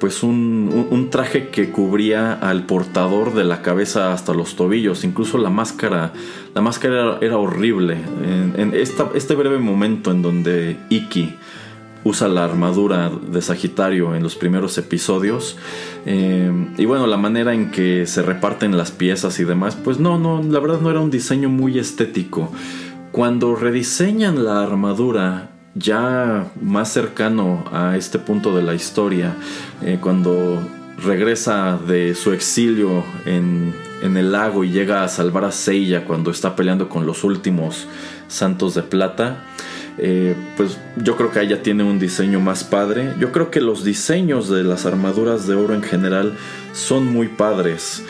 pues 0.00 0.22
un, 0.22 1.08
traje 1.10 1.48
que 1.48 1.70
cubría 1.70 2.32
al 2.32 2.64
portador 2.64 3.34
de 3.34 3.44
la 3.44 3.60
cabeza 3.60 4.14
hasta 4.14 4.32
los 4.32 4.56
tobillos. 4.56 5.04
Incluso 5.04 5.36
la 5.36 5.50
máscara, 5.50 6.12
la 6.54 6.62
máscara 6.62 7.18
era, 7.20 7.36
horrible. 7.36 7.98
En, 8.56 8.72
este 8.74 9.34
breve 9.34 9.58
momento 9.58 10.10
en 10.10 10.22
donde 10.22 10.78
Iki 10.88 11.34
usa 12.04 12.28
la 12.28 12.44
armadura 12.44 13.10
de 13.10 13.42
Sagitario 13.42 14.14
en 14.14 14.22
los 14.22 14.36
primeros 14.36 14.78
episodios. 14.78 15.56
Eh, 16.06 16.50
y 16.76 16.84
bueno, 16.84 17.06
la 17.06 17.16
manera 17.16 17.54
en 17.54 17.70
que 17.70 18.06
se 18.06 18.22
reparten 18.22 18.76
las 18.76 18.90
piezas 18.90 19.38
y 19.40 19.44
demás, 19.44 19.76
pues 19.76 19.98
no, 19.98 20.18
no, 20.18 20.42
la 20.42 20.60
verdad 20.60 20.80
no 20.80 20.90
era 20.90 21.00
un 21.00 21.10
diseño 21.10 21.48
muy 21.48 21.78
estético. 21.78 22.52
Cuando 23.12 23.54
rediseñan 23.54 24.44
la 24.44 24.62
armadura 24.62 25.50
ya 25.74 26.50
más 26.60 26.92
cercano 26.92 27.64
a 27.72 27.96
este 27.96 28.18
punto 28.18 28.54
de 28.54 28.62
la 28.62 28.74
historia, 28.74 29.34
eh, 29.82 29.98
cuando 30.00 30.60
regresa 31.02 31.78
de 31.78 32.14
su 32.14 32.32
exilio 32.32 33.04
en, 33.24 33.74
el 34.02 34.32
lago 34.32 34.64
y 34.64 34.70
llega 34.70 35.02
a 35.02 35.08
salvar 35.08 35.44
a 35.44 35.52
Seiya 35.52 36.04
cuando 36.04 36.30
está 36.30 36.54
peleando 36.54 36.88
con 36.88 37.06
los 37.06 37.24
últimos 37.24 37.86
santos 38.28 38.74
de 38.74 38.82
plata, 38.82 39.44
eh, 39.98 40.34
pues 40.56 40.78
yo 40.96 41.16
creo 41.16 41.30
que 41.30 41.40
ella 41.40 41.62
tiene 41.62 41.84
un 41.84 41.98
diseño 41.98 42.40
más 42.40 42.64
padre. 42.64 43.14
Yo 43.18 43.32
creo 43.32 43.50
que 43.50 43.60
los 43.60 43.84
diseños 43.84 44.48
de 44.48 44.62
las 44.62 44.86
armaduras 44.86 45.46
de 45.46 45.54
oro 45.54 45.74
en 45.74 45.82
general 45.82 46.36
son 46.72 47.06
muy 47.06 47.28
padres. 47.28 48.04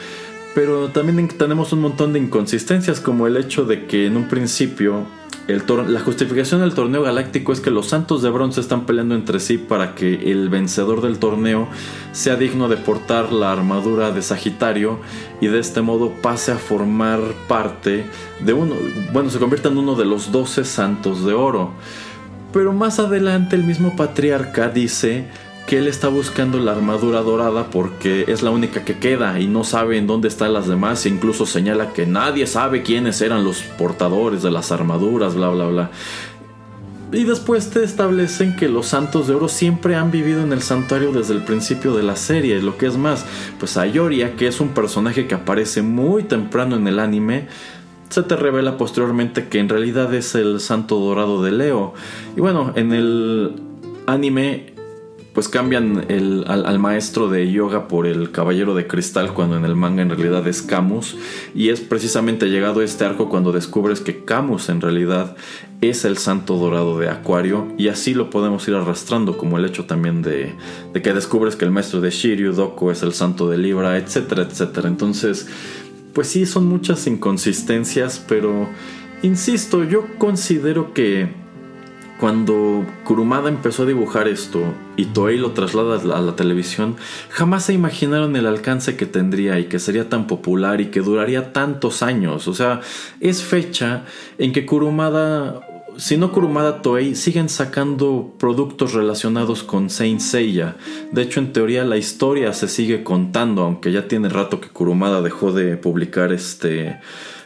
Pero 0.54 0.88
también 0.88 1.28
tenemos 1.28 1.72
un 1.72 1.80
montón 1.80 2.12
de 2.12 2.18
inconsistencias 2.18 3.00
como 3.00 3.26
el 3.26 3.36
hecho 3.36 3.64
de 3.64 3.86
que 3.86 4.06
en 4.06 4.16
un 4.16 4.28
principio 4.28 5.06
la 5.48 6.00
justificación 6.00 6.60
del 6.60 6.74
torneo 6.74 7.02
galáctico 7.02 7.54
es 7.54 7.60
que 7.60 7.70
los 7.70 7.88
santos 7.88 8.20
de 8.20 8.28
bronce 8.28 8.60
están 8.60 8.84
peleando 8.84 9.14
entre 9.14 9.40
sí 9.40 9.56
para 9.56 9.94
que 9.94 10.30
el 10.30 10.50
vencedor 10.50 11.00
del 11.00 11.18
torneo 11.18 11.68
sea 12.12 12.36
digno 12.36 12.68
de 12.68 12.76
portar 12.76 13.32
la 13.32 13.50
armadura 13.50 14.10
de 14.10 14.20
Sagitario 14.20 15.00
y 15.40 15.46
de 15.46 15.58
este 15.58 15.80
modo 15.80 16.12
pase 16.20 16.52
a 16.52 16.58
formar 16.58 17.20
parte 17.48 18.04
de 18.44 18.52
uno, 18.52 18.74
bueno, 19.14 19.30
se 19.30 19.38
convierta 19.38 19.70
en 19.70 19.78
uno 19.78 19.94
de 19.94 20.04
los 20.04 20.32
doce 20.32 20.66
santos 20.66 21.24
de 21.24 21.32
oro. 21.32 21.72
Pero 22.52 22.74
más 22.74 22.98
adelante 22.98 23.56
el 23.56 23.64
mismo 23.64 23.96
patriarca 23.96 24.68
dice 24.68 25.28
que 25.68 25.76
él 25.76 25.86
está 25.86 26.08
buscando 26.08 26.58
la 26.58 26.72
armadura 26.72 27.20
dorada 27.20 27.68
porque 27.70 28.24
es 28.26 28.42
la 28.42 28.50
única 28.50 28.86
que 28.86 28.98
queda 28.98 29.38
y 29.38 29.46
no 29.46 29.64
sabe 29.64 29.98
en 29.98 30.06
dónde 30.06 30.26
están 30.26 30.54
las 30.54 30.66
demás 30.66 31.04
e 31.04 31.10
incluso 31.10 31.44
señala 31.44 31.92
que 31.92 32.06
nadie 32.06 32.46
sabe 32.46 32.82
quiénes 32.82 33.20
eran 33.20 33.44
los 33.44 33.60
portadores 33.60 34.42
de 34.42 34.50
las 34.50 34.72
armaduras, 34.72 35.34
bla 35.34 35.50
bla 35.50 35.66
bla. 35.66 35.90
Y 37.12 37.24
después 37.24 37.68
te 37.68 37.84
establecen 37.84 38.56
que 38.56 38.70
los 38.70 38.86
santos 38.86 39.28
de 39.28 39.34
oro 39.34 39.46
siempre 39.48 39.94
han 39.94 40.10
vivido 40.10 40.42
en 40.42 40.54
el 40.54 40.62
santuario 40.62 41.12
desde 41.12 41.34
el 41.34 41.42
principio 41.42 41.94
de 41.94 42.02
la 42.02 42.16
serie. 42.16 42.62
Lo 42.62 42.78
que 42.78 42.86
es 42.86 42.96
más, 42.96 43.26
pues 43.58 43.76
Ayoria, 43.76 44.36
que 44.36 44.46
es 44.46 44.60
un 44.60 44.70
personaje 44.70 45.26
que 45.26 45.34
aparece 45.34 45.82
muy 45.82 46.22
temprano 46.22 46.76
en 46.76 46.88
el 46.88 46.98
anime, 46.98 47.46
se 48.08 48.22
te 48.22 48.36
revela 48.36 48.78
posteriormente 48.78 49.48
que 49.48 49.58
en 49.58 49.68
realidad 49.68 50.14
es 50.14 50.34
el 50.34 50.60
santo 50.60 50.98
dorado 50.98 51.42
de 51.42 51.52
Leo. 51.52 51.92
Y 52.38 52.40
bueno, 52.40 52.72
en 52.74 52.94
el 52.94 53.52
anime 54.06 54.77
pues 55.38 55.48
cambian 55.48 56.04
al, 56.48 56.78
maestro 56.80 57.28
de 57.28 57.48
yoga 57.52 57.86
por 57.86 58.08
el 58.08 58.32
caballero 58.32 58.74
de 58.74 58.88
cristal 58.88 59.34
cuando 59.34 59.56
en 59.56 59.64
el 59.64 59.76
manga 59.76 60.02
en 60.02 60.10
realidad 60.10 60.44
es 60.48 60.62
Camus. 60.62 61.14
Y 61.54 61.68
es 61.68 61.80
precisamente 61.80 62.46
llegado 62.46 62.82
este 62.82 63.04
arco 63.04 63.28
cuando 63.28 63.52
descubres 63.52 64.00
que 64.00 64.24
Camus 64.24 64.68
en 64.68 64.80
realidad 64.80 65.36
es 65.80 66.04
el 66.04 66.18
santo 66.18 66.56
dorado 66.56 66.98
de 66.98 67.08
Acuario 67.08 67.72
y 67.78 67.86
así 67.86 68.14
lo 68.14 68.30
podemos 68.30 68.66
ir 68.66 68.74
arrastrando 68.74 69.38
como 69.38 69.58
el 69.58 69.64
hecho 69.64 69.84
también 69.84 70.22
de, 70.22 70.56
de 70.92 71.02
que 71.02 71.14
descubres 71.14 71.54
que 71.54 71.64
el 71.64 71.70
maestro 71.70 72.00
de 72.00 72.10
Shiryu 72.10 72.52
Doko 72.52 72.90
es 72.90 73.04
el 73.04 73.12
santo 73.12 73.48
de 73.48 73.58
Libra 73.58 73.96
etcétera 73.96 74.42
etcétera. 74.42 74.88
Entonces 74.88 75.46
pues 76.14 76.26
sí 76.26 76.46
son 76.46 76.66
muchas 76.66 77.06
inconsistencias 77.06 78.20
pero 78.28 78.68
insisto 79.22 79.84
yo 79.84 80.04
considero 80.18 80.92
que 80.92 81.46
cuando 82.18 82.84
Kurumada 83.04 83.48
empezó 83.48 83.84
a 83.84 83.86
dibujar 83.86 84.26
esto 84.26 84.60
y 84.96 85.06
Toei 85.06 85.38
lo 85.38 85.52
traslada 85.52 85.96
a 86.16 86.20
la 86.20 86.36
televisión, 86.36 86.96
jamás 87.30 87.64
se 87.66 87.74
imaginaron 87.74 88.34
el 88.34 88.46
alcance 88.46 88.96
que 88.96 89.06
tendría 89.06 89.58
y 89.60 89.66
que 89.66 89.78
sería 89.78 90.08
tan 90.08 90.26
popular 90.26 90.80
y 90.80 90.86
que 90.86 91.00
duraría 91.00 91.52
tantos 91.52 92.02
años. 92.02 92.48
O 92.48 92.54
sea, 92.54 92.80
es 93.20 93.44
fecha 93.44 94.04
en 94.38 94.52
que 94.52 94.66
Kurumada, 94.66 95.60
si 95.96 96.16
no 96.16 96.32
Kurumada 96.32 96.82
Toei, 96.82 97.14
siguen 97.14 97.48
sacando 97.48 98.34
productos 98.36 98.94
relacionados 98.94 99.62
con 99.62 99.88
Saint 99.88 100.20
Seiya. 100.20 100.76
De 101.12 101.22
hecho, 101.22 101.38
en 101.38 101.52
teoría 101.52 101.84
la 101.84 101.98
historia 101.98 102.52
se 102.52 102.66
sigue 102.66 103.04
contando, 103.04 103.62
aunque 103.62 103.92
ya 103.92 104.08
tiene 104.08 104.28
rato 104.28 104.60
que 104.60 104.68
Kurumada 104.68 105.22
dejó 105.22 105.52
de 105.52 105.76
publicar 105.76 106.32
este 106.32 106.98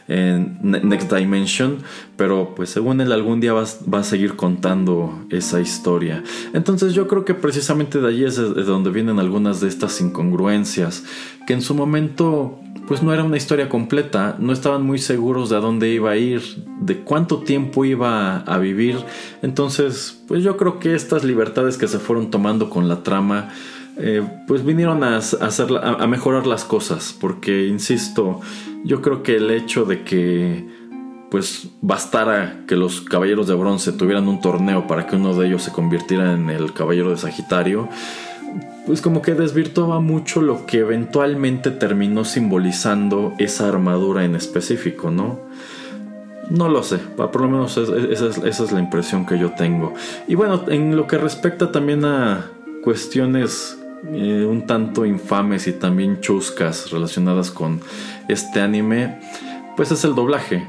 en 0.07 0.59
Next 0.61 1.11
Dimension, 1.11 1.79
pero 2.17 2.53
pues 2.55 2.69
según 2.69 3.01
él 3.01 3.11
algún 3.11 3.39
día 3.39 3.53
va, 3.53 3.63
a 3.63 4.03
seguir 4.03 4.35
contando 4.35 5.25
esa 5.29 5.61
historia. 5.61 6.23
Entonces 6.53 6.93
yo 6.93 7.07
creo 7.07 7.25
que 7.25 7.33
precisamente 7.33 7.99
de 8.01 8.07
allí 8.07 8.25
es 8.25 8.37
de 8.37 8.63
donde 8.63 8.89
vienen 8.89 9.19
algunas 9.19 9.61
de 9.61 9.67
estas 9.67 9.99
incongruencias, 10.01 11.03
que 11.47 11.53
en 11.53 11.61
su 11.61 11.75
momento 11.75 12.59
pues 12.87 13.01
no 13.01 13.13
era 13.13 13.23
una 13.23 13.37
historia 13.37 13.69
completa, 13.69 14.35
no 14.39 14.51
estaban 14.51 14.85
muy 14.85 14.99
seguros 14.99 15.49
de 15.49 15.55
a 15.55 15.59
dónde 15.59 15.89
iba 15.89 16.11
a 16.11 16.17
ir, 16.17 16.41
de 16.81 16.97
cuánto 16.99 17.39
tiempo 17.39 17.85
iba 17.85 18.39
a 18.39 18.57
vivir, 18.57 18.97
entonces 19.41 20.21
pues 20.27 20.43
yo 20.43 20.57
creo 20.57 20.79
que 20.79 20.93
estas 20.93 21.23
libertades 21.23 21.77
que 21.77 21.87
se 21.87 21.99
fueron 21.99 22.29
tomando 22.29 22.69
con 22.69 22.89
la 22.89 23.01
trama, 23.03 23.49
eh, 23.97 24.23
pues 24.47 24.65
vinieron 24.65 25.03
a, 25.03 25.17
hacer, 25.17 25.67
a, 25.81 26.07
mejorar 26.07 26.47
las 26.47 26.65
cosas, 26.65 27.15
porque, 27.19 27.67
insisto, 27.67 28.41
yo 28.83 29.01
creo 29.01 29.21
que 29.21 29.35
el 29.35 29.51
hecho 29.51 29.85
de 29.85 30.03
que 30.03 30.83
pues 31.29 31.67
bastara 31.81 32.63
que 32.67 32.75
los 32.75 33.01
caballeros 33.01 33.47
de 33.47 33.55
bronce 33.55 33.91
tuvieran 33.91 34.27
un 34.27 34.39
torneo 34.39 34.85
para 34.85 35.07
que 35.07 35.15
uno 35.15 35.33
de 35.33 35.47
ellos 35.47 35.63
se 35.63 35.71
convirtiera 35.71 36.33
en 36.33 36.51
el 36.51 36.73
caballero 36.73 37.09
de 37.09 37.17
Sagitario, 37.17 37.89
pues 38.85 39.01
como 39.01 39.23
que 39.23 39.33
desvirtuaba 39.33 39.99
mucho 39.99 40.43
lo 40.43 40.67
que 40.67 40.79
eventualmente 40.79 41.71
terminó 41.71 42.23
simbolizando 42.23 43.33
esa 43.39 43.67
armadura 43.67 44.25
en 44.25 44.35
específico, 44.35 45.09
¿no? 45.09 45.39
No 46.51 46.69
lo 46.69 46.83
sé, 46.83 46.97
por 46.97 47.41
lo 47.41 47.49
menos 47.49 47.77
esa 47.77 48.63
es 48.63 48.71
la 48.71 48.79
impresión 48.79 49.25
que 49.25 49.39
yo 49.39 49.53
tengo. 49.53 49.93
Y 50.27 50.35
bueno, 50.35 50.65
en 50.67 50.95
lo 50.95 51.07
que 51.07 51.17
respecta 51.17 51.71
también 51.71 52.05
a 52.05 52.45
cuestiones 52.83 53.82
eh, 54.11 54.45
un 54.45 54.65
tanto 54.67 55.05
infames 55.05 55.67
y 55.67 55.73
también 55.73 56.19
chuscas 56.19 56.91
relacionadas 56.91 57.51
con 57.51 57.81
este 58.27 58.59
anime, 58.59 59.19
pues 59.75 59.91
es 59.91 60.03
el 60.03 60.15
doblaje. 60.15 60.67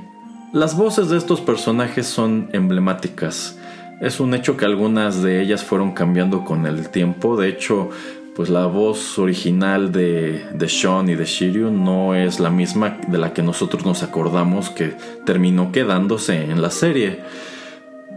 Las 0.52 0.76
voces 0.76 1.08
de 1.08 1.16
estos 1.16 1.40
personajes 1.40 2.06
son 2.06 2.48
emblemáticas. 2.52 3.58
Es 4.00 4.20
un 4.20 4.34
hecho 4.34 4.56
que 4.56 4.64
algunas 4.64 5.22
de 5.22 5.40
ellas 5.40 5.64
fueron 5.64 5.92
cambiando 5.92 6.44
con 6.44 6.66
el 6.66 6.90
tiempo. 6.90 7.36
De 7.36 7.48
hecho, 7.48 7.90
pues 8.36 8.50
la 8.50 8.66
voz 8.66 9.18
original 9.18 9.92
de, 9.92 10.44
de 10.52 10.68
Sean 10.68 11.08
y 11.08 11.14
de 11.14 11.24
Shiryu 11.24 11.70
no 11.70 12.14
es 12.14 12.40
la 12.40 12.50
misma 12.50 12.98
de 13.08 13.18
la 13.18 13.32
que 13.32 13.42
nosotros 13.42 13.84
nos 13.84 14.02
acordamos 14.02 14.70
que 14.70 14.94
terminó 15.24 15.72
quedándose 15.72 16.44
en 16.44 16.62
la 16.62 16.70
serie. 16.70 17.20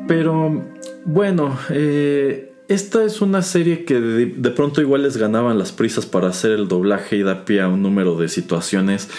Pero 0.07 0.63
bueno, 1.05 1.57
eh, 1.69 2.53
esta 2.67 3.03
es 3.03 3.21
una 3.21 3.41
serie 3.41 3.85
que 3.85 3.99
de, 3.99 4.51
pronto 4.51 4.81
igual 4.81 5.03
les 5.03 5.17
ganaban 5.17 5.57
las 5.57 5.71
prisas 5.71 6.05
para 6.05 6.27
hacer 6.27 6.51
el 6.51 6.67
doblaje 6.67 7.17
y 7.17 7.23
da 7.23 7.45
pie 7.45 7.61
a 7.61 7.67
un 7.67 7.81
número 7.81 8.17
de 8.17 8.27
situaciones 8.27 9.09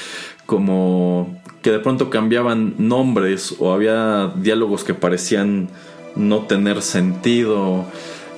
como 0.47 1.41
que 1.63 1.71
de 1.71 1.79
pronto 1.79 2.11
cambiaban 2.11 2.75
nombres 2.79 3.55
o 3.59 3.73
había 3.73 4.33
diálogos 4.37 4.85
que 4.85 4.95
parecían 4.95 5.69
no 6.17 6.47
tener 6.47 6.81
sentido. 6.83 7.85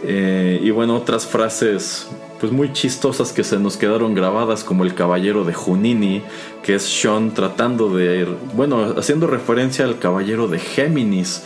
Eh, 0.05 0.61
y 0.63 0.71
bueno, 0.71 0.97
otras 0.97 1.27
frases 1.27 2.09
pues 2.41 2.53
muy 2.53 2.73
chistosas 2.73 3.33
que 3.33 3.45
se 3.45 3.59
nos 3.59 3.77
quedaron 3.77 4.15
grabadas 4.15 4.65
como 4.65 4.85
el 4.85 4.95
caballero 4.95 5.45
de 5.45 5.53
Junini, 5.53 6.23
que 6.63 6.77
es 6.77 6.83
Sean 6.83 7.35
tratando 7.35 7.95
de, 7.95 8.27
bueno, 8.55 8.95
haciendo 8.97 9.27
referencia 9.27 9.85
al 9.85 9.99
caballero 9.99 10.49
de 10.49 10.59
Géminis. 10.59 11.43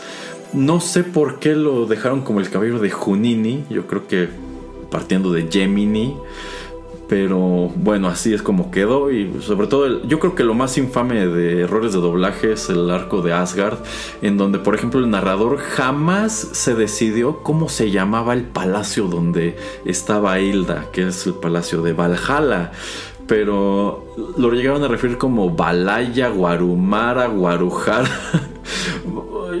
No 0.53 0.79
sé 0.79 1.03
por 1.03 1.39
qué 1.39 1.55
lo 1.55 1.85
dejaron 1.85 2.21
como 2.21 2.39
el 2.39 2.49
caballero 2.49 2.79
de 2.79 2.89
Junini, 2.89 3.65
yo 3.69 3.87
creo 3.87 4.07
que 4.07 4.29
partiendo 4.89 5.31
de 5.31 5.47
Gemini. 5.51 6.15
Pero 7.07 7.71
bueno, 7.75 8.07
así 8.07 8.33
es 8.33 8.41
como 8.41 8.71
quedó. 8.71 9.11
Y 9.11 9.41
sobre 9.41 9.67
todo, 9.67 10.03
yo 10.07 10.19
creo 10.19 10.35
que 10.35 10.43
lo 10.43 10.53
más 10.53 10.77
infame 10.77 11.27
de 11.27 11.61
errores 11.61 11.93
de 11.93 11.99
doblaje 11.99 12.53
es 12.53 12.69
el 12.69 12.89
arco 12.89 13.21
de 13.21 13.31
Asgard, 13.33 13.77
en 14.21 14.37
donde, 14.37 14.57
por 14.57 14.73
ejemplo, 14.73 14.99
el 14.99 15.09
narrador 15.09 15.57
jamás 15.57 16.33
se 16.33 16.73
decidió 16.73 17.43
cómo 17.43 17.69
se 17.69 17.91
llamaba 17.91 18.33
el 18.33 18.43
palacio 18.43 19.07
donde 19.07 19.55
estaba 19.85 20.39
Hilda, 20.39 20.87
que 20.91 21.07
es 21.07 21.27
el 21.27 21.35
palacio 21.35 21.81
de 21.83 21.93
Valhalla. 21.93 22.71
Pero 23.27 24.05
lo 24.37 24.51
llegaron 24.51 24.83
a 24.83 24.87
referir 24.87 25.17
como 25.17 25.49
Balaya, 25.51 26.29
Guarumara, 26.29 27.27
Guarujara. 27.27 28.09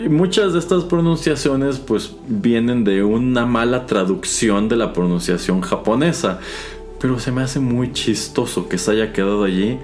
Muchas 0.09 0.53
de 0.53 0.59
estas 0.59 0.83
pronunciaciones 0.83 1.79
pues 1.79 2.15
vienen 2.27 2.83
de 2.83 3.03
una 3.03 3.45
mala 3.45 3.85
traducción 3.85 4.67
de 4.67 4.75
la 4.75 4.93
pronunciación 4.93 5.61
japonesa 5.61 6.39
pero 6.99 7.19
se 7.19 7.31
me 7.31 7.43
hace 7.43 7.59
muy 7.59 7.93
chistoso 7.93 8.67
que 8.67 8.77
se 8.77 8.91
haya 8.91 9.13
quedado 9.13 9.43
allí 9.43 9.77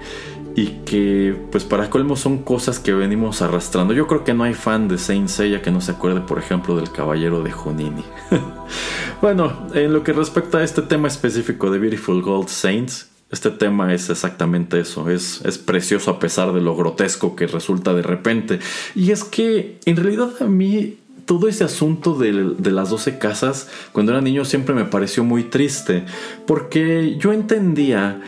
y 0.54 0.66
que 0.84 1.36
pues 1.50 1.64
para 1.64 1.88
colmo 1.88 2.16
son 2.16 2.38
cosas 2.38 2.78
que 2.78 2.92
venimos 2.92 3.42
arrastrando. 3.42 3.94
Yo 3.94 4.06
creo 4.06 4.24
que 4.24 4.34
no 4.34 4.44
hay 4.44 4.54
fan 4.54 4.88
de 4.88 4.98
Saint 4.98 5.28
Seiya 5.28 5.62
que 5.62 5.70
no 5.70 5.80
se 5.80 5.92
acuerde 5.92 6.20
por 6.20 6.38
ejemplo 6.38 6.76
del 6.76 6.90
caballero 6.90 7.42
de 7.42 7.52
Junini. 7.52 8.04
bueno, 9.22 9.68
en 9.74 9.92
lo 9.92 10.02
que 10.02 10.12
respecta 10.12 10.58
a 10.58 10.64
este 10.64 10.82
tema 10.82 11.08
específico 11.08 11.70
de 11.70 11.78
Beautiful 11.78 12.22
Gold 12.22 12.48
Saints, 12.48 13.11
este 13.32 13.50
tema 13.50 13.94
es 13.94 14.10
exactamente 14.10 14.78
eso, 14.78 15.10
es, 15.10 15.40
es 15.44 15.58
precioso 15.58 16.10
a 16.10 16.18
pesar 16.18 16.52
de 16.52 16.60
lo 16.60 16.76
grotesco 16.76 17.34
que 17.34 17.46
resulta 17.46 17.94
de 17.94 18.02
repente. 18.02 18.60
Y 18.94 19.10
es 19.10 19.24
que 19.24 19.78
en 19.86 19.96
realidad 19.96 20.30
a 20.40 20.44
mí 20.44 20.98
todo 21.24 21.48
ese 21.48 21.64
asunto 21.64 22.14
de, 22.14 22.70
las 22.70 22.90
12 22.90 23.18
casas, 23.18 23.68
cuando 23.92 24.12
era 24.12 24.20
niño 24.20 24.44
siempre 24.44 24.74
me 24.74 24.84
pareció 24.84 25.24
muy 25.24 25.44
triste, 25.44 26.04
porque 26.46 27.16
yo 27.18 27.32
entendía 27.32 28.20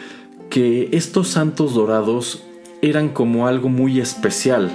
que 0.49 0.89
estos 0.93 1.29
santos 1.29 1.75
dorados 1.75 2.43
eran 2.83 3.11
como 3.11 3.47
algo 3.47 3.69
muy 3.69 4.01
especial, 4.01 4.71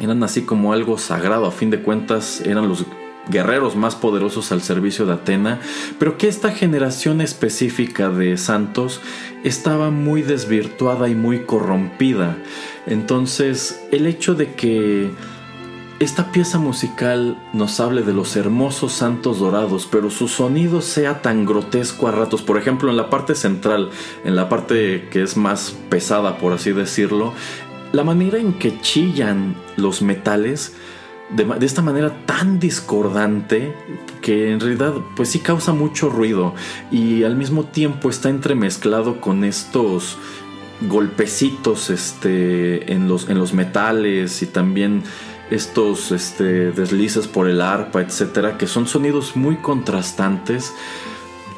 eran 0.00 0.22
así 0.22 0.42
como 0.42 0.72
algo 0.72 0.98
sagrado, 0.98 1.46
a 1.46 1.52
fin 1.52 1.70
de 1.70 1.80
cuentas 1.80 2.42
eran 2.42 2.68
los 2.68 2.84
guerreros 3.30 3.76
más 3.76 3.94
poderosos 3.96 4.52
al 4.52 4.62
servicio 4.62 5.06
de 5.06 5.14
Atena, 5.14 5.60
pero 5.98 6.18
que 6.18 6.28
esta 6.28 6.50
generación 6.50 7.20
específica 7.20 8.10
de 8.10 8.36
santos 8.36 9.00
estaba 9.44 9.90
muy 9.90 10.22
desvirtuada 10.22 11.08
y 11.08 11.14
muy 11.14 11.40
corrompida. 11.40 12.36
Entonces, 12.86 13.80
el 13.92 14.06
hecho 14.06 14.34
de 14.34 14.54
que 14.54 15.10
esta 16.00 16.30
pieza 16.30 16.58
musical 16.58 17.36
nos 17.52 17.80
hable 17.80 18.02
de 18.02 18.12
los 18.12 18.36
hermosos 18.36 18.92
santos 18.92 19.40
dorados, 19.40 19.88
pero 19.90 20.10
su 20.10 20.28
sonido 20.28 20.80
sea 20.80 21.22
tan 21.22 21.44
grotesco 21.44 22.06
a 22.06 22.12
ratos. 22.12 22.40
Por 22.40 22.56
ejemplo, 22.56 22.88
en 22.88 22.96
la 22.96 23.10
parte 23.10 23.34
central, 23.34 23.90
en 24.24 24.36
la 24.36 24.48
parte 24.48 25.08
que 25.10 25.22
es 25.22 25.36
más 25.36 25.74
pesada, 25.90 26.38
por 26.38 26.52
así 26.52 26.70
decirlo, 26.70 27.32
la 27.90 28.04
manera 28.04 28.38
en 28.38 28.52
que 28.52 28.80
chillan 28.80 29.56
los 29.76 30.00
metales 30.00 30.76
de, 31.30 31.66
esta 31.66 31.82
manera 31.82 32.24
tan 32.26 32.58
discordante 32.58 33.74
que 34.22 34.50
en 34.50 34.60
realidad 34.60 34.94
pues 35.16 35.28
sí 35.30 35.40
causa 35.40 35.72
mucho 35.72 36.08
ruido 36.08 36.54
y 36.90 37.24
al 37.24 37.36
mismo 37.36 37.64
tiempo 37.64 38.08
está 38.08 38.30
entremezclado 38.30 39.20
con 39.20 39.44
estos 39.44 40.16
golpecitos 40.82 41.90
este, 41.90 42.92
en, 42.92 43.08
los, 43.08 43.28
en 43.28 43.38
los 43.38 43.52
metales 43.52 44.42
y 44.42 44.46
también 44.46 45.02
estos 45.50 46.12
este, 46.12 46.72
deslices 46.72 47.26
por 47.26 47.48
el 47.48 47.60
arpa, 47.60 48.00
etcétera, 48.00 48.58
que 48.58 48.66
son 48.66 48.86
sonidos 48.86 49.34
muy 49.34 49.56
contrastantes. 49.56 50.72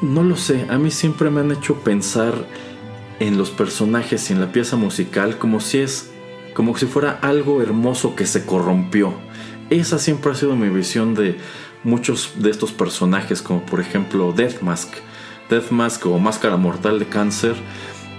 No 0.01 0.23
lo 0.23 0.35
sé, 0.35 0.65
a 0.69 0.77
mí 0.77 0.91
siempre 0.91 1.29
me 1.29 1.41
han 1.41 1.51
hecho 1.51 1.75
pensar 1.75 2.33
en 3.19 3.37
los 3.37 3.51
personajes 3.51 4.29
y 4.29 4.33
en 4.33 4.41
la 4.41 4.51
pieza 4.51 4.75
musical 4.75 5.37
como 5.37 5.59
si 5.59 5.79
es 5.79 6.11
como 6.55 6.75
si 6.77 6.85
fuera 6.85 7.17
algo 7.21 7.61
hermoso 7.61 8.15
que 8.15 8.25
se 8.25 8.45
corrompió. 8.45 9.13
Esa 9.71 9.97
siempre 9.99 10.31
ha 10.31 10.35
sido 10.35 10.55
mi 10.55 10.69
visión 10.69 11.15
de 11.15 11.37
muchos 11.83 12.33
de 12.35 12.51
estos 12.51 12.73
personajes, 12.73 13.41
como 13.41 13.65
por 13.65 13.79
ejemplo 13.79 14.33
Death 14.33 14.61
Mask. 14.61 14.89
O 16.05 16.17
Máscara 16.17 16.55
Mortal 16.55 16.99
de 16.99 17.07
Cáncer, 17.07 17.55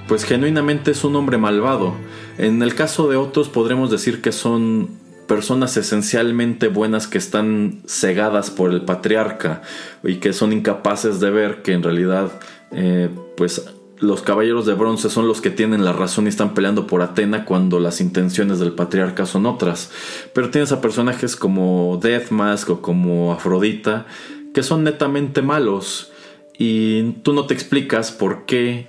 pues 0.06 0.24
genuinamente 0.24 0.90
es 0.90 1.02
un 1.02 1.16
hombre 1.16 1.38
malvado. 1.38 1.94
En 2.36 2.62
el 2.62 2.74
caso 2.74 3.08
de 3.08 3.16
otros 3.16 3.48
podremos 3.48 3.90
decir 3.90 4.20
que 4.20 4.32
son 4.32 4.90
personas 5.26 5.78
esencialmente 5.78 6.68
buenas 6.68 7.06
que 7.06 7.16
están 7.16 7.80
cegadas 7.86 8.50
por 8.50 8.70
el 8.70 8.82
patriarca 8.82 9.62
y 10.02 10.16
que 10.16 10.34
son 10.34 10.52
incapaces 10.52 11.20
de 11.20 11.30
ver 11.30 11.62
que 11.62 11.72
en 11.72 11.82
realidad 11.82 12.32
eh, 12.70 13.08
pues 13.34 13.64
los 14.02 14.22
caballeros 14.22 14.66
de 14.66 14.74
bronce 14.74 15.08
son 15.08 15.28
los 15.28 15.40
que 15.40 15.50
tienen 15.50 15.84
la 15.84 15.92
razón 15.92 16.26
y 16.26 16.28
están 16.28 16.54
peleando 16.54 16.88
por 16.88 17.02
Atena 17.02 17.44
cuando 17.44 17.78
las 17.78 18.00
intenciones 18.00 18.58
del 18.58 18.72
patriarca 18.72 19.26
son 19.26 19.46
otras. 19.46 19.92
Pero 20.34 20.50
tienes 20.50 20.72
a 20.72 20.80
personajes 20.80 21.36
como 21.36 22.00
Deathmask 22.02 22.68
o 22.68 22.82
como 22.82 23.32
Afrodita 23.32 24.06
que 24.52 24.62
son 24.62 24.84
netamente 24.84 25.40
malos 25.40 26.12
y 26.58 27.12
tú 27.22 27.32
no 27.32 27.46
te 27.46 27.54
explicas 27.54 28.10
por 28.10 28.44
qué 28.44 28.88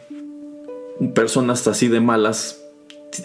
personas 1.13 1.67
así 1.67 1.87
de 1.87 2.01
malas 2.01 2.61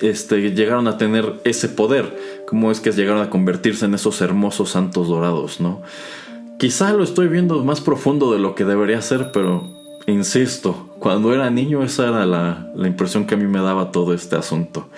este, 0.03 0.51
llegaron 0.51 0.89
a 0.89 0.99
tener 0.99 1.41
ese 1.45 1.68
poder, 1.68 2.45
cómo 2.47 2.70
es 2.70 2.80
que 2.80 2.93
llegaron 2.93 3.22
a 3.22 3.30
convertirse 3.30 3.86
en 3.86 3.95
esos 3.95 4.20
hermosos 4.20 4.70
santos 4.70 5.09
dorados, 5.09 5.61
¿no? 5.61 5.82
Quizá 6.59 6.93
lo 6.93 7.03
estoy 7.03 7.28
viendo 7.28 7.64
más 7.64 7.80
profundo 7.80 8.32
de 8.32 8.39
lo 8.39 8.55
que 8.55 8.64
debería 8.64 9.01
ser, 9.01 9.32
pero 9.32 9.78
insisto, 10.13 10.89
cuando 10.99 11.33
era 11.33 11.51
niño 11.51 11.83
esa 11.83 12.09
era 12.09 12.27
la, 12.27 12.71
impresión 12.87 13.27
que 13.27 13.35
a 13.35 13.37
mí 13.37 13.47
me 13.47 13.61
daba 13.61 13.93
todo 13.93 14.15
este 14.15 14.37
asunto. 14.37 14.89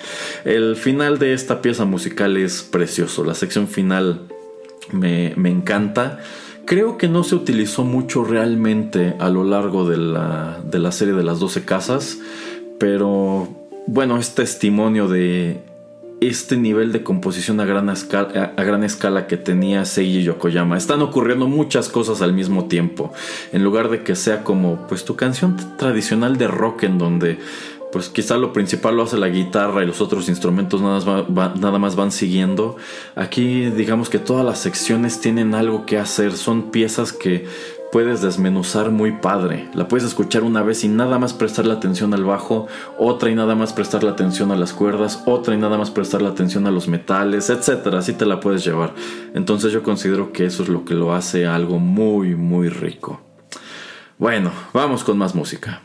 El 0.45 0.77
final 0.77 1.19
de 1.19 1.35
esta 1.35 1.63
pieza 1.63 1.85
musical 1.85 2.37
es 2.37 2.63
precioso, 2.63 3.25
la 3.25 3.35
sección 3.35 3.69
final 3.69 4.23
me, 4.93 5.33
encanta. 5.49 6.21
Creo 6.65 6.99
que 6.99 7.09
no 7.09 7.25
se 7.25 7.35
utilizó 7.35 7.85
mucho 7.85 8.25
realmente 8.25 9.17
a 9.19 9.29
lo 9.29 9.45
largo 9.45 9.89
de 9.89 9.97
la, 9.97 10.61
de 10.65 10.79
la 10.79 10.93
serie 10.93 11.15
de 11.15 11.25
las 11.25 11.41
12 11.41 11.65
casas, 11.65 12.19
pero 12.79 13.49
bueno, 13.87 14.19
es 14.19 14.35
testimonio 14.35 15.09
de 15.09 15.70
este 16.21 16.57
nivel 16.57 16.93
de 16.93 17.03
composición 17.03 17.61
a 17.61 17.65
gran 17.65 17.89
escala, 17.89 19.27
que 19.27 19.37
tenía 19.37 19.85
Seiji 19.85 20.23
Yokoyama. 20.23 20.77
Están 20.77 21.01
ocurriendo 21.03 21.49
muchas 21.49 21.89
cosas 21.89 22.21
al 22.21 22.33
mismo 22.33 22.67
tiempo. 22.67 23.13
En 23.53 23.65
lugar 23.65 23.89
de 23.89 24.03
que 24.03 24.15
sea 24.15 24.45
como 24.45 24.87
pues 24.87 25.05
tu 25.05 25.17
canción 25.17 25.57
tradicional 25.79 26.37
de 26.37 26.49
rock 26.49 26.85
en 26.85 26.99
donde 26.99 27.39
pues 27.93 28.09
quizá 28.09 28.37
lo 28.37 28.53
principal 28.53 28.97
lo 28.97 29.03
hace 29.03 29.17
la 29.17 29.29
guitarra 29.29 29.83
y 29.83 29.87
los 29.87 30.01
otros 30.01 30.29
instrumentos 30.29 30.81
nada 30.81 31.79
más 31.79 31.97
van 31.97 32.13
siguiendo. 32.13 32.77
Aquí 33.17 33.65
digamos 33.71 34.11
que 34.11 34.19
todas 34.19 34.45
las 34.45 34.61
secciones 34.61 35.21
tienen 35.21 35.55
algo 35.55 35.87
que 35.87 35.99
hacer, 35.99 36.37
son 36.37 36.71
piezas 36.71 37.13
que 37.13 37.47
puedes 37.93 38.21
desmenuzar 38.23 38.91
muy 38.91 39.13
padre. 39.13 39.69
La 39.75 39.89
puedes 39.89 40.05
escuchar 40.07 40.43
una 40.43 40.63
vez 40.63 40.85
y 40.85 40.89
nada 40.89 41.19
más 41.19 41.33
prestarle 41.33 41.73
atención 41.73 42.15
al 42.15 42.25
bajo, 42.25 42.67
otra 42.99 43.31
y 43.31 43.35
nada 43.35 43.55
más 43.55 43.73
prestarle 43.73 44.11
atención 44.11 44.53
a 44.53 44.57
las 44.57 44.73
cuerdas, 44.73 45.23
otra 45.27 45.55
y 45.55 45.59
nada 45.59 45.77
más 45.77 45.91
prestarle 45.91 46.29
atención 46.29 46.67
a 46.67 46.71
los 46.71 46.89
metales, 46.89 47.51
etcétera. 47.51 47.99
Así 47.99 48.13
te 48.13 48.27
la 48.27 48.41
puedes 48.41 48.65
llevar. 48.65 48.95
Entonces 49.35 49.73
yo 49.73 49.83
considero 49.83 50.33
que 50.33 50.47
eso 50.47 50.63
es 50.63 50.69
lo 50.69 50.85
que 50.85 50.95
lo 50.95 51.15
hace 51.15 51.47
algo 51.47 51.79
muy, 51.79 52.35
muy 52.35 52.69
rico. 52.69 53.21
Bueno, 54.19 54.53
vamos 54.73 55.03
con 55.03 55.19
más 55.19 55.35
música. 55.35 55.83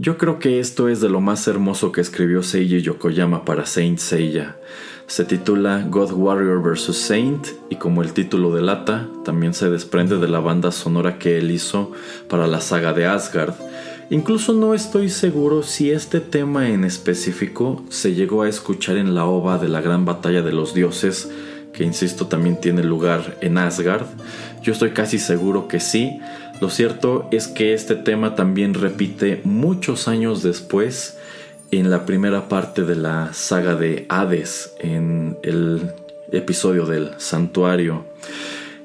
Yo 0.00 0.16
creo 0.16 0.38
que 0.38 0.60
esto 0.60 0.88
es 0.88 1.00
de 1.00 1.08
lo 1.08 1.20
más 1.20 1.48
hermoso 1.48 1.90
que 1.90 2.00
escribió 2.00 2.44
Seiji 2.44 2.82
Yokoyama 2.82 3.44
para 3.44 3.66
Saint 3.66 3.98
Seiya. 3.98 4.56
Se 5.08 5.24
titula 5.24 5.84
God 5.90 6.12
Warrior 6.12 6.62
vs. 6.62 6.96
Saint 6.96 7.48
y 7.68 7.74
como 7.74 8.02
el 8.02 8.12
título 8.12 8.54
delata, 8.54 9.08
también 9.24 9.54
se 9.54 9.68
desprende 9.70 10.18
de 10.18 10.28
la 10.28 10.38
banda 10.38 10.70
sonora 10.70 11.18
que 11.18 11.38
él 11.38 11.50
hizo 11.50 11.90
para 12.28 12.46
la 12.46 12.60
saga 12.60 12.92
de 12.92 13.06
Asgard. 13.06 13.54
Incluso 14.08 14.52
no 14.52 14.72
estoy 14.72 15.08
seguro 15.08 15.64
si 15.64 15.90
este 15.90 16.20
tema 16.20 16.68
en 16.68 16.84
específico 16.84 17.82
se 17.88 18.14
llegó 18.14 18.42
a 18.42 18.48
escuchar 18.48 18.98
en 18.98 19.16
la 19.16 19.24
ova 19.24 19.58
de 19.58 19.66
la 19.66 19.80
gran 19.80 20.04
batalla 20.04 20.42
de 20.42 20.52
los 20.52 20.74
dioses, 20.74 21.28
que 21.72 21.82
insisto 21.82 22.28
también 22.28 22.60
tiene 22.60 22.84
lugar 22.84 23.36
en 23.40 23.58
Asgard. 23.58 24.06
Yo 24.62 24.72
estoy 24.72 24.90
casi 24.90 25.18
seguro 25.18 25.66
que 25.66 25.80
sí, 25.80 26.20
lo 26.60 26.70
cierto 26.70 27.28
es 27.30 27.48
que 27.48 27.72
este 27.74 27.94
tema 27.94 28.34
también 28.34 28.74
repite 28.74 29.40
muchos 29.44 30.08
años 30.08 30.42
después 30.42 31.18
en 31.70 31.90
la 31.90 32.06
primera 32.06 32.48
parte 32.48 32.82
de 32.82 32.96
la 32.96 33.32
saga 33.32 33.74
de 33.74 34.06
Hades, 34.08 34.74
en 34.78 35.38
el 35.42 35.92
episodio 36.32 36.86
del 36.86 37.10
santuario. 37.18 38.04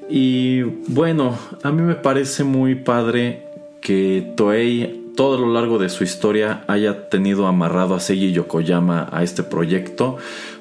Y 0.08 0.62
bueno, 0.62 1.38
a 1.62 1.72
mí 1.72 1.82
me 1.82 1.94
parece 1.94 2.44
muy 2.44 2.74
padre 2.74 3.42
que 3.80 4.32
Toei 4.36 5.12
todo 5.16 5.38
lo 5.38 5.52
largo 5.52 5.78
de 5.78 5.88
su 5.88 6.04
historia 6.04 6.64
haya 6.66 7.08
tenido 7.08 7.46
amarrado 7.46 7.94
a 7.94 8.00
Seiji 8.00 8.32
Yokoyama 8.32 9.08
a 9.12 9.22
este 9.22 9.42
proyecto 9.42 10.18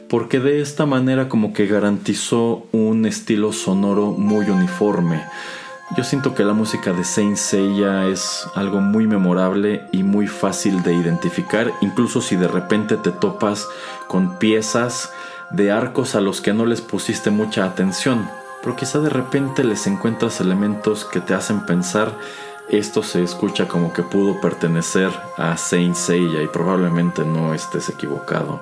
porque 0.07 0.39
de 0.39 0.61
esta 0.61 0.85
manera 0.85 1.27
como 1.27 1.53
que 1.53 1.65
garantizó 1.65 2.67
un 2.71 3.05
estilo 3.05 3.51
sonoro 3.51 4.11
muy 4.11 4.45
uniforme. 4.45 5.23
Yo 5.95 6.03
siento 6.03 6.33
que 6.33 6.43
la 6.43 6.53
música 6.53 6.91
de 6.91 7.03
Saint 7.03 7.37
Seiya 7.37 8.07
es 8.07 8.47
algo 8.55 8.81
muy 8.81 9.05
memorable 9.05 9.87
y 9.91 10.01
muy 10.01 10.25
fácil 10.25 10.81
de 10.81 10.93
identificar, 10.93 11.71
incluso 11.81 12.19
si 12.19 12.35
de 12.35 12.47
repente 12.47 12.97
te 12.97 13.11
topas 13.11 13.67
con 14.07 14.39
piezas 14.39 15.11
de 15.51 15.71
arcos 15.71 16.15
a 16.15 16.21
los 16.21 16.41
que 16.41 16.53
no 16.53 16.65
les 16.65 16.81
pusiste 16.81 17.29
mucha 17.29 17.65
atención, 17.65 18.27
pero 18.63 18.75
quizá 18.75 18.99
de 19.01 19.09
repente 19.09 19.63
les 19.63 19.85
encuentras 19.85 20.41
elementos 20.41 21.05
que 21.05 21.21
te 21.21 21.35
hacen 21.35 21.63
pensar 21.65 22.11
esto 22.69 23.03
se 23.03 23.21
escucha 23.21 23.67
como 23.67 23.93
que 23.93 24.03
pudo 24.03 24.39
pertenecer 24.39 25.11
a 25.37 25.57
Saint 25.57 25.95
Seiya 25.95 26.41
y 26.41 26.47
probablemente 26.47 27.25
no 27.25 27.53
estés 27.53 27.89
equivocado. 27.89 28.61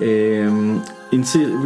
Em, 0.00 0.82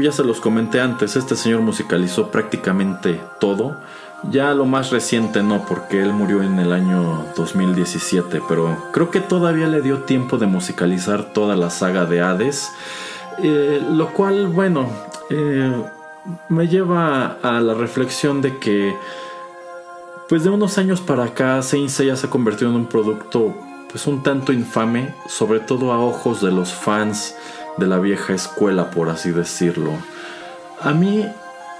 ya 0.00 0.12
se 0.12 0.24
los 0.24 0.40
comenté 0.40 0.80
antes, 0.80 1.16
este 1.16 1.34
señor 1.34 1.62
musicalizó 1.62 2.30
prácticamente 2.30 3.20
todo 3.40 3.76
ya 4.24 4.54
lo 4.54 4.64
más 4.64 4.90
reciente 4.90 5.42
no, 5.42 5.64
porque 5.66 6.02
él 6.02 6.12
murió 6.12 6.42
en 6.42 6.58
el 6.58 6.72
año 6.72 7.24
2017, 7.36 8.40
pero 8.48 8.76
creo 8.92 9.10
que 9.10 9.20
todavía 9.20 9.68
le 9.68 9.82
dio 9.82 10.00
tiempo 10.00 10.38
de 10.38 10.46
musicalizar 10.46 11.32
toda 11.32 11.56
la 11.56 11.70
saga 11.70 12.06
de 12.06 12.20
Hades, 12.20 12.70
eh, 13.42 13.82
lo 13.92 14.12
cual, 14.12 14.48
bueno, 14.48 14.88
eh, 15.30 15.72
me 16.48 16.68
lleva 16.68 17.38
a 17.42 17.60
la 17.60 17.74
reflexión 17.74 18.42
de 18.42 18.58
que, 18.58 18.96
pues 20.28 20.42
de 20.42 20.50
unos 20.50 20.78
años 20.78 21.00
para 21.00 21.24
acá, 21.24 21.62
Saint 21.62 21.90
Seiya 21.90 22.16
se 22.16 22.26
ha 22.26 22.30
convertido 22.30 22.70
en 22.70 22.76
un 22.76 22.86
producto, 22.86 23.54
pues 23.90 24.06
un 24.06 24.22
tanto 24.22 24.52
infame, 24.52 25.14
sobre 25.28 25.60
todo 25.60 25.92
a 25.92 26.00
ojos 26.00 26.40
de 26.40 26.50
los 26.50 26.72
fans 26.72 27.36
de 27.76 27.86
la 27.86 27.98
vieja 27.98 28.34
escuela, 28.34 28.90
por 28.90 29.08
así 29.08 29.30
decirlo. 29.30 29.92
A 30.80 30.92
mí 30.92 31.24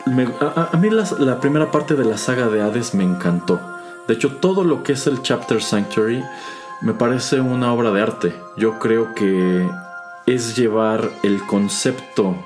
a, 0.07 0.77
mí 0.77 0.89
la 0.91 1.41
primera 1.41 1.71
parte 1.71 1.95
de 1.95 2.05
la 2.05 2.17
saga 2.17 2.49
de 2.49 2.63
Hades 2.63 2.95
me 2.95 3.05
encantó. 3.05 3.61
De 4.07 4.15
hecho, 4.15 4.37
todo 4.37 4.63
lo 4.63 4.83
que 4.83 4.93
es 4.93 5.07
el 5.07 5.23
Chapter 5.23 5.61
Sanctuary 5.61 6.23
me 6.81 6.95
parece 6.95 7.41
una 7.41 7.73
obra 7.73 7.91
de 7.91 8.03
arte. 8.03 8.35
Yo 8.57 8.79
creo 8.79 9.15
que 9.15 9.69
es 10.27 10.57
llevar 10.57 11.11
el 11.23 11.45
concepto 11.47 12.37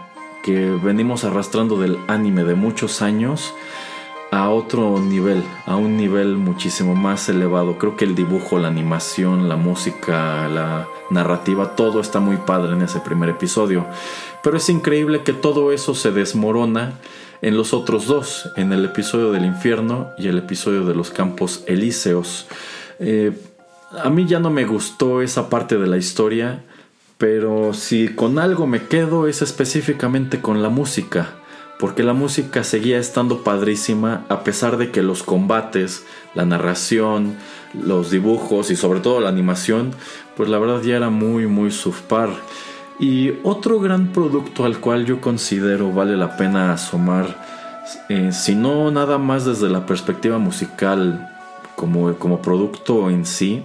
que 0.42 0.70
venimos 0.70 1.24
arrastrando 1.24 1.78
del 1.78 1.98
anime 2.08 2.44
de 2.44 2.54
muchos 2.54 3.02
años 3.02 3.52
a 4.30 4.48
otro 4.48 5.00
nivel, 5.00 5.42
a 5.66 5.76
un 5.76 5.96
nivel 5.96 6.36
muchísimo 6.36 6.94
más 6.94 7.28
elevado. 7.28 7.76
Creo 7.76 7.96
que 7.96 8.04
el 8.04 8.14
dibujo, 8.14 8.58
la 8.58 8.68
animación, 8.68 9.48
la 9.48 9.56
música, 9.56 10.48
la 10.48 10.86
narrativa, 11.11 11.74
todo 11.74 12.00
está 12.00 12.20
muy 12.20 12.36
padre 12.38 12.72
en 12.72 12.82
ese 12.82 13.00
primer 13.00 13.28
episodio. 13.28 13.84
Pero 14.42 14.56
es 14.56 14.68
increíble 14.70 15.22
que 15.24 15.32
todo 15.32 15.72
eso 15.72 15.94
se 15.94 16.12
desmorona 16.12 16.92
en 17.43 17.57
los 17.57 17.72
otros 17.72 18.07
dos, 18.07 18.51
en 18.57 18.72
el 18.72 18.84
episodio 18.84 19.32
del 19.32 19.45
infierno 19.45 20.11
y 20.18 20.28
el 20.28 20.38
episodio 20.38 20.84
de 20.84 20.95
los 20.95 21.11
campos 21.11 21.64
elíseos. 21.66 22.47
Eh, 22.99 23.32
a 24.03 24.11
mí 24.11 24.26
ya 24.26 24.38
no 24.38 24.51
me 24.51 24.64
gustó 24.64 25.22
esa 25.22 25.49
parte 25.49 25.78
de 25.78 25.86
la 25.86 25.97
historia, 25.97 26.62
pero 27.18 27.74
si 27.74 28.09
con 28.09 28.38
algo 28.38 28.66
me 28.66 28.86
quedo 28.86 29.26
es 29.26 29.43
específicamente 29.43 30.41
con 30.41 30.62
la 30.62 30.68
música, 30.68 31.30
porque 31.78 32.03
la 32.03 32.12
música 32.12 32.62
seguía 32.62 32.99
estando 32.99 33.43
padrísima 33.43 34.24
a 34.28 34.45
pesar 34.45 34.76
de 34.76 34.91
que 34.91 35.03
los 35.03 35.22
combates, 35.22 36.05
la 36.34 36.45
narración, 36.45 37.36
los 37.74 38.11
dibujos 38.11 38.70
y 38.70 38.76
sobre 38.76 39.01
todo 39.01 39.20
la 39.20 39.30
animación, 39.30 39.93
pues 40.36 40.49
la 40.49 40.59
verdad 40.59 40.82
ya 40.82 40.97
era 40.97 41.11
muy 41.11 41.47
muy 41.47 41.70
subpar. 41.70 42.30
Y 43.01 43.32
otro 43.44 43.80
gran 43.80 44.09
producto 44.09 44.66
al 44.66 44.78
cual 44.78 45.07
yo 45.07 45.22
considero 45.22 45.90
vale 45.90 46.18
la 46.18 46.36
pena 46.36 46.74
asomar, 46.74 47.34
eh, 48.11 48.30
si 48.30 48.55
no 48.55 48.90
nada 48.90 49.16
más 49.16 49.46
desde 49.46 49.70
la 49.70 49.86
perspectiva 49.86 50.36
musical 50.38 51.34
como, 51.76 52.14
como 52.16 52.42
producto 52.42 53.09
en 53.09 53.24
sí, 53.24 53.64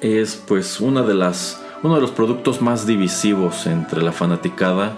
es 0.00 0.42
pues 0.48 0.80
una 0.80 1.02
de 1.02 1.14
las, 1.14 1.62
uno 1.84 1.94
de 1.94 2.00
los 2.00 2.10
productos 2.10 2.60
más 2.60 2.86
divisivos 2.86 3.68
entre 3.68 4.02
la 4.02 4.10
fanaticada, 4.10 4.96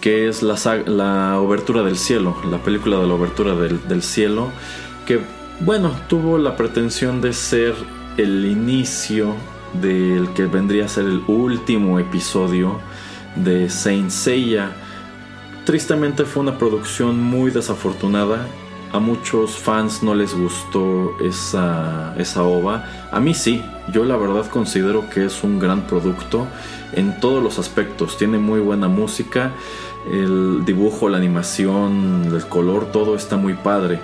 que 0.00 0.26
es 0.28 0.42
la, 0.42 0.56
la 0.86 1.38
Obertura 1.40 1.82
del 1.82 1.98
Cielo, 1.98 2.36
la 2.50 2.56
película 2.56 2.98
de 2.98 3.06
la 3.06 3.14
Obertura 3.14 3.54
del, 3.54 3.86
del 3.86 4.02
Cielo, 4.02 4.48
que 5.06 5.20
bueno, 5.60 5.92
tuvo 6.08 6.38
la 6.38 6.56
pretensión 6.56 7.20
de 7.20 7.34
ser 7.34 7.74
el 8.16 8.46
inicio 8.46 9.34
del 9.74 10.28
que 10.30 10.46
vendría 10.46 10.86
a 10.86 10.88
ser 10.88 11.04
el 11.04 11.22
último 11.26 11.98
episodio 11.98 12.78
de 13.36 13.68
Saint 13.68 14.10
Seiya. 14.10 14.70
Tristemente 15.64 16.24
fue 16.24 16.42
una 16.42 16.58
producción 16.58 17.22
muy 17.22 17.50
desafortunada. 17.50 18.46
A 18.92 18.98
muchos 18.98 19.58
fans 19.58 20.02
no 20.02 20.14
les 20.14 20.34
gustó 20.34 21.16
esa, 21.20 22.14
esa. 22.16 22.40
A 23.12 23.20
mí 23.20 23.34
sí, 23.34 23.62
yo 23.92 24.04
la 24.04 24.16
verdad 24.16 24.46
considero 24.46 25.10
que 25.10 25.26
es 25.26 25.44
un 25.44 25.58
gran 25.58 25.86
producto 25.86 26.46
en 26.92 27.20
todos 27.20 27.42
los 27.42 27.58
aspectos. 27.58 28.16
Tiene 28.16 28.38
muy 28.38 28.60
buena 28.60 28.88
música, 28.88 29.52
el 30.10 30.64
dibujo, 30.64 31.08
la 31.10 31.18
animación, 31.18 32.30
el 32.32 32.46
color, 32.46 32.86
todo 32.86 33.14
está 33.14 33.36
muy 33.36 33.54
padre. 33.54 34.00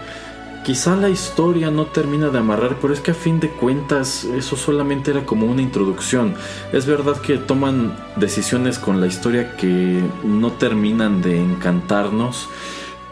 Quizá 0.65 0.97
la 0.97 1.11
historia 1.11 1.71
no 1.71 1.85
termina 1.85 2.31
de 2.31 2.39
amarrar, 2.39 2.79
pero 2.81 2.95
es 2.95 3.01
que 3.01 3.11
a 3.11 3.15
fin 3.15 3.39
de 3.39 3.51
cuentas 3.51 4.25
eso 4.25 4.57
solamente 4.57 5.11
era 5.11 5.27
como 5.27 5.45
una 5.45 5.61
introducción. 5.61 6.37
Es 6.73 6.87
verdad 6.87 7.21
que 7.21 7.37
toman 7.37 7.95
decisiones 8.17 8.79
con 8.79 8.99
la 8.99 9.07
historia 9.07 9.59
que 9.59 10.03
no 10.25 10.53
terminan 10.53 11.21
de 11.21 11.39
encantarnos, 11.39 12.49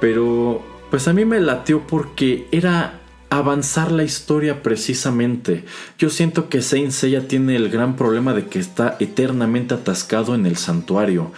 pero 0.01 0.63
pues 0.91 1.09
a 1.09 1.13
mí 1.13 1.27
me 1.27 1.41
latió 1.41 1.87
porque 1.87 2.49
era 2.53 3.01
avanzar 3.29 3.93
la 3.93 4.05
historia 4.05 4.63
precisamente. 4.63 5.67
Yo 5.99 6.09
siento 6.09 6.49
que 6.49 6.63
Saint 6.63 6.93
Seiya 6.93 7.29
tiene 7.29 7.55
el 7.55 7.69
gran 7.69 7.97
problema 7.97 8.33
de 8.33 8.47
que 8.47 8.61
está 8.61 8.97
eternamente 8.99 9.75
atascado 9.75 10.35
en 10.35 10.47
el 10.47 10.57
santuario. 10.57 11.33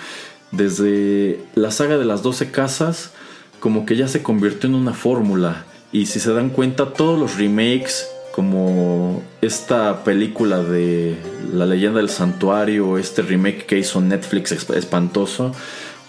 Desde 0.52 1.40
la 1.56 1.72
saga 1.72 1.98
de 1.98 2.04
las 2.04 2.22
12 2.22 2.52
casas, 2.52 3.10
como 3.58 3.84
que 3.84 3.96
ya 3.96 4.06
se 4.06 4.22
convirtió 4.22 4.68
en 4.68 4.76
una 4.76 4.92
fórmula 4.92 5.64
y 5.94 6.06
si 6.06 6.18
se 6.18 6.32
dan 6.32 6.50
cuenta, 6.50 6.92
todos 6.92 7.16
los 7.16 7.38
remakes, 7.38 8.10
como 8.32 9.22
esta 9.40 10.02
película 10.02 10.60
de 10.60 11.16
La 11.52 11.66
leyenda 11.66 11.98
del 12.00 12.08
santuario, 12.08 12.98
este 12.98 13.22
remake 13.22 13.64
que 13.64 13.78
hizo 13.78 14.00
Netflix 14.00 14.50
espantoso, 14.50 15.52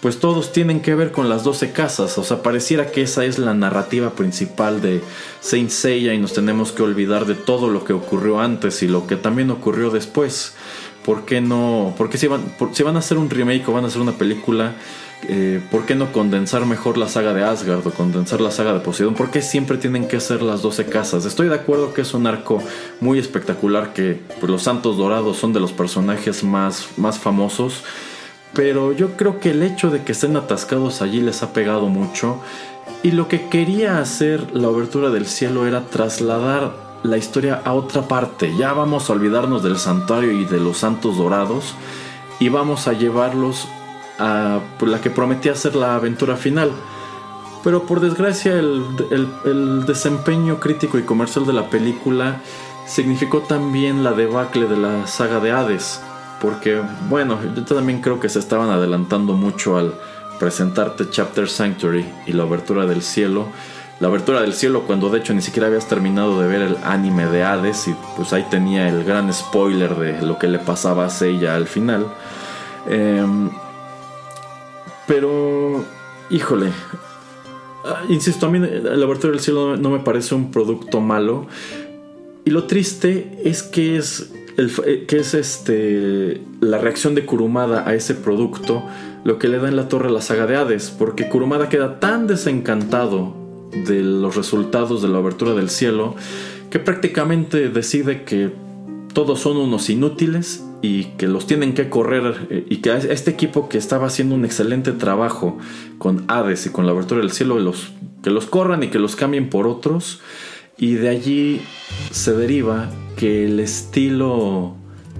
pues 0.00 0.18
todos 0.18 0.52
tienen 0.52 0.80
que 0.80 0.96
ver 0.96 1.12
con 1.12 1.28
las 1.28 1.44
12 1.44 1.70
casas. 1.70 2.18
O 2.18 2.24
sea, 2.24 2.42
pareciera 2.42 2.90
que 2.90 3.02
esa 3.02 3.24
es 3.24 3.38
la 3.38 3.54
narrativa 3.54 4.10
principal 4.10 4.82
de 4.82 5.02
Saint 5.40 5.70
Seiya 5.70 6.14
y 6.14 6.18
nos 6.18 6.32
tenemos 6.32 6.72
que 6.72 6.82
olvidar 6.82 7.24
de 7.24 7.36
todo 7.36 7.68
lo 7.68 7.84
que 7.84 7.92
ocurrió 7.92 8.40
antes 8.40 8.82
y 8.82 8.88
lo 8.88 9.06
que 9.06 9.14
también 9.14 9.52
ocurrió 9.52 9.90
después. 9.90 10.54
¿Por 11.04 11.26
qué 11.26 11.40
no? 11.40 11.94
Porque 11.96 12.18
si 12.18 12.26
van, 12.26 12.42
si 12.72 12.82
van 12.82 12.96
a 12.96 12.98
hacer 12.98 13.18
un 13.18 13.30
remake 13.30 13.68
o 13.68 13.72
van 13.72 13.84
a 13.84 13.86
hacer 13.86 14.02
una 14.02 14.18
película, 14.18 14.74
eh, 15.22 15.60
¿por 15.70 15.86
qué 15.86 15.94
no 15.94 16.12
condensar 16.12 16.66
mejor 16.66 16.98
la 16.98 17.08
saga 17.08 17.32
de 17.32 17.42
Asgard 17.42 17.86
o 17.86 17.90
condensar 17.90 18.40
la 18.40 18.50
saga 18.50 18.72
de 18.72 18.80
Poseidón? 18.80 19.14
¿Por 19.14 19.30
qué 19.30 19.42
siempre 19.42 19.78
tienen 19.78 20.06
que 20.06 20.20
ser 20.20 20.42
las 20.42 20.62
12 20.62 20.86
casas? 20.86 21.24
Estoy 21.24 21.48
de 21.48 21.54
acuerdo 21.54 21.94
que 21.94 22.02
es 22.02 22.14
un 22.14 22.26
arco 22.26 22.62
muy 23.00 23.18
espectacular, 23.18 23.92
que 23.92 24.20
pues, 24.38 24.50
los 24.50 24.62
Santos 24.62 24.96
Dorados 24.96 25.36
son 25.38 25.52
de 25.52 25.60
los 25.60 25.72
personajes 25.72 26.44
más, 26.44 26.88
más 26.96 27.18
famosos, 27.18 27.82
pero 28.52 28.92
yo 28.92 29.16
creo 29.16 29.40
que 29.40 29.50
el 29.50 29.62
hecho 29.62 29.90
de 29.90 30.02
que 30.02 30.12
estén 30.12 30.36
atascados 30.36 31.02
allí 31.02 31.20
les 31.20 31.42
ha 31.42 31.52
pegado 31.52 31.88
mucho. 31.88 32.40
Y 33.02 33.10
lo 33.10 33.28
que 33.28 33.48
quería 33.48 33.98
hacer 33.98 34.54
la 34.56 34.68
obertura 34.68 35.10
del 35.10 35.26
cielo 35.26 35.66
era 35.66 35.86
trasladar 35.86 36.72
la 37.02 37.16
historia 37.16 37.60
a 37.64 37.72
otra 37.72 38.08
parte. 38.08 38.52
Ya 38.56 38.72
vamos 38.72 39.08
a 39.08 39.12
olvidarnos 39.12 39.62
del 39.62 39.78
santuario 39.78 40.32
y 40.32 40.44
de 40.44 40.58
los 40.58 40.78
santos 40.78 41.16
dorados 41.16 41.74
y 42.38 42.48
vamos 42.48 42.88
a 42.88 42.92
llevarlos 42.92 43.68
a 44.18 44.60
pues, 44.78 44.90
la 44.90 45.00
que 45.00 45.10
prometía 45.10 45.54
ser 45.54 45.76
la 45.76 45.94
aventura 45.94 46.36
final. 46.36 46.72
Pero 47.64 47.82
por 47.82 48.00
desgracia 48.00 48.52
el, 48.52 48.84
el, 49.44 49.86
desempeño 49.86 50.60
crítico 50.60 50.98
y 50.98 51.02
comercial 51.02 51.46
de 51.46 51.52
la 51.52 51.68
película 51.68 52.40
significó 52.86 53.40
también 53.40 54.04
la 54.04 54.12
debacle 54.12 54.66
de 54.66 54.76
la 54.76 55.06
saga 55.06 55.40
de 55.40 55.50
Hades. 55.50 56.00
Porque, 56.40 56.80
bueno, 57.08 57.38
yo 57.56 57.64
también 57.64 58.00
creo 58.00 58.20
que 58.20 58.28
se 58.28 58.38
estaban 58.38 58.70
adelantando 58.70 59.32
mucho 59.32 59.78
al 59.78 59.94
presentarte 60.38 61.10
Chapter 61.10 61.48
Sanctuary 61.48 62.06
y 62.26 62.32
la 62.32 62.44
abertura 62.44 62.86
del 62.86 63.02
cielo. 63.02 63.46
La 63.98 64.08
abertura 64.08 64.42
del 64.42 64.52
cielo 64.52 64.82
cuando 64.86 65.08
de 65.08 65.18
hecho 65.18 65.34
ni 65.34 65.40
siquiera 65.40 65.66
habías 65.66 65.88
terminado 65.88 66.40
de 66.40 66.46
ver 66.46 66.60
el 66.60 66.76
anime 66.84 67.26
de 67.26 67.42
Hades 67.42 67.88
y 67.88 67.96
pues 68.14 68.32
ahí 68.32 68.44
tenía 68.50 68.88
el 68.88 69.02
gran 69.04 69.32
spoiler 69.32 69.96
de 69.96 70.22
lo 70.22 70.38
que 70.38 70.46
le 70.46 70.58
pasaba 70.58 71.06
a 71.06 71.10
Seiya 71.10 71.56
al 71.56 71.66
final. 71.66 72.06
Eh, 72.86 73.24
pero, 75.06 75.84
híjole, 76.30 76.70
ah, 77.84 78.02
insisto, 78.08 78.46
a 78.46 78.50
mí 78.50 78.58
el 78.58 79.00
Laboratorio 79.00 79.32
del 79.32 79.40
Cielo 79.40 79.76
no 79.76 79.90
me 79.90 80.00
parece 80.00 80.34
un 80.34 80.50
producto 80.50 81.00
malo. 81.00 81.46
Y 82.44 82.50
lo 82.50 82.64
triste 82.64 83.40
es 83.44 83.62
que 83.62 83.96
es, 83.96 84.32
eh, 84.56 85.04
que 85.06 85.18
es 85.18 85.34
este, 85.34 86.40
la 86.60 86.78
reacción 86.78 87.14
de 87.14 87.26
Kurumada 87.26 87.88
a 87.88 87.94
ese 87.94 88.14
producto 88.14 88.82
lo 89.24 89.40
que 89.40 89.48
le 89.48 89.58
da 89.58 89.68
en 89.68 89.74
la 89.74 89.88
torre 89.88 90.08
a 90.08 90.12
la 90.12 90.20
saga 90.20 90.46
de 90.46 90.56
Hades. 90.56 90.90
Porque 90.90 91.28
Kurumada 91.28 91.68
queda 91.68 91.98
tan 91.98 92.26
desencantado 92.26 93.34
de 93.86 94.02
los 94.02 94.36
resultados 94.36 95.02
de 95.02 95.08
la 95.08 95.18
abertura 95.18 95.54
del 95.54 95.68
cielo 95.68 96.14
que 96.70 96.78
prácticamente 96.78 97.68
decide 97.68 98.24
que 98.24 98.50
todos 99.12 99.40
son 99.40 99.56
unos 99.56 99.90
inútiles 99.90 100.65
y 100.82 101.04
que 101.16 101.26
los 101.26 101.46
tienen 101.46 101.74
que 101.74 101.88
correr 101.88 102.46
eh, 102.50 102.66
y 102.68 102.76
que 102.76 102.96
este 102.96 103.30
equipo 103.30 103.68
que 103.68 103.78
estaba 103.78 104.06
haciendo 104.06 104.34
un 104.34 104.44
excelente 104.44 104.92
trabajo 104.92 105.58
con 105.98 106.24
Hades 106.28 106.66
y 106.66 106.70
con 106.70 106.86
la 106.86 106.92
abertura 106.92 107.20
del 107.20 107.30
cielo 107.30 107.58
los, 107.58 107.92
que 108.22 108.30
los 108.30 108.46
corran 108.46 108.82
y 108.82 108.88
que 108.88 108.98
los 108.98 109.16
cambien 109.16 109.48
por 109.48 109.66
otros 109.66 110.20
y 110.78 110.94
de 110.94 111.08
allí 111.08 111.60
se 112.10 112.34
deriva 112.34 112.90
que 113.16 113.46
el 113.46 113.60
estilo 113.60 114.74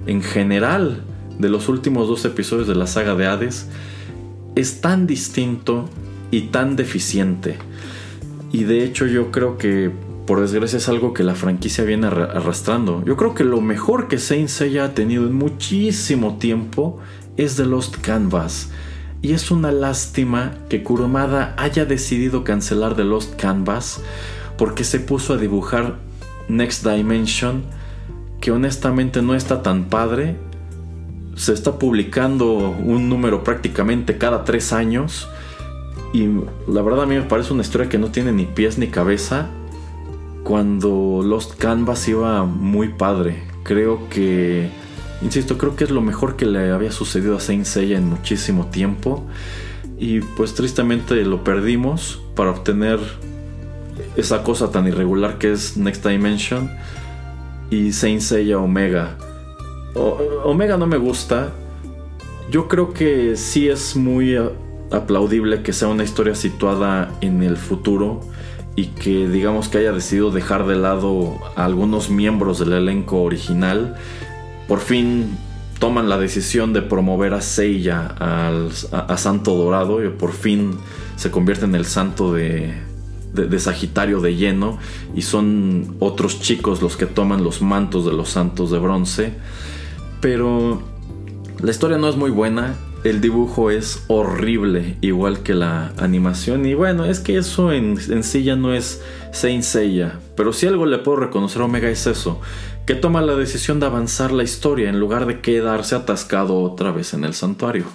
en 0.05 0.21
general 0.21 1.01
de 1.39 1.49
los 1.49 1.69
últimos 1.69 2.07
dos 2.07 2.25
episodios 2.25 2.67
de 2.67 2.75
la 2.75 2.87
saga 2.87 3.15
de 3.15 3.25
Hades 3.25 3.67
es 4.55 4.81
tan 4.81 5.07
distinto 5.07 5.89
y 6.31 6.41
tan 6.47 6.75
deficiente. 6.75 7.57
Y 8.51 8.63
de 8.63 8.83
hecho 8.83 9.05
yo 9.05 9.31
creo 9.31 9.57
que 9.57 9.91
por 10.27 10.41
desgracia 10.41 10.77
es 10.77 10.89
algo 10.89 11.13
que 11.13 11.23
la 11.23 11.35
franquicia 11.35 11.85
viene 11.85 12.05
arrastrando. 12.07 13.01
Yo 13.05 13.15
creo 13.15 13.33
que 13.33 13.45
lo 13.45 13.61
mejor 13.61 14.09
que 14.09 14.19
Saint 14.19 14.49
Seiya 14.49 14.83
ha 14.83 14.93
tenido 14.93 15.25
en 15.25 15.33
muchísimo 15.33 16.37
tiempo 16.37 16.99
es 17.37 17.55
The 17.55 17.65
Lost 17.65 17.95
Canvas. 18.01 18.69
Y 19.21 19.31
es 19.31 19.51
una 19.51 19.71
lástima 19.71 20.53
que 20.67 20.83
Kurumada 20.83 21.55
haya 21.57 21.85
decidido 21.85 22.43
cancelar 22.43 22.95
The 22.95 23.05
Lost 23.05 23.39
Canvas 23.39 24.01
porque 24.57 24.83
se 24.83 24.99
puso 24.99 25.33
a 25.33 25.37
dibujar 25.37 25.95
Next 26.49 26.85
Dimension, 26.85 27.63
que 28.41 28.51
honestamente 28.51 29.21
no 29.21 29.33
está 29.33 29.63
tan 29.63 29.85
padre. 29.85 30.35
Se 31.35 31.53
está 31.53 31.79
publicando 31.79 32.71
un 32.71 33.07
número 33.07 33.45
prácticamente 33.45 34.17
cada 34.17 34.43
tres 34.43 34.73
años. 34.73 35.29
Y 36.13 36.27
la 36.67 36.81
verdad 36.81 37.03
a 37.03 37.05
mí 37.05 37.15
me 37.15 37.21
parece 37.21 37.53
una 37.53 37.61
historia 37.61 37.87
que 37.87 37.97
no 37.97 38.11
tiene 38.11 38.33
ni 38.33 38.43
pies 38.43 38.77
ni 38.77 38.87
cabeza 38.87 39.51
cuando 40.47 41.23
Lost 41.25 41.55
Canvas 41.57 42.07
iba 42.07 42.45
muy 42.45 42.87
padre. 42.87 43.43
Creo 43.63 44.07
que, 44.07 44.69
insisto, 45.21 45.57
creo 45.57 45.75
que 45.75 45.83
es 45.83 45.91
lo 45.91 45.99
mejor 45.99 46.37
que 46.37 46.45
le 46.45 46.71
había 46.71 46.93
sucedido 46.93 47.35
a 47.35 47.41
Saint 47.41 47.65
Seiya 47.65 47.97
en 47.97 48.07
muchísimo 48.07 48.67
tiempo. 48.67 49.25
Y 49.99 50.21
pues 50.21 50.53
tristemente 50.53 51.15
lo 51.25 51.43
perdimos 51.43 52.21
para 52.33 52.51
obtener 52.51 52.97
esa 54.15 54.43
cosa 54.43 54.71
tan 54.71 54.87
irregular 54.87 55.37
que 55.37 55.51
es 55.51 55.75
Next 55.75 56.07
Dimension 56.07 56.71
y 57.69 57.91
Saint 57.91 58.21
Seiya 58.21 58.57
Omega. 58.57 59.17
Omega 60.45 60.77
no 60.77 60.87
me 60.87 60.97
gusta. 60.97 61.51
Yo 62.49 62.69
creo 62.69 62.93
que 62.93 63.35
sí 63.35 63.67
es 63.67 63.97
muy 63.97 64.37
aplaudible 64.91 65.61
que 65.61 65.73
sea 65.73 65.89
una 65.89 66.05
historia 66.05 66.35
situada 66.35 67.11
en 67.19 67.43
el 67.43 67.57
futuro 67.57 68.21
y 68.77 68.85
que 68.85 69.27
digamos 69.27 69.69
que 69.69 69.79
haya 69.79 69.91
decidido 69.91 70.29
dejar 70.29 70.67
de 70.67 70.75
lado 70.75 71.39
a 71.55 71.65
algunos 71.65 72.11
miembros 72.11 72.59
del 72.59 72.73
elenco 72.73 73.23
original, 73.23 73.97
por 74.67 74.79
fin 74.79 75.35
toman 75.79 76.07
la 76.09 76.19
decisión 76.19 76.73
de 76.73 76.83
promover 76.83 77.33
a 77.33 77.41
Seiya 77.41 78.15
a, 78.19 79.17
Santo 79.17 79.55
Dorado 79.55 80.05
y 80.05 80.09
por 80.09 80.31
fin 80.31 80.77
se 81.15 81.31
convierte 81.31 81.65
en 81.65 81.73
el 81.73 81.85
santo 81.85 82.31
de, 82.31 82.75
de, 83.33 83.59
Sagitario 83.59 84.21
de 84.21 84.35
lleno 84.35 84.77
y 85.15 85.23
son 85.23 85.95
otros 85.99 86.39
chicos 86.39 86.79
los 86.79 86.97
que 86.97 87.07
toman 87.07 87.43
los 87.43 87.63
mantos 87.63 88.05
de 88.05 88.13
los 88.13 88.29
santos 88.29 88.69
de 88.69 88.77
bronce. 88.77 89.33
Pero 90.21 90.83
la 91.59 91.71
historia 91.71 91.97
no 91.97 92.09
es 92.09 92.15
muy 92.15 92.29
buena, 92.29 92.75
el 93.09 93.21
dibujo 93.21 93.71
es 93.71 94.03
horrible, 94.07 94.97
igual 95.01 95.43
que 95.43 95.53
la 95.53 95.93
animación. 95.97 96.65
Y 96.65 96.73
bueno, 96.73 97.05
es 97.05 97.19
que 97.19 97.37
eso 97.37 97.71
en, 97.71 97.97
sí 98.23 98.43
ya 98.43 98.55
no 98.55 98.73
es 98.73 99.01
Saint 99.31 99.63
Seiya. 99.63 100.19
Pero 100.35 100.53
si 100.53 100.67
algo 100.67 100.85
le 100.85 100.97
puedo 100.97 101.17
reconocer 101.17 101.61
a 101.61 101.65
Omega 101.65 101.89
es 101.89 102.07
eso, 102.07 102.41
que 102.85 102.95
toma 102.95 103.21
la 103.21 103.35
decisión 103.35 103.79
de 103.79 103.85
avanzar 103.85 104.31
la 104.31 104.43
historia 104.43 104.89
en 104.89 104.99
lugar 104.99 105.25
de 105.25 105.41
quedarse 105.41 105.95
atascado 105.95 106.59
otra 106.59 106.91
vez 106.91 107.13
en 107.13 107.23
el 107.23 107.33
santuario. 107.33 107.85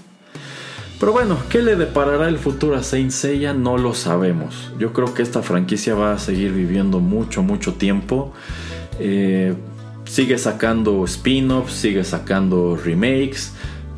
Pero 1.01 1.13
bueno, 1.13 1.37
¿qué 1.51 1.63
le 1.63 1.75
deparará 1.75 2.29
el 2.29 2.39
futuro 2.39 2.77
a 2.77 2.83
Saint 2.83 3.11
Seiya? 3.11 3.55
No 3.55 3.77
lo 3.77 3.95
sabemos. 3.95 4.73
Yo 4.79 4.93
creo 4.93 5.15
que 5.15 5.23
esta 5.23 5.43
franquicia 5.43 5.95
va 5.95 6.13
a 6.13 6.19
seguir 6.19 6.53
viviendo 6.53 7.01
mucho, 7.01 7.43
mucho 7.43 7.75
tiempo. 7.75 8.33
Eh, 9.01 9.55
sigue 10.05 10.39
sacando 10.39 11.05
spin-offs, 11.05 11.73
sigue 11.73 12.05
sacando 12.05 12.77
remakes. 12.77 13.53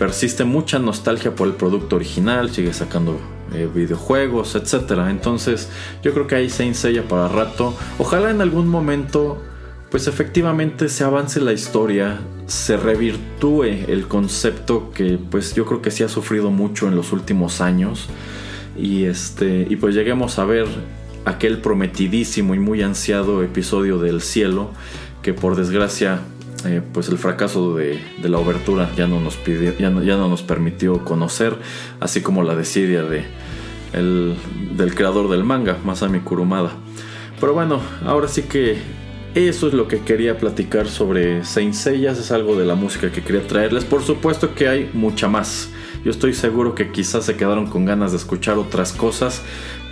Persiste 0.05 0.45
mucha 0.45 0.79
nostalgia 0.79 1.35
por 1.35 1.49
el 1.49 1.55
producto 1.55 1.97
original, 1.97 2.51
sigue 2.51 2.75
sacando 2.75 3.19
eh, 3.55 3.67
videojuegos, 3.75 4.55
etc. 4.55 5.01
Entonces, 5.09 5.71
yo 6.03 6.13
creo 6.13 6.27
que 6.27 6.35
hay 6.35 6.51
Saint 6.51 6.75
Seiya 6.75 7.09
para 7.09 7.27
rato. 7.27 7.75
Ojalá 7.99 8.31
en 8.31 8.43
algún 8.43 8.69
momento 8.69 9.43
pues 9.91 10.07
efectivamente 10.07 10.91
se 10.91 11.05
avance 11.05 11.41
la 11.41 11.55
historia, 11.55 12.21
se 12.47 12.77
revirtúe 12.77 13.63
el 13.89 14.07
concepto 14.07 14.91
que 14.91 15.19
pues 15.31 15.55
yo 15.55 15.65
creo 15.65 15.81
que 15.81 15.91
sí 15.91 16.03
ha 16.03 16.11
sufrido 16.11 16.51
mucho 16.51 16.87
en 16.87 16.97
los 16.97 17.11
últimos 17.13 17.63
años 17.63 18.11
y 18.77 19.05
este 19.05 19.67
y 19.71 19.77
pues 19.77 19.95
lleguemos 19.95 20.39
a 20.39 20.45
ver 20.45 20.67
aquel 21.25 21.63
prometidísimo 21.63 22.55
y 22.55 22.59
muy 22.59 22.83
ansiado 22.83 23.43
episodio 23.43 23.99
del 23.99 24.21
cielo 24.21 24.71
que 25.23 25.33
por 25.33 25.57
desgracia 25.57 26.21
eh, 26.67 26.83
pues 26.93 27.09
el 27.09 27.19
fracaso 27.19 27.77
de, 27.77 28.01
la 28.23 28.39
obertura 28.39 28.91
ya 28.97 29.07
no 29.07 29.21
nos 29.21 30.43
permitió 30.43 31.05
conocer 31.05 31.57
así 32.01 32.21
como 32.21 32.43
la 32.43 32.55
desidia 32.55 33.03
de 33.03 33.25
el, 33.93 34.35
del 34.77 34.95
creador 34.95 35.31
del 35.31 35.45
manga 35.45 35.79
Masami 35.85 36.21
Kurumada 36.21 36.73
pero 37.41 37.55
bueno 37.55 37.81
ahora 38.05 38.29
sí 38.29 38.43
que 38.43 38.79
eso 39.35 39.67
es 39.67 39.75
lo 39.75 39.89
que 39.89 39.99
quería 40.01 40.39
platicar 40.39 40.87
sobre 40.87 41.45
Saint 41.45 41.75
Seiya, 41.75 42.13
es 42.13 42.31
algo 42.31 42.57
de 42.57 42.65
la 42.65 42.77
música 42.77 43.11
que 43.11 43.21
quería 43.21 43.45
traerles. 43.45 43.85
Por 43.85 44.05
supuesto 44.05 44.55
que 44.55 44.69
hay 44.69 44.91
mucha 44.93 45.27
más. 45.27 45.71
Yo 46.05 46.11
estoy 46.11 46.35
seguro 46.35 46.75
que 46.75 46.93
quizás 46.93 47.25
se 47.25 47.37
quedaron 47.37 47.67
con 47.67 47.85
ganas 47.85 48.13
de 48.13 48.19
escuchar 48.19 48.59
otras 48.59 48.93
cosas, 48.93 49.43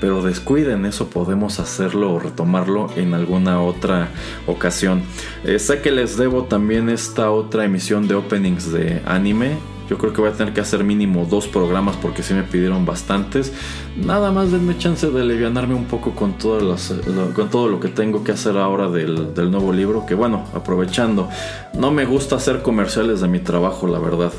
pero 0.01 0.23
descuiden, 0.23 0.85
eso 0.85 1.09
podemos 1.09 1.59
hacerlo 1.59 2.13
o 2.13 2.19
retomarlo 2.19 2.91
en 2.97 3.15
alguna 3.15 3.63
otra 3.63 4.11
ocasión. 4.47 5.03
Eh, 5.45 5.59
sé 5.59 5.81
que 5.81 5.91
les 5.91 6.17
debo 6.17 6.45
también 6.45 6.89
esta 6.89 7.31
otra 7.31 7.65
emisión 7.65 8.09
de 8.09 8.15
openings 8.17 8.71
de 8.73 9.01
anime 9.07 9.57
yo 9.93 9.99
creo 9.99 10.15
que 10.15 10.23
voy 10.23 10.31
a 10.31 10.33
tener 10.33 10.55
que 10.55 10.61
hacer 10.63 10.85
mínimo 10.85 11.27
dos 11.27 11.47
programas 11.47 11.97
porque 11.97 12.23
sí 12.23 12.33
me 12.33 12.45
pidieron 12.45 12.87
bastantes. 12.87 13.53
Nada 13.95 14.31
más 14.31 14.51
denme 14.51 14.79
chance 14.79 15.11
de 15.11 15.21
alivianarme 15.21 15.75
un 15.75 15.84
poco 15.84 16.13
con, 16.13 16.39
todas 16.39 16.95
con 17.34 17.51
todo 17.51 17.68
lo 17.68 17.79
que 17.79 17.89
tengo 17.89 18.25
que 18.25 18.33
hacer 18.33 18.57
ahora 18.57 18.89
del, 18.89 19.34
del 19.34 19.51
nuevo 19.51 19.71
libro. 19.71 20.07
Que 20.07 20.14
bueno, 20.14 20.47
aprovechando, 20.55 21.29
no 21.75 21.91
me 21.91 22.07
gusta 22.07 22.37
hacer 22.37 22.63
comerciales 22.63 23.21
de 23.21 23.29
mi 23.29 23.41
trabajo, 23.41 23.87
la 23.87 23.99
verdad. 23.99 24.33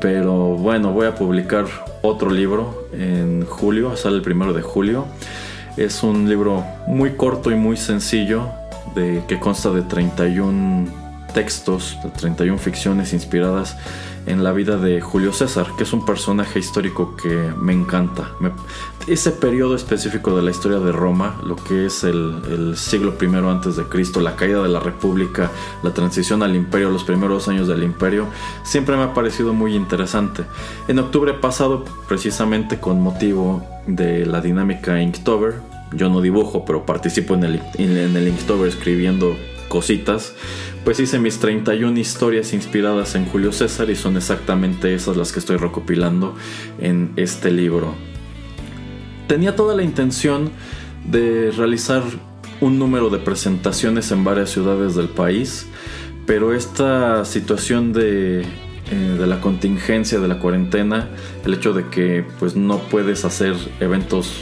Pero 0.00 0.56
bueno, 0.56 0.92
voy 0.92 1.06
a 1.06 1.14
publicar 1.14 1.66
otro 2.02 2.30
libro 2.30 2.88
en 2.92 3.44
julio, 3.44 3.96
sale 3.96 4.16
el 4.16 4.22
primero 4.22 4.52
de 4.52 4.62
julio. 4.62 5.06
Es 5.76 6.02
un 6.02 6.28
libro 6.28 6.64
muy 6.86 7.12
corto 7.12 7.50
y 7.50 7.54
muy 7.54 7.76
sencillo, 7.76 8.48
de, 8.94 9.22
que 9.28 9.38
consta 9.38 9.70
de 9.70 9.82
31 9.82 10.99
textos, 11.32 11.96
de 12.02 12.10
31 12.10 12.58
ficciones 12.58 13.12
inspiradas 13.12 13.76
en 14.26 14.44
la 14.44 14.52
vida 14.52 14.76
de 14.76 15.00
Julio 15.00 15.32
César, 15.32 15.66
que 15.76 15.84
es 15.84 15.92
un 15.92 16.04
personaje 16.04 16.58
histórico 16.58 17.16
que 17.16 17.52
me 17.60 17.72
encanta. 17.72 18.30
ese 19.06 19.32
periodo 19.32 19.74
específico 19.74 20.36
de 20.36 20.42
la 20.42 20.50
historia 20.50 20.78
de 20.78 20.92
Roma, 20.92 21.40
lo 21.44 21.56
que 21.56 21.86
es 21.86 22.04
el, 22.04 22.76
siglo 22.76 23.14
I 23.20 23.26
antes 23.48 23.76
de 23.76 23.84
Cristo, 23.84 24.20
la 24.20 24.36
caída 24.36 24.62
de 24.62 24.68
la 24.68 24.80
República, 24.80 25.50
la 25.82 25.92
transición 25.92 26.42
al 26.42 26.54
imperio, 26.54 26.90
los 26.90 27.04
primeros 27.04 27.48
años 27.48 27.66
del 27.66 27.82
imperio, 27.82 28.26
siempre 28.62 28.96
me 28.96 29.04
ha 29.04 29.14
parecido 29.14 29.52
muy 29.52 29.74
interesante. 29.74 30.44
En 30.86 30.98
octubre 30.98 31.34
pasado, 31.34 31.84
precisamente 32.06 32.78
con 32.78 33.00
motivo 33.00 33.64
de 33.86 34.26
la 34.26 34.40
dinámica 34.40 35.00
Inktober, 35.00 35.54
yo 35.92 36.08
no 36.08 36.20
dibujo, 36.20 36.64
pero 36.64 36.86
participo 36.86 37.34
en 37.34 37.44
el, 37.44 37.62
en 37.78 38.16
el 38.16 38.28
Inktober 38.28 38.68
escribiendo 38.68 39.36
cositas, 39.70 40.34
pues 40.84 40.98
hice 40.98 41.18
mis 41.18 41.38
31 41.38 41.98
historias 41.98 42.52
inspiradas 42.52 43.14
en 43.14 43.26
Julio 43.26 43.52
César 43.52 43.90
y 43.90 43.96
son 43.96 44.16
exactamente 44.16 44.94
esas 44.94 45.16
las 45.16 45.32
que 45.32 45.38
estoy 45.38 45.56
recopilando 45.56 46.34
en 46.78 47.12
este 47.16 47.50
libro. 47.50 47.94
Tenía 49.28 49.54
toda 49.54 49.74
la 49.76 49.82
intención 49.82 50.50
de 51.04 51.50
realizar 51.50 52.02
un 52.60 52.78
número 52.78 53.10
de 53.10 53.18
presentaciones 53.18 54.10
en 54.10 54.24
varias 54.24 54.50
ciudades 54.50 54.94
del 54.94 55.08
país, 55.08 55.66
pero 56.26 56.54
esta 56.54 57.24
situación 57.24 57.92
de, 57.92 58.40
eh, 58.40 59.16
de 59.18 59.26
la 59.26 59.40
contingencia, 59.40 60.18
de 60.18 60.28
la 60.28 60.38
cuarentena, 60.38 61.08
el 61.44 61.54
hecho 61.54 61.72
de 61.72 61.88
que 61.88 62.24
pues 62.38 62.56
no 62.56 62.78
puedes 62.78 63.24
hacer 63.24 63.54
eventos 63.80 64.32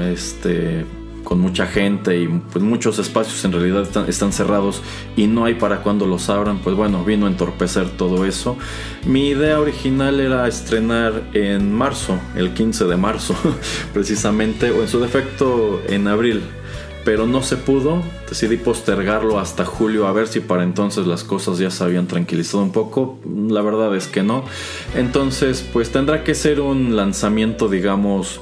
este, 0.00 0.84
con 1.26 1.40
mucha 1.40 1.66
gente 1.66 2.16
y 2.20 2.28
pues 2.28 2.64
muchos 2.64 3.00
espacios 3.00 3.44
en 3.44 3.50
realidad 3.50 3.84
están, 4.08 4.32
cerrados 4.32 4.80
y 5.16 5.26
no 5.26 5.44
hay 5.44 5.54
para 5.54 5.82
cuando 5.82 6.06
los 6.06 6.30
abran, 6.30 6.60
pues 6.60 6.76
bueno, 6.76 7.04
vino 7.04 7.26
a 7.26 7.28
entorpecer 7.28 7.90
todo 7.90 8.24
eso. 8.24 8.56
Mi 9.04 9.30
idea 9.30 9.58
original 9.58 10.20
era 10.20 10.46
estrenar 10.46 11.24
en 11.32 11.74
marzo, 11.74 12.20
el 12.36 12.54
15 12.54 12.84
de 12.84 12.96
marzo, 12.96 13.34
precisamente, 13.92 14.70
o 14.70 14.82
en 14.82 14.88
su 14.88 15.00
defecto 15.00 15.82
en 15.88 16.06
abril. 16.06 16.42
Pero 17.04 17.26
no 17.26 17.42
se 17.42 17.56
pudo, 17.56 18.02
decidí 18.28 18.56
postergarlo 18.56 19.40
hasta 19.40 19.64
julio 19.64 20.06
a 20.06 20.12
ver 20.12 20.28
si 20.28 20.38
para 20.38 20.62
entonces 20.62 21.08
las 21.08 21.24
cosas 21.24 21.58
ya 21.58 21.72
se 21.72 21.82
habían 21.82 22.06
tranquilizado 22.06 22.62
un 22.62 22.70
poco. 22.70 23.18
La 23.48 23.62
verdad 23.62 23.96
es 23.96 24.06
que 24.06 24.22
no. 24.22 24.44
Entonces, 24.94 25.68
pues 25.72 25.90
tendrá 25.90 26.22
que 26.22 26.36
ser 26.36 26.60
un 26.60 26.94
lanzamiento, 26.94 27.68
digamos, 27.68 28.40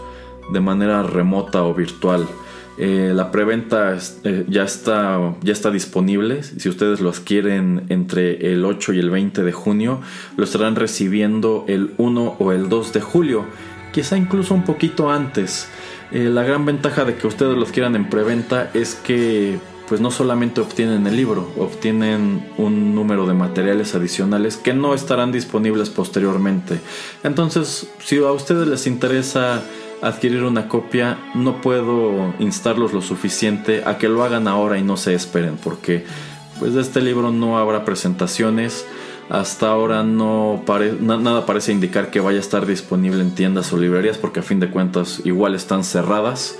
de 0.52 0.60
manera 0.60 1.02
remota 1.02 1.62
o 1.62 1.72
virtual. 1.72 2.26
Eh, 2.76 3.12
la 3.14 3.30
preventa 3.30 3.96
eh, 4.24 4.44
ya, 4.48 4.64
está, 4.64 5.34
ya 5.42 5.52
está 5.52 5.70
disponible. 5.70 6.42
Si 6.42 6.68
ustedes 6.68 7.00
lo 7.00 7.10
adquieren 7.10 7.84
entre 7.88 8.52
el 8.52 8.64
8 8.64 8.94
y 8.94 8.98
el 8.98 9.10
20 9.10 9.42
de 9.42 9.52
junio, 9.52 10.00
lo 10.36 10.44
estarán 10.44 10.74
recibiendo 10.76 11.64
el 11.68 11.94
1 11.98 12.36
o 12.38 12.52
el 12.52 12.68
2 12.68 12.92
de 12.92 13.00
julio. 13.00 13.44
Quizá 13.92 14.16
incluso 14.16 14.54
un 14.54 14.64
poquito 14.64 15.10
antes. 15.10 15.68
Eh, 16.10 16.24
la 16.24 16.42
gran 16.42 16.66
ventaja 16.66 17.04
de 17.04 17.14
que 17.14 17.26
ustedes 17.26 17.56
los 17.56 17.70
quieran 17.70 17.94
en 17.94 18.08
preventa 18.08 18.70
es 18.74 18.94
que 18.94 19.58
pues 19.88 20.00
no 20.00 20.10
solamente 20.10 20.60
obtienen 20.62 21.06
el 21.06 21.16
libro, 21.16 21.52
obtienen 21.58 22.48
un 22.56 22.94
número 22.94 23.26
de 23.26 23.34
materiales 23.34 23.94
adicionales 23.94 24.56
que 24.56 24.72
no 24.72 24.94
estarán 24.94 25.30
disponibles 25.30 25.90
posteriormente. 25.90 26.80
Entonces, 27.22 27.88
si 27.98 28.16
a 28.18 28.32
ustedes 28.32 28.66
les 28.66 28.86
interesa 28.86 29.62
adquirir 30.04 30.44
una 30.44 30.68
copia, 30.68 31.18
no 31.34 31.62
puedo 31.62 32.34
instarlos 32.38 32.92
lo 32.92 33.00
suficiente 33.00 33.82
a 33.86 33.96
que 33.96 34.08
lo 34.08 34.22
hagan 34.22 34.46
ahora 34.46 34.78
y 34.78 34.82
no 34.82 34.98
se 34.98 35.14
esperen, 35.14 35.56
porque 35.56 36.04
pues 36.58 36.74
de 36.74 36.82
este 36.82 37.00
libro 37.00 37.30
no 37.30 37.58
habrá 37.58 37.84
presentaciones. 37.84 38.86
Hasta 39.30 39.68
ahora 39.68 40.02
no 40.02 40.62
nada 41.00 41.46
parece 41.46 41.72
indicar 41.72 42.10
que 42.10 42.20
vaya 42.20 42.36
a 42.36 42.42
estar 42.42 42.66
disponible 42.66 43.22
en 43.22 43.34
tiendas 43.34 43.72
o 43.72 43.78
librerías 43.78 44.18
porque 44.18 44.40
a 44.40 44.42
fin 44.42 44.60
de 44.60 44.68
cuentas 44.68 45.22
igual 45.24 45.54
están 45.54 45.82
cerradas. 45.82 46.58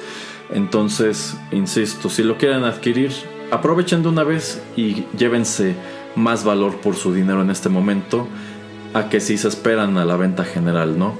Entonces, 0.50 1.36
insisto, 1.52 2.08
si 2.08 2.22
lo 2.22 2.38
quieren 2.38 2.64
adquirir, 2.64 3.12
aprovechen 3.50 4.02
de 4.02 4.08
una 4.08 4.24
vez 4.24 4.62
y 4.76 5.04
llévense 5.18 5.74
más 6.16 6.44
valor 6.44 6.76
por 6.76 6.96
su 6.96 7.12
dinero 7.12 7.42
en 7.42 7.50
este 7.50 7.68
momento 7.68 8.26
a 8.94 9.10
que 9.10 9.20
si 9.20 9.36
se 9.36 9.48
esperan 9.48 9.98
a 9.98 10.06
la 10.06 10.16
venta 10.16 10.44
general, 10.44 10.98
¿no? 10.98 11.18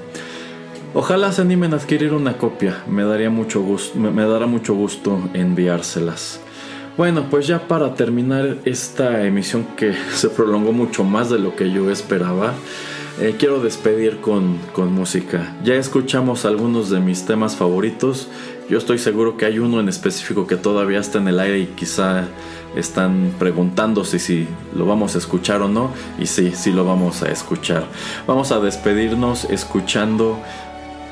Ojalá 0.97 1.33
se 1.33 1.41
animen 1.41 1.73
a 1.73 1.75
adquirir 1.75 2.13
una 2.13 2.37
copia, 2.37 2.81
me, 2.87 3.03
daría 3.03 3.29
mucho 3.29 3.61
gusto, 3.61 3.99
me, 3.99 4.25
dará 4.25 4.47
mucho 4.47 4.73
gusto 4.73 5.19
enviárselas. 5.33 6.39
Bueno, 6.95 7.25
pues 7.29 7.47
ya 7.47 7.67
para 7.67 7.95
terminar 7.95 8.59
esta 8.63 9.25
emisión 9.25 9.67
que 9.75 9.93
se 10.13 10.29
prolongó 10.29 10.71
mucho 10.71 11.03
más 11.03 11.29
de 11.29 11.37
lo 11.37 11.53
que 11.53 11.69
yo 11.69 11.91
esperaba, 11.91 12.53
eh, 13.19 13.35
quiero 13.37 13.59
despedir 13.59 14.21
con, 14.21 14.57
con, 14.71 14.93
música. 14.93 15.53
Ya 15.65 15.75
escuchamos 15.75 16.45
algunos 16.45 16.89
de 16.89 17.01
mis 17.01 17.25
temas 17.25 17.57
favoritos. 17.57 18.29
Yo 18.69 18.77
estoy 18.77 18.97
seguro 18.97 19.35
que 19.35 19.45
hay 19.45 19.59
uno 19.59 19.81
en 19.81 19.89
específico 19.89 20.47
que 20.47 20.55
todavía 20.55 20.99
está 20.99 21.17
en 21.17 21.27
el 21.27 21.41
aire 21.41 21.59
y 21.59 21.65
quizá 21.67 22.23
están 22.75 23.33
preguntándose 23.39 24.19
si 24.19 24.47
lo 24.73 24.85
vamos 24.85 25.15
a 25.15 25.17
escuchar 25.17 25.61
o 25.61 25.67
no. 25.67 25.91
Y 26.19 26.25
sí, 26.25 26.51
sí 26.55 26.71
lo 26.71 26.85
vamos 26.85 27.21
a 27.21 27.31
escuchar. 27.31 27.85
Vamos 28.27 28.51
a 28.51 28.59
despedirnos 28.59 29.45
escuchando 29.45 30.39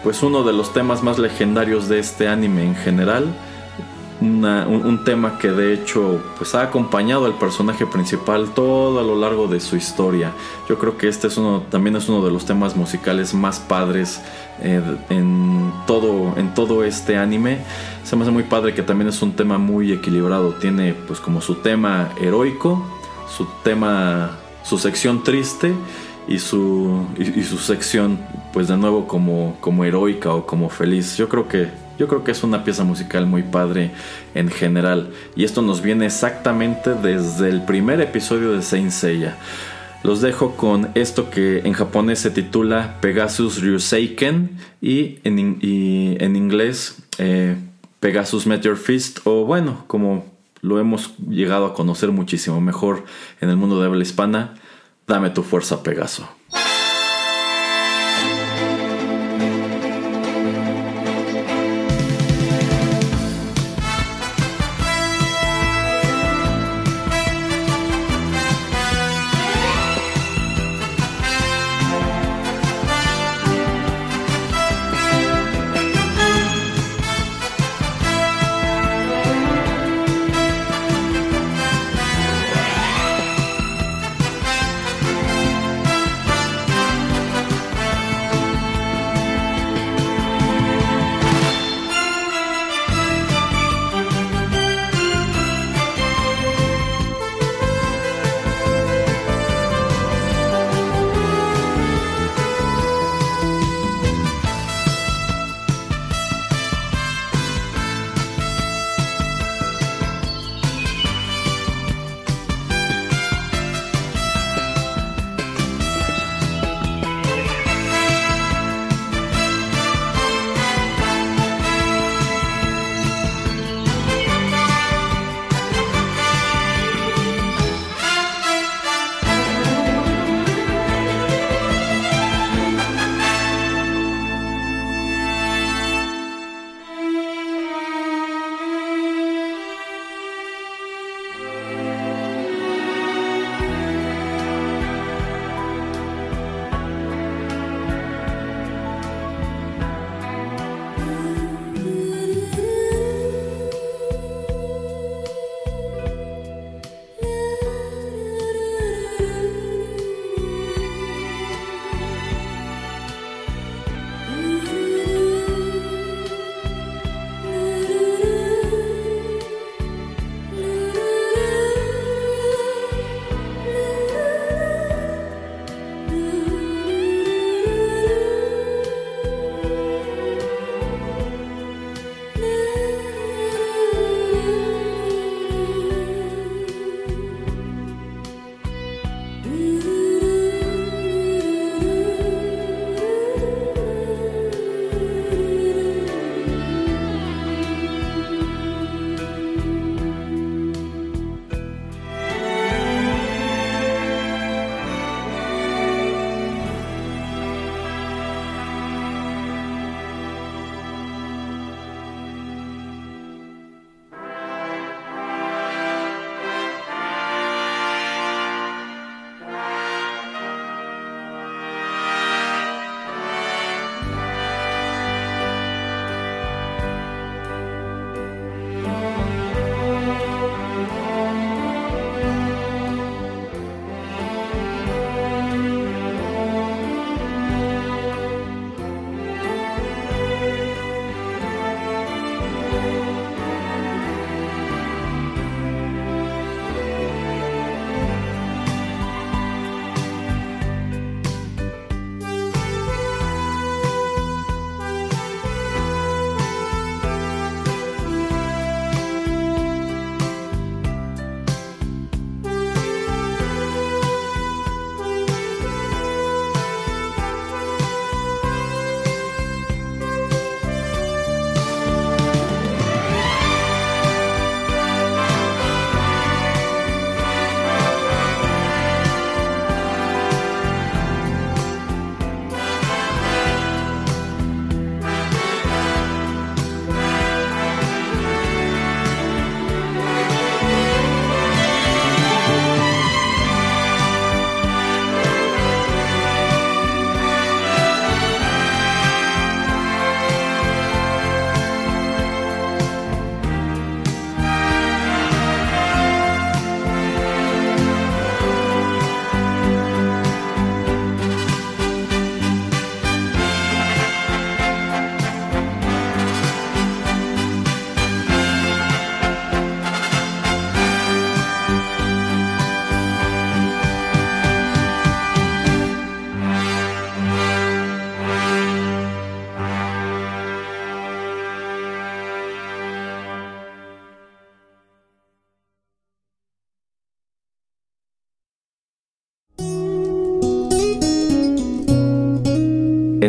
pues 0.03 0.21
uno 0.21 0.43
de 0.43 0.53
los 0.53 0.73
temas 0.73 1.01
más 1.01 1.17
legendarios 1.17 1.88
de 1.88 1.99
este 1.99 2.27
anime 2.27 2.63
en 2.65 2.75
general. 2.75 3.34
un, 4.21 5.01
tema 5.05 5.38
que 5.38 5.49
de 5.49 5.73
hecho 5.73 6.21
pues 6.38 6.55
ha 6.55 6.61
acompañado 6.61 7.25
al 7.25 7.38
personaje 7.38 7.85
principal 7.85 8.53
todo 8.53 8.99
a 8.99 9.03
lo 9.03 9.15
largo 9.15 9.47
de 9.47 9.59
su 9.59 9.75
historia. 9.75 10.31
Yo 10.69 10.77
creo 10.77 10.97
que 10.97 11.07
este 11.07 11.27
es 11.27 11.38
uno, 11.38 11.63
también 11.69 11.95
es 11.95 12.07
uno 12.07 12.23
de 12.23 12.31
los 12.31 12.45
temas 12.45 12.75
musicales 12.75 13.34
más 13.34 13.59
padres 13.59 14.21
eh, 14.61 14.81
en, 15.09 15.73
todo, 15.88 16.38
en 16.38 16.53
todo 16.53 16.84
este 16.84 17.17
anime. 17.17 17.59
Se 18.03 18.15
me 18.15 18.23
hace 18.23 18.31
muy 18.31 18.43
padre 18.43 18.73
que 18.73 18.84
también 18.84 19.09
es 19.09 19.21
un 19.21 19.34
tema 19.34 19.57
muy 19.57 19.91
equilibrado. 19.91 20.53
Tiene 20.53 20.93
pues 20.93 21.19
como 21.19 21.41
su 21.41 21.55
tema 21.55 22.09
heroico, 22.21 22.85
su 23.35 23.45
tema, 23.63 24.38
su 24.63 24.77
sección 24.77 25.23
triste 25.23 25.73
y 26.27 26.39
su, 26.39 27.05
y 27.17 27.43
su 27.43 27.57
sección 27.57 28.19
pues 28.53 28.67
de 28.67 28.77
nuevo 28.77 29.07
como, 29.07 29.57
como 29.59 29.84
heroica 29.84 30.34
o 30.34 30.45
como 30.45 30.69
feliz. 30.69 31.17
Yo 31.17 31.27
creo 31.27 31.47
que 31.47 31.69
yo 31.97 32.07
creo 32.07 32.23
que 32.23 32.31
es 32.31 32.43
una 32.43 32.63
pieza 32.63 32.84
musical 32.84 33.27
muy 33.27 33.43
padre 33.43 33.91
en 34.34 34.49
general 34.49 35.11
y 35.35 35.43
esto 35.43 35.61
nos 35.61 35.81
viene 35.81 36.07
exactamente 36.07 36.95
desde 36.95 37.49
el 37.49 37.63
primer 37.63 38.01
episodio 38.01 38.53
de 38.53 38.61
Saint 38.61 38.91
Seiya. 38.91 39.38
Los 40.03 40.21
dejo 40.21 40.55
con 40.55 40.89
esto 40.95 41.30
que 41.30 41.59
en 41.59 41.73
japonés 41.73 42.19
se 42.19 42.31
titula 42.31 42.97
Pegasus 42.99 43.61
Ryuseiken 43.61 44.57
y 44.81 45.19
en, 45.23 45.59
y 45.61 46.17
en 46.19 46.35
inglés 46.35 46.97
eh, 47.19 47.55
Pegasus 47.99 48.47
Met 48.47 48.61
Your 48.63 48.77
Fist 48.77 49.19
o 49.23 49.45
bueno, 49.45 49.85
como 49.88 50.25
lo 50.61 50.80
hemos 50.80 51.17
llegado 51.17 51.65
a 51.67 51.73
conocer 51.73 52.11
muchísimo 52.11 52.59
mejor 52.59 53.05
en 53.39 53.49
el 53.49 53.55
mundo 53.55 53.80
de 53.80 53.88
habla 53.88 54.01
hispana, 54.01 54.55
Dame 55.05 55.30
tu 55.31 55.43
fuerza 55.43 55.84
Pegaso. 55.84 56.27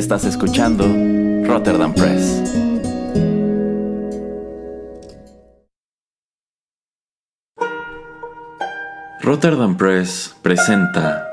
Estás 0.05 0.26
escuchando 0.26 0.85
Rotterdam 1.47 1.94
Press. 1.94 2.43
Rotterdam 9.22 9.78
Press 9.78 10.36
presenta 10.43 11.26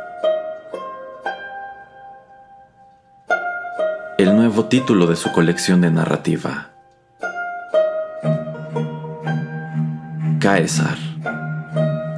el 4.18 4.38
nuevo 4.38 4.64
título 4.68 5.06
de 5.06 5.18
su 5.18 5.34
colección 5.34 5.82
de 5.82 5.92
narrativa. 5.92 6.70
Caesar, 10.40 10.98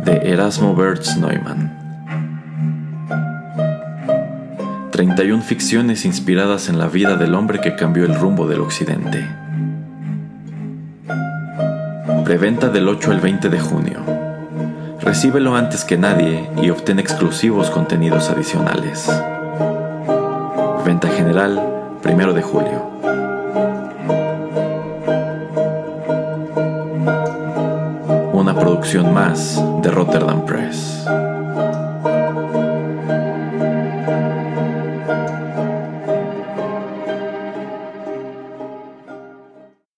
de 0.05 0.17
Erasmo 0.31 0.75
Bertz 0.75 1.17
Neumann. 1.17 1.72
31 4.93 5.41
ficciones 5.41 6.05
inspiradas 6.05 6.69
en 6.69 6.77
la 6.77 6.87
vida 6.87 7.15
del 7.15 7.33
hombre 7.33 7.59
que 7.59 7.75
cambió 7.75 8.05
el 8.05 8.13
rumbo 8.13 8.47
del 8.47 8.61
occidente. 8.61 9.27
Preventa 12.23 12.69
del 12.69 12.87
8 12.87 13.09
al 13.09 13.19
20 13.19 13.49
de 13.49 13.59
junio. 13.59 13.99
Recíbelo 15.01 15.55
antes 15.55 15.83
que 15.83 15.97
nadie 15.97 16.47
y 16.61 16.69
obtén 16.69 16.99
exclusivos 16.99 17.71
contenidos 17.71 18.29
adicionales. 18.29 19.09
Venta 20.85 21.07
general, 21.07 21.59
1 22.05 22.33
de 22.33 22.41
julio. 22.43 22.91
Una 28.31 28.53
producción 28.53 29.11
más 29.11 29.59
de 29.81 29.89
Rotterdam 29.89 30.45
Press. 30.45 31.03